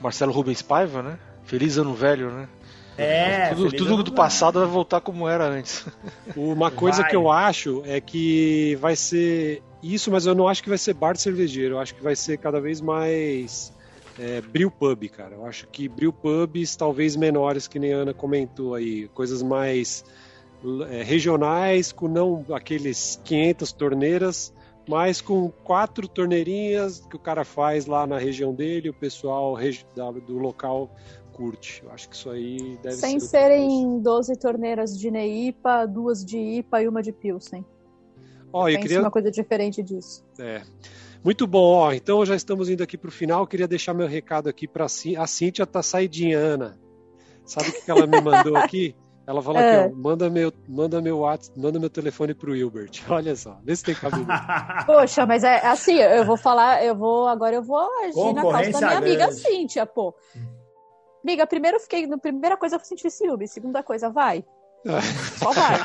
Marcelo 0.00 0.30
Rubens 0.30 0.60
Paiva, 0.60 1.02
né? 1.02 1.18
Feliz 1.44 1.78
ano 1.78 1.94
velho, 1.94 2.30
né? 2.30 2.48
É, 2.96 3.52
tudo, 3.54 3.72
tudo 3.72 4.02
do 4.04 4.12
passado 4.12 4.60
vai 4.60 4.68
voltar 4.68 5.00
como 5.00 5.28
era 5.28 5.46
antes. 5.46 5.84
Uma 6.36 6.70
coisa 6.70 7.02
vai. 7.02 7.10
que 7.10 7.16
eu 7.16 7.30
acho 7.30 7.82
é 7.84 8.00
que 8.00 8.76
vai 8.80 8.94
ser 8.94 9.62
isso, 9.82 10.10
mas 10.10 10.26
eu 10.26 10.34
não 10.34 10.46
acho 10.46 10.62
que 10.62 10.68
vai 10.68 10.78
ser 10.78 10.94
bar 10.94 11.12
de 11.12 11.20
cervejeiro. 11.20 11.74
Eu 11.74 11.80
acho 11.80 11.94
que 11.94 12.02
vai 12.02 12.14
ser 12.14 12.38
cada 12.38 12.60
vez 12.60 12.80
mais 12.80 13.72
é, 14.18 14.40
brew 14.40 14.70
pub, 14.70 15.08
cara. 15.08 15.34
Eu 15.34 15.46
acho 15.46 15.66
que 15.68 15.88
brew 15.88 16.12
pubs 16.12 16.76
talvez 16.76 17.16
menores, 17.16 17.66
que 17.66 17.78
nem 17.78 17.92
a 17.92 17.98
Ana 17.98 18.14
comentou 18.14 18.74
aí, 18.74 19.08
coisas 19.08 19.42
mais 19.42 20.04
é, 20.88 21.02
regionais, 21.02 21.92
com 21.92 22.08
não 22.08 22.44
aqueles 22.52 23.20
500 23.24 23.72
torneiras, 23.72 24.54
mas 24.88 25.20
com 25.20 25.50
quatro 25.50 26.06
torneirinhas 26.06 27.00
que 27.00 27.16
o 27.16 27.18
cara 27.18 27.44
faz 27.44 27.86
lá 27.86 28.06
na 28.06 28.18
região 28.18 28.54
dele, 28.54 28.88
o 28.88 28.94
pessoal 28.94 29.56
do 30.26 30.38
local 30.38 30.90
curte. 31.34 31.82
Eu 31.84 31.90
acho 31.90 32.08
que 32.08 32.14
isso 32.14 32.30
aí 32.30 32.78
deve 32.82 32.96
Sem 32.96 33.18
ser 33.18 33.26
serem 33.26 34.00
12 34.00 34.36
torneiras 34.36 34.98
de 34.98 35.10
Neipa, 35.10 35.84
duas 35.84 36.24
de 36.24 36.38
IPA 36.38 36.82
e 36.82 36.88
uma 36.88 37.02
de 37.02 37.12
Pilsen. 37.12 37.64
Ó, 38.52 38.68
eu 38.68 38.78
queria... 38.78 39.00
uma 39.00 39.10
coisa 39.10 39.30
diferente 39.30 39.82
disso. 39.82 40.24
É. 40.38 40.62
Muito 41.24 41.46
bom, 41.46 41.72
ó. 41.72 41.92
Então 41.92 42.24
já 42.24 42.36
estamos 42.36 42.68
indo 42.70 42.82
aqui 42.82 42.96
para 42.96 43.08
o 43.08 43.12
final. 43.12 43.42
Eu 43.42 43.46
queria 43.46 43.66
deixar 43.66 43.92
meu 43.92 44.06
recado 44.06 44.48
aqui 44.48 44.68
para 44.68 44.84
a 44.84 45.26
Cíntia 45.26 45.66
tá 45.66 45.82
saidinha, 45.82 46.38
Ana. 46.38 46.78
Sabe 47.44 47.70
o 47.70 47.84
que 47.84 47.90
ela 47.90 48.06
me 48.06 48.20
mandou 48.20 48.56
aqui? 48.56 48.94
Ela 49.26 49.42
falou 49.42 49.58
é. 49.58 49.84
aqui, 49.84 49.90
ó, 49.90 49.96
manda 49.96 50.28
meu, 50.28 50.52
manda 50.68 51.00
meu 51.00 51.20
WhatsApp, 51.20 51.58
manda 51.58 51.80
meu 51.80 51.88
telefone 51.88 52.34
pro 52.34 52.52
Wilbert. 52.52 53.02
Olha 53.08 53.34
só, 53.34 53.58
vê 53.64 53.74
se 53.74 53.82
tem 53.82 53.94
cabelo. 53.94 54.26
Poxa, 54.84 55.24
mas 55.24 55.42
é 55.42 55.66
assim, 55.66 55.94
eu 55.94 56.26
vou 56.26 56.36
falar, 56.36 56.84
eu 56.84 56.94
vou, 56.94 57.26
agora 57.26 57.56
eu 57.56 57.62
vou 57.62 57.88
agir 58.04 58.34
na 58.34 58.42
causa 58.42 58.70
da 58.70 58.78
minha 58.80 58.98
amiga 58.98 59.32
Cíntia, 59.32 59.86
pô. 59.86 60.14
Amiga, 61.24 61.46
primeiro 61.46 61.78
eu 61.78 61.80
fiquei, 61.80 62.06
na 62.06 62.18
primeira 62.18 62.54
coisa 62.54 62.76
eu 62.76 62.80
senti 62.80 63.10
ciúme, 63.10 63.48
segunda 63.48 63.82
coisa, 63.82 64.10
vai. 64.10 64.44
Só 65.38 65.50
vai. 65.52 65.78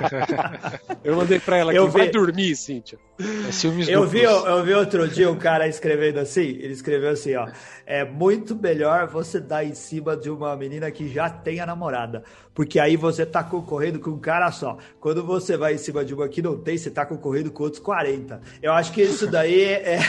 Eu 1.02 1.16
mandei 1.16 1.40
pra 1.40 1.56
ela 1.56 1.72
que 1.72 1.80
vi... 1.80 1.88
vai 1.88 2.10
dormir, 2.10 2.54
Cíntia. 2.58 3.00
É 3.18 3.96
eu 3.96 4.06
vi, 4.06 4.22
eu 4.24 4.64
vi 4.64 4.74
outro 4.74 5.08
dia 5.08 5.32
um 5.32 5.38
cara 5.38 5.68
escrevendo 5.68 6.20
assim, 6.20 6.42
ele 6.42 6.74
escreveu 6.74 7.12
assim, 7.12 7.34
ó, 7.36 7.48
é 7.86 8.04
muito 8.04 8.54
melhor 8.56 9.08
você 9.08 9.40
dar 9.40 9.64
em 9.64 9.74
cima 9.74 10.18
de 10.18 10.30
uma 10.30 10.56
menina 10.58 10.92
que 10.92 11.08
já 11.08 11.30
tem 11.30 11.62
a 11.62 11.66
namorada, 11.66 12.24
porque 12.60 12.78
aí 12.78 12.98
você 12.98 13.26
tá 13.26 13.42
concorrendo 13.42 14.02
com 14.02 14.10
um 14.10 14.20
cara 14.20 14.52
só. 14.52 14.78
Quando 15.00 15.26
você 15.26 15.56
vai 15.56 15.76
em 15.76 15.78
cima 15.78 16.04
de 16.04 16.14
uma 16.14 16.28
que 16.28 16.42
não 16.42 16.58
tem, 16.58 16.78
você 16.78 16.92
tá 16.92 17.06
concorrendo 17.06 17.50
com 17.52 17.64
outros 17.64 17.82
40. 17.82 18.42
Eu 18.62 18.74
acho 18.74 18.92
que 18.92 19.02
isso 19.02 19.28
daí 19.28 19.64
é, 19.64 20.02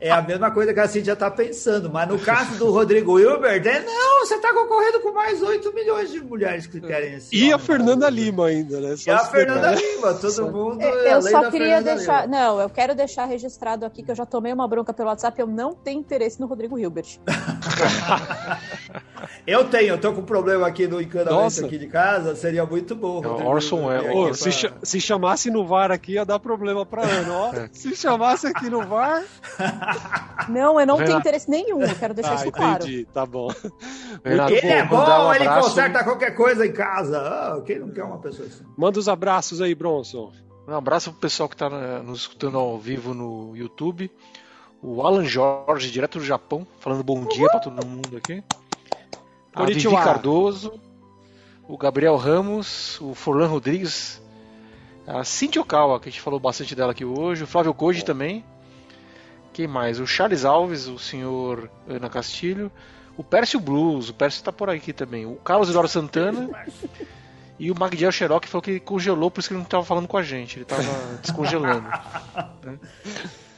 é 0.00 0.10
a 0.10 0.22
mesma 0.22 0.50
coisa 0.50 0.72
que 0.72 0.80
a 0.80 0.88
Cintia 0.88 1.14
tá 1.14 1.30
pensando, 1.30 1.90
mas 1.92 2.08
no 2.08 2.18
caso 2.18 2.56
do 2.56 2.70
Rodrigo 2.70 3.20
Hilbert, 3.20 3.66
é 3.66 3.80
não, 3.80 4.20
você 4.20 4.38
tá 4.38 4.50
concorrendo 4.50 5.00
com 5.00 5.12
mais 5.12 5.42
8 5.42 5.74
milhões 5.74 6.10
de 6.10 6.24
mulheres 6.24 6.66
que 6.66 6.80
querem 6.80 7.16
esse 7.16 7.36
E 7.36 7.52
a 7.52 7.58
Fernanda 7.58 8.08
Lima 8.08 8.46
ainda, 8.46 8.80
né? 8.80 8.96
Só 8.96 9.10
e 9.10 9.12
a 9.12 9.18
Fernanda 9.18 9.74
Lima, 9.74 10.14
todo 10.14 10.30
só... 10.30 10.50
mundo. 10.50 10.80
É, 10.80 11.12
eu 11.12 11.20
só 11.20 11.50
queria 11.50 11.82
deixar. 11.82 12.22
Lima. 12.22 12.38
Não, 12.38 12.60
eu 12.62 12.70
quero 12.70 12.94
deixar 12.94 13.26
registrado 13.26 13.84
aqui 13.84 14.02
que 14.02 14.10
eu 14.10 14.16
já 14.16 14.24
tomei 14.24 14.54
uma 14.54 14.66
bronca 14.66 14.94
pelo 14.94 15.10
WhatsApp, 15.10 15.38
eu 15.38 15.46
não 15.46 15.74
tenho 15.74 16.00
interesse 16.00 16.40
no 16.40 16.46
Rodrigo 16.46 16.78
Hilbert. 16.78 17.18
eu 19.50 19.64
tenho, 19.68 19.88
eu 19.88 20.00
tô 20.00 20.12
com 20.12 20.20
um 20.20 20.24
problema 20.24 20.66
aqui 20.66 20.86
no 20.86 21.00
encanamento 21.00 21.64
aqui 21.64 21.78
de 21.78 21.86
casa, 21.86 22.36
seria 22.36 22.64
muito 22.64 22.94
bom. 22.94 23.22
É, 23.24 23.44
Orson 23.44 23.86
Welles. 23.86 24.38
Se, 24.38 24.68
pra... 24.68 24.78
se, 24.82 25.00
chamasse 25.00 25.50
no 25.50 25.66
VAR 25.66 25.90
aqui, 25.90 26.12
ia 26.12 26.24
dar 26.24 26.38
problema 26.38 26.86
pra 26.86 27.02
Ana. 27.02 27.32
Ó, 27.32 27.52
é. 27.54 27.68
se 27.72 27.96
chamasse 27.96 28.46
aqui 28.46 28.70
no 28.70 28.86
VAR. 28.86 29.24
Não, 30.48 30.80
eu 30.80 30.86
não 30.86 30.96
tenho 30.96 31.18
interesse 31.18 31.48
nenhum, 31.50 31.82
eu 31.82 31.94
quero 31.94 32.14
deixar 32.14 32.32
ah, 32.32 32.34
isso 32.34 32.48
entendi, 32.48 32.56
claro. 32.56 32.82
Entendi, 32.84 33.04
tá 33.12 33.26
bom. 33.26 33.48
Renato, 34.24 34.52
ele 34.52 34.66
é 34.66 34.84
bom, 34.84 35.28
um 35.28 35.34
ele 35.34 35.48
conserta 35.48 36.02
qualquer 36.02 36.34
coisa 36.34 36.66
em 36.66 36.72
casa. 36.72 37.20
Ah, 37.20 37.62
quem 37.64 37.78
não 37.78 37.90
quer 37.90 38.02
uma 38.02 38.18
pessoa 38.18 38.48
assim? 38.48 38.64
Manda 38.76 38.98
os 38.98 39.08
abraços 39.08 39.60
aí, 39.60 39.74
Bronson. 39.74 40.32
Um 40.66 40.74
abraço 40.74 41.10
pro 41.12 41.20
pessoal 41.20 41.48
que 41.48 41.54
está 41.54 41.68
nos 42.02 42.20
escutando 42.20 42.58
ao 42.58 42.78
vivo 42.78 43.14
no 43.14 43.56
YouTube. 43.56 44.10
O 44.82 45.02
Alan 45.02 45.24
Jorge, 45.24 45.90
direto 45.90 46.18
do 46.18 46.24
Japão, 46.24 46.66
falando 46.80 47.04
bom 47.04 47.24
dia 47.26 47.48
para 47.48 47.60
todo 47.60 47.86
mundo 47.86 48.16
aqui. 48.16 48.42
A 49.54 49.64
Vivi 49.64 49.90
Cardoso, 49.90 50.80
o 51.66 51.76
Gabriel 51.76 52.16
Ramos, 52.16 53.00
o 53.00 53.14
Forlan 53.14 53.48
Rodrigues, 53.48 54.22
a 55.06 55.24
Cintia 55.24 55.60
Okawa, 55.60 55.98
que 55.98 56.08
a 56.08 56.12
gente 56.12 56.20
falou 56.20 56.38
bastante 56.38 56.74
dela 56.74 56.92
aqui 56.92 57.04
hoje, 57.04 57.44
o 57.44 57.46
Flávio 57.46 57.74
Koji 57.74 58.04
também. 58.04 58.44
Quem 59.52 59.66
mais? 59.66 59.98
O 59.98 60.06
Charles 60.06 60.44
Alves, 60.44 60.86
o 60.86 60.98
senhor 60.98 61.68
Ana 61.88 62.08
Castilho, 62.08 62.70
o 63.16 63.24
Pércio 63.24 63.58
Blues, 63.58 64.08
o 64.08 64.14
Pércio 64.14 64.38
está 64.38 64.52
por 64.52 64.70
aqui 64.70 64.92
também, 64.92 65.26
o 65.26 65.34
Carlos 65.36 65.68
Eduardo 65.68 65.90
Santana 65.90 66.48
e 67.58 67.70
o 67.70 67.78
Magdiel 67.78 68.12
Xerox 68.12 68.48
falou 68.48 68.62
que 68.62 68.78
congelou, 68.80 69.30
por 69.30 69.40
isso 69.40 69.48
que 69.48 69.54
ele 69.54 69.58
não 69.58 69.66
estava 69.66 69.84
falando 69.84 70.06
com 70.06 70.16
a 70.16 70.22
gente, 70.22 70.56
ele 70.56 70.62
estava 70.62 70.82
descongelando. 71.20 71.88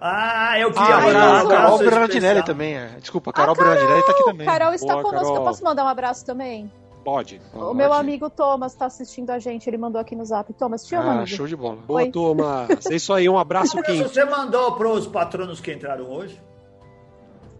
Ah, 0.00 0.58
eu 0.58 0.70
queria 0.70 0.94
ah, 0.94 1.00
mandar 1.00 1.44
um 1.44 1.48
Carol 1.48 1.78
Bernardinelli 1.78 2.44
também. 2.44 2.76
É. 2.76 2.86
Desculpa, 3.00 3.32
Carol, 3.32 3.56
Carol 3.56 3.74
Bernardinelli 3.74 4.00
está 4.00 4.12
aqui 4.12 4.24
também. 4.24 4.46
Carol 4.46 4.74
está 4.74 4.92
Boa, 4.92 5.02
conosco, 5.02 5.26
Carol. 5.26 5.36
eu 5.38 5.44
posso 5.44 5.64
mandar 5.64 5.84
um 5.84 5.88
abraço 5.88 6.24
também? 6.24 6.70
Pode. 7.04 7.40
O 7.52 7.58
pode. 7.58 7.76
meu 7.76 7.92
amigo 7.92 8.30
Thomas 8.30 8.72
está 8.72 8.86
assistindo 8.86 9.30
a 9.30 9.38
gente, 9.38 9.68
ele 9.68 9.78
mandou 9.78 10.00
aqui 10.00 10.14
no 10.14 10.24
zap. 10.24 10.52
Thomas, 10.52 10.84
te 10.84 10.94
amo, 10.94 11.08
ah, 11.08 11.12
amigo. 11.14 11.26
show 11.26 11.46
de 11.46 11.56
bola. 11.56 11.76
Boa, 11.76 12.02
Oi. 12.02 12.10
Thomas. 12.12 12.86
É 12.86 12.94
isso 12.94 13.12
aí, 13.12 13.28
um 13.28 13.38
abraço 13.38 13.80
quente. 13.82 14.04
Você 14.04 14.24
mandou 14.24 14.72
para 14.76 14.88
os 14.88 15.06
patronos 15.06 15.60
que 15.60 15.72
entraram 15.72 16.08
hoje? 16.08 16.40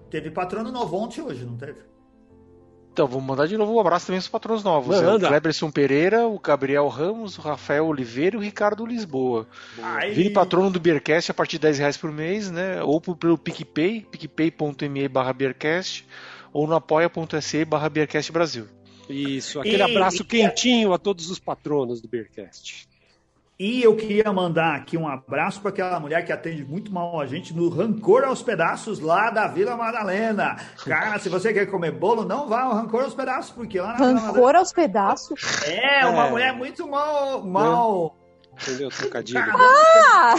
Teve 0.09 0.30
patrono 0.30 0.70
novo 0.70 0.97
ontem 0.97 1.20
hoje, 1.20 1.45
não 1.45 1.57
teve? 1.57 1.80
Então, 2.99 3.07
vou 3.07 3.20
mandar 3.20 3.46
de 3.46 3.57
novo 3.57 3.72
um 3.74 3.78
abraço 3.78 4.09
também 4.09 4.18
aos 4.18 4.26
patrões 4.26 4.64
novos. 4.64 5.01
É 5.01 5.14
o 5.14 5.20
Cleberson 5.20 5.70
Pereira, 5.70 6.26
o 6.26 6.36
Gabriel 6.36 6.88
Ramos, 6.88 7.38
o 7.38 7.40
Rafael 7.40 7.86
Oliveira 7.86 8.34
e 8.34 8.38
o 8.40 8.42
Ricardo 8.42 8.84
Lisboa. 8.84 9.46
Ai. 9.80 10.11
Vire 10.11 10.30
patrono 10.30 10.68
do 10.68 10.80
Beercast 10.80 11.30
a 11.30 11.34
partir 11.34 11.59
de 11.59 11.62
10 11.62 11.78
reais 11.78 11.96
por 11.96 12.11
mês, 12.11 12.51
né? 12.51 12.82
Ou 12.82 13.01
pelo 13.01 13.38
PicPay, 13.38 14.05
picpay.me 14.11 15.07
barra 15.07 15.32
Beercast, 15.32 16.05
ou 16.53 16.66
no 16.66 16.74
apoia.se 16.74 17.64
barra 17.64 17.88
Beercast 17.88 18.32
Brasil. 18.32 18.66
Isso, 19.09 19.61
aquele 19.61 19.78
e... 19.78 19.82
abraço 19.82 20.24
quentinho 20.24 20.92
a 20.92 20.99
todos 20.99 21.30
os 21.30 21.38
patronos 21.38 22.01
do 22.01 22.09
Beercast. 22.09 22.88
E 23.61 23.83
eu 23.83 23.97
queria 23.97 24.33
mandar 24.33 24.77
aqui 24.77 24.97
um 24.97 25.09
abraço 25.09 25.61
para 25.61 25.71
aquela 25.71 25.99
mulher 25.99 26.25
que 26.25 26.31
atende 26.31 26.65
muito 26.65 26.93
mal 26.93 27.21
a 27.21 27.27
gente 27.27 27.53
no 27.53 27.69
Rancor 27.69 28.23
aos 28.23 28.41
Pedaços 28.41 29.01
lá 29.01 29.31
da 29.31 29.49
Vila 29.49 29.77
Madalena. 29.77 30.55
Cara, 30.85 31.19
se 31.19 31.29
você 31.29 31.53
quer 31.53 31.67
comer 31.67 31.91
bolo, 31.91 32.25
não 32.25 32.49
vá 32.49 32.63
ao 32.63 32.75
Rancor 32.75 33.03
aos 33.03 33.15
Pedaços, 33.15 33.51
porque 33.51 33.81
lá 33.81 33.99
na 33.99 34.21
Rancor 34.21 34.55
aos 34.55 34.73
Pedaços? 34.73 35.41
É, 35.67 36.07
uma 36.07 36.29
é. 36.29 36.31
mulher 36.31 36.53
muito 36.53 36.87
mal, 36.87 37.43
mal 37.43 38.18
Entendeu? 38.63 38.89
Trocadilho. 38.89 39.41
Ah! 39.41 40.35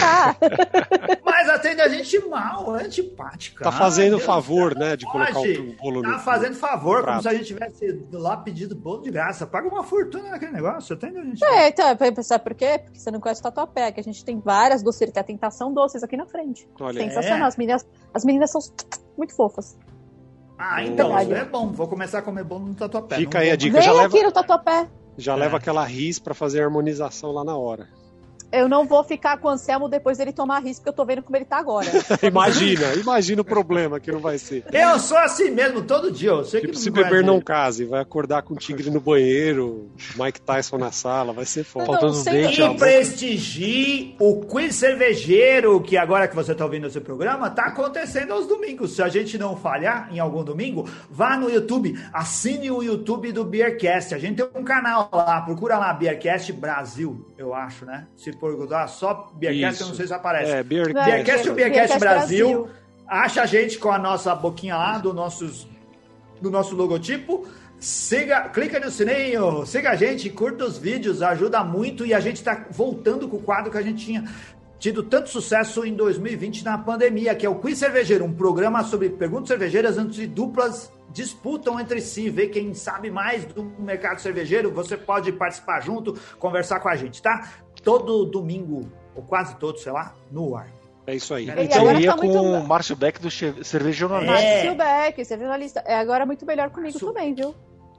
Tá. 0.00 0.36
Mas 1.24 1.48
atende 1.48 1.80
a 1.80 1.88
gente 1.88 2.18
mal, 2.26 2.70
antipática. 2.70 3.64
Tá 3.64 3.72
fazendo 3.72 4.18
favor, 4.18 4.74
né? 4.76 4.96
De 4.96 5.04
colocar 5.04 5.40
o 5.40 5.72
bolo 5.74 6.02
tá 6.02 6.08
no. 6.08 6.14
Tá 6.14 6.18
fazendo 6.20 6.54
favor, 6.54 7.04
como 7.04 7.22
se 7.22 7.28
a 7.28 7.34
gente 7.34 7.46
tivesse 7.46 8.06
lá 8.12 8.36
pedido 8.36 8.74
bolo 8.74 9.02
de 9.02 9.10
graça. 9.10 9.46
Paga 9.46 9.68
uma 9.68 9.82
fortuna 9.82 10.30
naquele 10.30 10.52
negócio, 10.52 10.94
atende 10.94 11.18
a 11.18 11.24
gente. 11.24 11.44
É, 11.44 11.68
então, 11.68 12.22
sabe 12.22 12.44
por 12.44 12.54
quê? 12.54 12.78
Porque 12.82 12.98
você 12.98 13.10
não 13.10 13.20
conhece 13.20 13.40
o 13.40 13.44
tatuapé, 13.44 13.90
que 13.92 14.00
a 14.00 14.02
gente 14.02 14.24
tem 14.24 14.38
várias 14.38 14.82
docerias, 14.82 15.12
tem 15.12 15.20
a 15.20 15.24
tentação 15.24 15.72
doces 15.72 16.02
aqui 16.02 16.16
na 16.16 16.26
frente. 16.26 16.68
Olha, 16.80 17.00
Sensacional. 17.00 17.44
É. 17.44 17.48
As, 17.48 17.56
meninas, 17.56 17.86
as 18.14 18.24
meninas 18.24 18.50
são 18.50 18.60
muito 19.16 19.34
fofas. 19.34 19.76
Ah, 20.58 20.82
então, 20.82 21.16
é 21.18 21.44
bom. 21.44 21.70
Vou 21.70 21.86
começar 21.86 22.20
a 22.20 22.22
comer 22.22 22.44
bolo 22.44 22.66
no 22.66 22.74
tatuapé. 22.74 23.16
Fica 23.16 23.40
aí 23.40 23.50
a 23.50 23.56
dica. 23.56 23.78
Vem 23.78 23.82
já 23.82 24.04
aqui 24.04 24.14
leva... 24.14 24.26
no 24.26 24.32
tatuapé. 24.32 24.88
Já 25.18 25.34
é. 25.34 25.36
leva 25.36 25.56
aquela 25.56 25.84
ris 25.84 26.18
para 26.18 26.34
fazer 26.34 26.60
a 26.60 26.64
harmonização 26.64 27.32
lá 27.32 27.44
na 27.44 27.56
hora. 27.56 27.88
Eu 28.52 28.68
não 28.68 28.86
vou 28.86 29.02
ficar 29.02 29.38
com 29.38 29.48
o 29.48 29.50
Anselmo 29.50 29.88
depois 29.88 30.18
dele 30.18 30.32
tomar 30.32 30.60
risco, 30.60 30.82
porque 30.82 30.90
eu 30.90 30.92
tô 30.92 31.04
vendo 31.04 31.22
como 31.22 31.36
ele 31.36 31.44
tá 31.44 31.58
agora. 31.58 31.86
imagina, 32.22 32.94
imagina 32.94 33.42
o 33.42 33.44
problema 33.44 33.98
que 33.98 34.10
não 34.10 34.20
vai 34.20 34.38
ser. 34.38 34.64
Eu 34.72 34.98
sou 34.98 35.18
assim 35.18 35.50
mesmo, 35.50 35.82
todo 35.82 36.10
dia. 36.10 36.30
Eu 36.30 36.44
sei 36.44 36.60
Tipo, 36.60 36.72
que 36.72 36.78
se 36.78 36.90
beber 36.90 37.24
não 37.24 37.40
case, 37.40 37.84
vai 37.84 38.00
acordar 38.00 38.42
com 38.42 38.54
o 38.54 38.56
tigre 38.56 38.90
no 38.90 39.00
banheiro, 39.00 39.90
Mike 40.16 40.40
Tyson 40.40 40.78
na 40.78 40.92
sala, 40.92 41.32
vai 41.32 41.44
ser 41.44 41.64
foda. 41.64 41.86
Não, 41.86 41.92
Faltando 41.92 42.18
um 42.18 42.22
sem 42.22 42.32
dente, 42.32 42.62
E 42.62 42.76
prestigie 42.76 44.16
o 44.18 44.40
quiz 44.40 44.74
cervejeiro, 44.74 45.80
que 45.80 45.96
agora 45.96 46.28
que 46.28 46.34
você 46.34 46.52
está 46.52 46.64
ouvindo 46.64 46.86
esse 46.86 47.00
programa, 47.00 47.50
tá 47.50 47.64
acontecendo 47.66 48.32
aos 48.32 48.46
domingos. 48.46 48.94
Se 48.94 49.02
a 49.02 49.08
gente 49.08 49.38
não 49.38 49.56
falhar 49.56 50.08
em 50.12 50.18
algum 50.18 50.44
domingo, 50.44 50.88
vá 51.10 51.36
no 51.36 51.50
YouTube, 51.50 51.98
assine 52.12 52.70
o 52.70 52.82
YouTube 52.82 53.32
do 53.32 53.44
Beercast. 53.44 54.14
A 54.14 54.18
gente 54.18 54.36
tem 54.36 54.48
um 54.54 54.64
canal 54.64 55.08
lá, 55.12 55.40
procura 55.42 55.78
lá, 55.78 55.92
Beercast 55.92 56.52
Brasil, 56.52 57.26
eu 57.36 57.54
acho, 57.54 57.84
né? 57.84 58.06
Se 58.16 58.32
procurar 58.38 58.88
só 58.88 59.30
Beercast, 59.34 59.80
eu 59.80 59.88
não 59.88 59.94
sei 59.94 60.06
se 60.06 60.14
aparece. 60.14 60.52
É, 60.52 60.62
Beer 60.62 60.92
Beercast 60.92 61.48
ou 61.48 61.54
Beercast 61.54 61.54
Beercast 61.54 61.98
Brasil. 61.98 62.48
Brasil. 62.48 62.76
Acha 63.06 63.42
a 63.42 63.46
gente 63.46 63.78
com 63.78 63.90
a 63.90 63.98
nossa 63.98 64.34
boquinha 64.34 64.76
lá 64.76 64.98
do, 64.98 65.12
nossos, 65.12 65.66
do 66.40 66.50
nosso 66.50 66.74
logotipo. 66.74 67.46
Siga, 67.78 68.48
clica 68.48 68.80
no 68.80 68.90
sininho, 68.90 69.66
siga 69.66 69.90
a 69.90 69.96
gente, 69.96 70.30
curta 70.30 70.64
os 70.64 70.78
vídeos, 70.78 71.22
ajuda 71.22 71.62
muito 71.62 72.06
e 72.06 72.14
a 72.14 72.20
gente 72.20 72.36
está 72.36 72.66
voltando 72.70 73.28
com 73.28 73.36
o 73.36 73.42
quadro 73.42 73.70
que 73.70 73.76
a 73.76 73.82
gente 73.82 74.04
tinha 74.04 74.24
tido 74.78 75.02
tanto 75.02 75.28
sucesso 75.28 75.84
em 75.84 75.94
2020 75.94 76.64
na 76.64 76.78
pandemia, 76.78 77.34
que 77.34 77.46
é 77.46 77.48
o 77.48 77.56
Quiz 77.56 77.78
Cervejeiro, 77.78 78.24
um 78.24 78.32
programa 78.32 78.82
sobre 78.82 79.10
perguntas 79.10 79.48
cervejeiras 79.48 79.98
onde 79.98 80.26
duplas 80.26 80.90
disputam 81.12 81.80
entre 81.80 82.00
si, 82.00 82.28
ver 82.28 82.48
quem 82.48 82.74
sabe 82.74 83.10
mais 83.10 83.44
do 83.46 83.64
mercado 83.78 84.20
cervejeiro. 84.20 84.70
Você 84.72 84.96
pode 84.96 85.32
participar 85.32 85.80
junto, 85.80 86.14
conversar 86.38 86.80
com 86.80 86.88
a 86.88 86.96
gente, 86.96 87.22
tá? 87.22 87.48
Todo 87.86 88.26
domingo, 88.26 88.90
ou 89.14 89.22
quase 89.22 89.54
todo, 89.56 89.78
sei 89.78 89.92
lá, 89.92 90.12
no 90.30 90.56
ar. 90.56 90.68
É 91.06 91.14
isso 91.14 91.32
aí. 91.32 91.46
E 91.48 91.50
Então 91.64 91.82
agora 91.82 92.00
ia 92.00 92.10
tá 92.10 92.18
com 92.18 92.26
muito- 92.26 92.42
o 92.42 92.66
Márcio 92.66 92.96
Beck 92.96 93.20
do 93.20 93.30
Cerveja 93.30 93.92
Jornalista. 93.96 94.34
É. 94.40 94.54
Márcio 94.64 94.74
Beck, 94.74 95.20
é 95.20 95.38
jornalista. 95.38 95.80
É 95.86 95.96
agora 95.96 96.26
muito 96.26 96.44
melhor 96.44 96.68
comigo 96.70 96.98
Su- 96.98 97.06
também, 97.06 97.32
viu? 97.32 97.54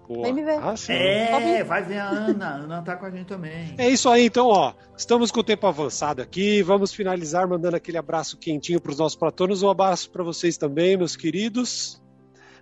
Boa. 0.09 0.23
Vem 0.23 0.33
me 0.33 0.43
ver. 0.43 0.59
Ah, 0.61 0.75
sim. 0.75 0.91
É, 0.93 1.63
vai 1.63 1.83
ver 1.83 1.99
a 1.99 2.09
Ana. 2.09 2.47
A 2.47 2.53
Ana 2.55 2.81
tá 2.81 2.95
com 2.97 3.05
a 3.05 3.09
gente 3.11 3.27
também. 3.27 3.75
É 3.77 3.89
isso 3.89 4.09
aí, 4.09 4.25
então, 4.25 4.47
ó. 4.47 4.73
Estamos 4.97 5.31
com 5.31 5.39
o 5.39 5.43
tempo 5.43 5.65
avançado 5.67 6.21
aqui. 6.21 6.61
Vamos 6.61 6.93
finalizar 6.93 7.47
mandando 7.47 7.75
aquele 7.77 7.97
abraço 7.97 8.37
quentinho 8.37 8.79
para 8.81 8.91
os 8.91 8.97
nossos 8.99 9.17
patronos. 9.17 9.63
Um 9.63 9.69
abraço 9.69 10.09
para 10.11 10.23
vocês 10.23 10.57
também, 10.57 10.97
meus 10.97 11.15
queridos. 11.15 12.01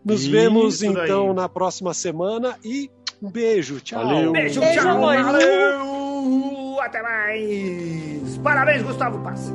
Nos 0.03 0.21
Isso 0.21 0.31
vemos 0.31 0.79
daí. 0.81 0.89
então 0.91 1.33
na 1.33 1.49
próxima 1.49 1.91
semana 1.93 2.55
e 2.63 2.89
um 3.21 3.31
beijo. 3.31 3.79
Tchau. 3.79 4.03
Valeu. 4.05 4.31
Beijo, 4.31 4.59
Beijo, 4.59 4.79
tchau, 4.81 5.01
valeu, 5.01 6.04
até 6.85 7.01
mais. 7.01 8.37
Parabéns, 8.43 8.83
Gustavo 8.83 9.19
Passe. 9.19 9.51